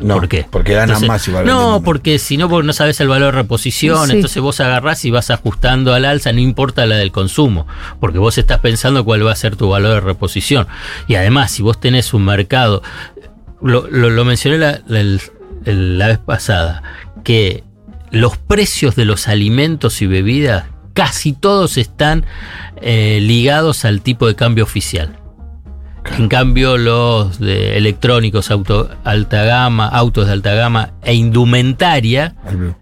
No, 0.00 0.14
¿Por 0.16 0.28
qué? 0.28 0.46
porque 0.50 0.74
ganan 0.74 1.06
más 1.06 1.26
igual 1.28 1.46
No, 1.46 1.66
menos. 1.66 1.82
porque 1.82 2.18
si 2.18 2.36
no, 2.36 2.48
porque 2.50 2.66
no 2.66 2.72
sabes 2.72 3.00
el 3.00 3.08
valor 3.08 3.34
de 3.34 3.40
reposición, 3.42 4.08
Sí. 4.08 4.14
entonces 4.16 4.42
vos 4.42 4.60
agarrás 4.60 5.04
y 5.04 5.10
vas 5.10 5.30
ajustando 5.30 5.94
al 5.94 6.04
alza, 6.04 6.32
no 6.32 6.40
importa 6.40 6.84
la 6.86 6.96
del 6.96 7.12
consumo, 7.12 7.66
porque 8.00 8.18
vos 8.18 8.36
estás 8.36 8.60
pensando 8.60 9.04
cuál 9.04 9.26
va 9.26 9.32
a 9.32 9.36
ser 9.36 9.56
tu 9.56 9.68
valor 9.70 9.94
de 9.94 10.00
reposición. 10.00 10.66
Y 11.08 11.14
además, 11.14 11.50
si 11.52 11.62
vos 11.62 11.80
tenés 11.80 12.12
un 12.14 12.24
mercado, 12.24 12.82
lo, 13.62 13.86
lo- 13.90 14.10
lo 14.10 14.24
mencioné 14.24 14.58
la, 14.58 14.80
la 15.64 16.06
vez 16.08 16.18
pasada, 16.18 16.82
que 17.24 17.64
los 18.16 18.36
precios 18.36 18.96
de 18.96 19.04
los 19.04 19.28
alimentos 19.28 20.02
y 20.02 20.06
bebidas, 20.06 20.64
casi 20.94 21.32
todos 21.32 21.76
están 21.76 22.24
eh, 22.80 23.18
ligados 23.22 23.84
al 23.84 24.00
tipo 24.00 24.26
de 24.26 24.34
cambio 24.34 24.64
oficial. 24.64 25.18
En 26.18 26.28
cambio, 26.28 26.78
los 26.78 27.38
de 27.40 27.76
electrónicos, 27.76 28.50
auto, 28.50 28.88
alta 29.04 29.44
gama, 29.44 29.88
autos 29.88 30.26
de 30.26 30.32
alta 30.32 30.54
gama 30.54 30.92
e 31.02 31.14
indumentaria 31.14 32.36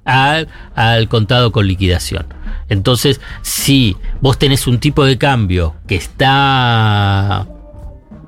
al, 0.05 0.49
al 0.75 1.09
contado 1.09 1.51
con 1.51 1.67
liquidación. 1.67 2.27
Entonces, 2.69 3.21
si 3.43 3.97
vos 4.21 4.39
tenés 4.39 4.67
un 4.67 4.79
tipo 4.79 5.05
de 5.05 5.17
cambio 5.17 5.75
que 5.87 5.97
está 5.97 7.49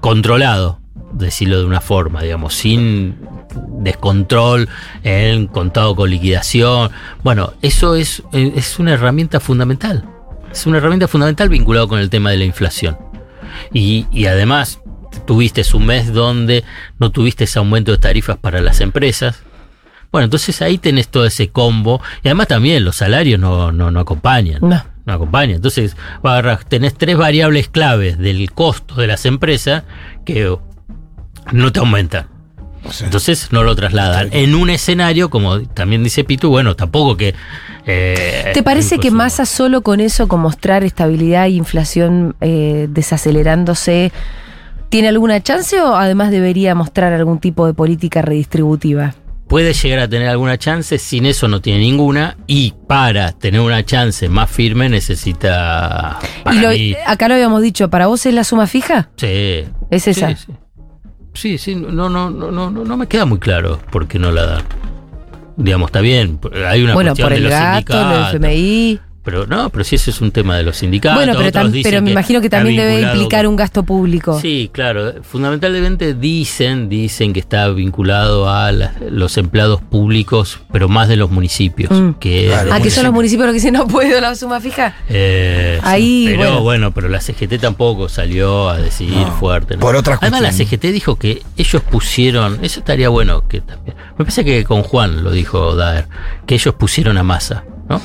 controlado, 0.00 0.80
decirlo 1.18 1.58
de 1.58 1.64
una 1.64 1.80
forma, 1.80 2.22
digamos, 2.22 2.54
sin 2.54 3.16
descontrol 3.80 4.68
en 5.02 5.46
contado 5.46 5.96
con 5.96 6.10
liquidación, 6.10 6.90
bueno, 7.22 7.52
eso 7.62 7.94
es, 7.94 8.22
eh, 8.32 8.52
es 8.56 8.78
una 8.78 8.92
herramienta 8.92 9.40
fundamental. 9.40 10.04
Es 10.50 10.66
una 10.66 10.78
herramienta 10.78 11.08
fundamental 11.08 11.48
vinculado 11.48 11.88
con 11.88 11.98
el 11.98 12.10
tema 12.10 12.30
de 12.30 12.38
la 12.38 12.44
inflación. 12.44 12.96
Y, 13.72 14.06
y 14.10 14.26
además, 14.26 14.80
tuviste 15.24 15.62
un 15.74 15.86
mes 15.86 16.12
donde 16.12 16.64
no 16.98 17.10
tuviste 17.10 17.44
ese 17.44 17.58
aumento 17.58 17.92
de 17.92 17.98
tarifas 17.98 18.36
para 18.36 18.60
las 18.60 18.80
empresas. 18.80 19.42
Bueno, 20.12 20.24
entonces 20.24 20.62
ahí 20.62 20.78
tenés 20.78 21.08
todo 21.08 21.26
ese 21.26 21.48
combo. 21.48 22.00
Y 22.22 22.28
además 22.28 22.48
también 22.48 22.84
los 22.84 22.96
salarios 22.96 23.40
no, 23.40 23.72
no, 23.72 23.90
no 23.90 24.00
acompañan. 24.00 24.60
No. 24.62 24.82
No 25.04 25.12
acompañan. 25.12 25.56
Entonces 25.56 25.96
tenés 26.68 26.94
tres 26.94 27.16
variables 27.16 27.68
claves 27.68 28.18
del 28.18 28.50
costo 28.50 28.96
de 28.96 29.06
las 29.06 29.24
empresas 29.24 29.84
que 30.24 30.56
no 31.52 31.72
te 31.72 31.80
aumentan. 31.80 32.26
Entonces 33.02 33.48
no 33.50 33.64
lo 33.64 33.74
trasladan. 33.74 34.28
En 34.30 34.54
un 34.54 34.70
escenario, 34.70 35.28
como 35.28 35.60
también 35.62 36.04
dice 36.04 36.22
Pitu, 36.22 36.50
bueno, 36.50 36.76
tampoco 36.76 37.16
que... 37.16 37.34
eh, 37.84 38.52
¿Te 38.54 38.62
parece 38.62 38.98
que 38.98 39.10
Massa 39.10 39.44
solo 39.44 39.82
con 39.82 39.98
eso, 39.98 40.28
con 40.28 40.38
mostrar 40.40 40.84
estabilidad 40.84 41.46
e 41.46 41.50
inflación 41.50 42.36
eh, 42.40 42.86
desacelerándose, 42.88 44.12
tiene 44.88 45.08
alguna 45.08 45.42
chance 45.42 45.80
o 45.80 45.96
además 45.96 46.30
debería 46.30 46.76
mostrar 46.76 47.12
algún 47.12 47.38
tipo 47.40 47.66
de 47.66 47.74
política 47.74 48.22
redistributiva? 48.22 49.14
puede 49.48 49.72
llegar 49.74 50.00
a 50.00 50.08
tener 50.08 50.28
alguna 50.28 50.58
chance, 50.58 50.98
sin 50.98 51.24
eso 51.24 51.46
no 51.46 51.60
tiene 51.60 51.78
ninguna, 51.78 52.36
y 52.48 52.74
para 52.88 53.30
tener 53.30 53.60
una 53.60 53.84
chance 53.84 54.28
más 54.28 54.50
firme 54.50 54.88
necesita... 54.88 56.18
Para 56.42 56.56
y 56.56 56.60
lo- 56.60 56.70
mí, 56.70 56.96
acá 57.06 57.28
lo 57.28 57.34
habíamos 57.34 57.62
dicho, 57.62 57.88
¿para 57.88 58.08
vos 58.08 58.26
es 58.26 58.34
la 58.34 58.42
suma 58.42 58.66
fija? 58.66 59.08
sí. 59.16 59.64
Es 59.88 60.08
esa. 60.08 60.30
Sí, 60.30 60.46
sí. 60.46 60.52
Sí, 61.36 61.58
sí, 61.58 61.74
no, 61.74 61.90
no, 62.08 62.30
no, 62.30 62.50
no, 62.50 62.70
no, 62.70 62.84
no 62.84 62.96
me 62.96 63.06
queda 63.06 63.24
muy 63.26 63.38
claro 63.38 63.78
por 63.92 64.08
qué 64.08 64.18
no 64.18 64.32
la 64.32 64.46
dan. 64.46 64.62
Digamos, 65.56 65.88
está 65.88 66.00
bien, 66.00 66.38
hay 66.68 66.82
una 66.82 66.94
bueno, 66.94 67.10
cuestión 67.10 67.26
por 67.26 67.32
de 67.32 67.36
el 67.38 67.42
los 67.44 67.50
gasto, 67.52 67.92
sindicatos. 67.92 68.34
el 68.34 68.36
FMI. 68.44 69.00
Pero 69.26 69.46
no, 69.46 69.68
pero 69.68 69.84
si 69.84 69.96
ese 69.96 70.10
es 70.10 70.20
un 70.22 70.30
tema 70.30 70.56
de 70.56 70.62
los 70.62 70.78
sindicatos. 70.78 71.18
bueno, 71.18 71.34
pero, 71.36 71.48
otros 71.48 71.64
tam- 71.66 71.70
dicen 71.70 71.90
pero 71.90 72.00
me 72.02 72.12
imagino 72.12 72.40
que 72.40 72.48
también 72.48 72.76
debe 72.76 73.00
implicar 73.02 73.44
con- 73.44 73.50
un 73.50 73.56
gasto 73.56 73.82
público. 73.82 74.40
Sí, 74.40 74.70
claro. 74.72 75.14
Fundamentalmente 75.22 76.14
dicen, 76.14 76.88
dicen 76.88 77.32
que 77.34 77.40
está 77.40 77.68
vinculado 77.68 78.48
a 78.48 78.70
la- 78.72 78.94
los 79.10 79.36
empleados 79.36 79.82
públicos, 79.82 80.60
pero 80.72 80.88
más 80.88 81.08
de 81.08 81.16
los 81.16 81.30
municipios. 81.30 81.90
Mm. 81.90 82.12
Que 82.20 82.46
Claro. 82.46 82.72
¿A 82.72 82.80
qué 82.80 82.88
son 82.90 83.04
los 83.04 83.12
municipios 83.12 83.46
los 83.46 83.52
que 83.52 83.58
dicen 83.58 83.74
no 83.74 83.86
puedo 83.86 84.20
la 84.20 84.34
suma 84.36 84.60
fija? 84.60 84.94
Eh, 85.08 85.80
Ahí, 85.82 86.26
sí, 86.28 86.34
pero 86.36 86.38
bueno. 86.38 86.62
bueno. 86.62 86.90
pero 86.94 87.08
la 87.08 87.20
CGT 87.20 87.58
tampoco 87.60 88.08
salió 88.08 88.70
a 88.70 88.78
decir 88.78 89.12
fuerte. 89.40 89.74
¿no? 89.74 89.80
por 89.80 89.96
otras 89.96 90.18
Además, 90.22 90.40
la. 90.42 90.52
CGT 90.52 90.92
dijo 90.92 91.16
que 91.16 91.42
ellos 91.56 91.82
pusieron, 91.82 92.58
eso 92.62 92.78
estaría 92.80 93.08
bueno 93.08 93.46
que 93.48 93.60
también. 93.60 93.96
Me 94.18 94.24
parece 94.24 94.44
que 94.44 94.62
con 94.64 94.82
Juan 94.84 95.24
lo 95.24 95.32
dijo 95.32 95.74
Daer, 95.74 96.06
que 96.46 96.54
ellos 96.54 96.74
pusieron 96.76 97.18
a 97.18 97.24
masa, 97.24 97.64
¿no? 97.88 98.00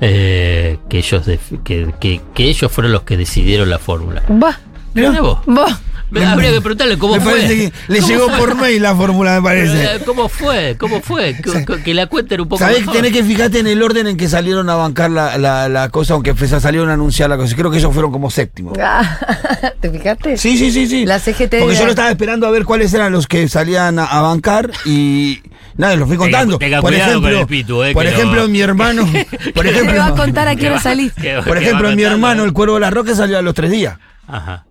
Eh, 0.00 0.78
que 0.88 0.98
ellos 0.98 1.24
que, 1.64 1.92
que- 2.00 2.20
que 2.34 2.44
ellos 2.44 2.70
fueron 2.70 2.92
los 2.92 3.02
que 3.02 3.16
decidieron 3.16 3.68
la 3.68 3.78
fórmula. 3.78 4.22
Va, 4.30 4.58
Mirá 4.94 5.20
vos. 5.20 5.38
va. 5.48 5.80
Habría 6.26 6.52
que 6.52 6.60
preguntarle 6.62 6.96
cómo 6.96 7.16
me 7.16 7.20
fue. 7.20 7.32
parece 7.32 7.54
que 7.54 7.72
le 7.88 7.98
¿Cómo 7.98 8.08
llegó 8.08 8.28
fue? 8.30 8.38
por 8.38 8.54
mail 8.54 8.80
la 8.82 8.94
fórmula, 8.96 9.34
me 9.34 9.42
parece. 9.42 9.84
Eh, 9.84 10.00
¿Cómo 10.06 10.30
fue? 10.30 10.74
¿Cómo 10.80 11.02
fue? 11.02 11.36
Que, 11.42 11.64
que- 11.66 11.82
que 11.82 11.92
la 11.94 12.06
cuenten 12.06 12.40
un 12.40 12.48
poco 12.48 12.60
Sabés 12.64 12.86
que 12.86 12.92
tenés 12.92 13.12
que 13.12 13.22
fijarte 13.22 13.58
en 13.58 13.66
el 13.66 13.82
orden 13.82 14.06
en 14.06 14.16
que 14.16 14.26
salieron 14.26 14.70
a 14.70 14.74
bancar 14.76 15.10
la, 15.10 15.36
la- 15.36 15.68
la 15.68 15.90
cosa, 15.90 16.14
aunque 16.14 16.34
fue- 16.34 16.48
salieron 16.48 16.88
a 16.88 16.94
anunciar 16.94 17.28
la 17.28 17.36
cosa. 17.36 17.54
Creo 17.54 17.70
que 17.70 17.76
ellos 17.76 17.92
fueron 17.92 18.10
como 18.10 18.30
séptimo. 18.30 18.72
¿Te 19.80 19.90
fijaste? 19.90 20.36
Sí, 20.38 20.56
sí, 20.56 20.70
sí, 20.70 20.86
sí. 20.86 21.04
La 21.04 21.18
CGT. 21.18 21.56
Porque 21.60 21.74
yo 21.76 21.84
lo 21.84 21.90
estaba 21.90 22.08
esperando 22.10 22.46
a 22.46 22.50
ver 22.50 22.64
cuáles 22.64 22.94
eran 22.94 23.12
los 23.12 23.26
que 23.26 23.46
salían 23.48 23.98
a, 23.98 24.04
a 24.06 24.22
bancar 24.22 24.70
y 24.86 25.42
nada, 25.78 25.96
los 25.96 26.06
fui 26.08 26.16
Tenga- 26.18 26.24
contando. 26.30 26.58
tenga 26.58 26.80
por 26.82 26.90
cuidado 26.90 27.10
ejemplo, 27.12 27.30
con 27.30 27.40
el 27.40 27.46
pitu, 27.46 27.82
eh, 27.84 27.92
por 27.94 28.06
ejemplo, 28.06 28.42
no- 28.42 28.48
mi 28.48 28.60
hermano, 28.60 29.06
por 29.54 29.64
Te 29.64 29.72
va 29.72 29.78
a 29.78 29.82
ejemplo, 29.82 30.16
contar 30.16 30.46
a 30.48 30.56
qué 30.56 30.66
hora 30.66 30.74
va- 30.76 30.80
salís. 30.82 31.12
por 31.46 31.56
ejemplo, 31.56 31.90
mi 31.96 32.02
hermano, 32.02 32.42
eh. 32.42 32.46
el 32.46 32.52
cuervo 32.52 32.74
de 32.74 32.80
la 32.80 32.90
roca 32.90 33.14
salió 33.14 33.38
a 33.38 33.42
los 33.42 33.54
tres 33.54 33.70
días. 33.70 33.96
Ajá. 34.26 34.66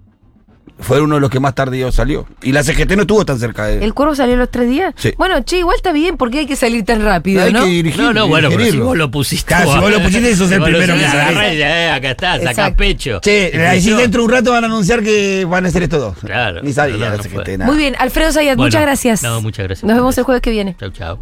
Fue 0.79 1.01
uno 1.01 1.15
de 1.15 1.21
los 1.21 1.29
que 1.29 1.39
más 1.39 1.55
tardío 1.55 1.91
salió. 1.91 2.27
Y 2.43 2.51
la 2.51 2.63
CGT 2.63 2.91
no 2.95 3.01
estuvo 3.01 3.25
tan 3.25 3.39
cerca 3.39 3.65
de 3.65 3.83
¿El 3.83 3.93
cuervo 3.93 4.15
salió 4.15 4.35
a 4.35 4.37
los 4.37 4.51
tres 4.51 4.69
días? 4.69 4.93
Sí. 4.95 5.13
Bueno, 5.17 5.41
che, 5.41 5.57
igual 5.57 5.75
está 5.75 5.91
bien 5.91 6.17
porque 6.17 6.39
hay 6.39 6.45
que 6.45 6.55
salir 6.55 6.85
tan 6.85 7.03
rápido, 7.03 7.43
Hay 7.43 7.51
¿no? 7.51 7.63
que 7.63 7.69
dirigir, 7.69 7.99
No, 8.01 8.13
no, 8.13 8.27
bueno, 8.27 8.49
pero 8.49 8.63
si 8.65 8.77
vos 8.77 8.95
lo 8.95 9.09
pusiste. 9.09 9.47
Claro, 9.47 9.73
si 9.73 9.79
vos 9.79 9.91
lo 9.91 10.01
pusiste, 10.01 10.35
sos 10.35 10.51
el 10.51 10.59
vos 10.59 10.69
lo 10.69 10.77
primero 10.77 10.99
que 10.99 11.57
ya, 11.57 11.85
eh, 11.85 11.89
acá 11.91 12.11
está, 12.11 12.39
saca 12.41 12.75
pecho. 12.75 13.19
Che, 13.21 13.51
Y 13.53 13.57
ahí 13.57 13.81
sí 13.81 13.91
dentro 13.91 14.21
de 14.21 14.25
un 14.25 14.31
rato 14.31 14.51
van 14.51 14.63
a 14.63 14.67
anunciar 14.67 15.01
que 15.01 15.45
van 15.45 15.65
a 15.65 15.69
hacer 15.69 15.83
esto 15.83 15.99
dos. 15.99 16.17
Claro. 16.19 16.61
Ni 16.61 16.73
sabía 16.73 16.97
No, 16.97 17.09
no, 17.09 17.17
la 17.17 17.23
CGT, 17.23 17.47
nada. 17.57 17.71
Muy 17.71 17.77
bien, 17.77 17.95
Alfredo 17.97 18.31
Zayat, 18.31 18.55
Bueno, 18.55 18.67
muchas 18.67 18.81
gracias. 18.81 19.23
No, 19.23 19.41
muchas 19.41 19.65
gracias. 19.65 19.83
Nos 19.87 19.95
vemos 19.97 20.17
el 20.17 20.23
jueves 20.23 20.41
que 20.41 20.51
viene. 20.51 20.75
Chau, 20.79 20.89
chau. 20.91 21.19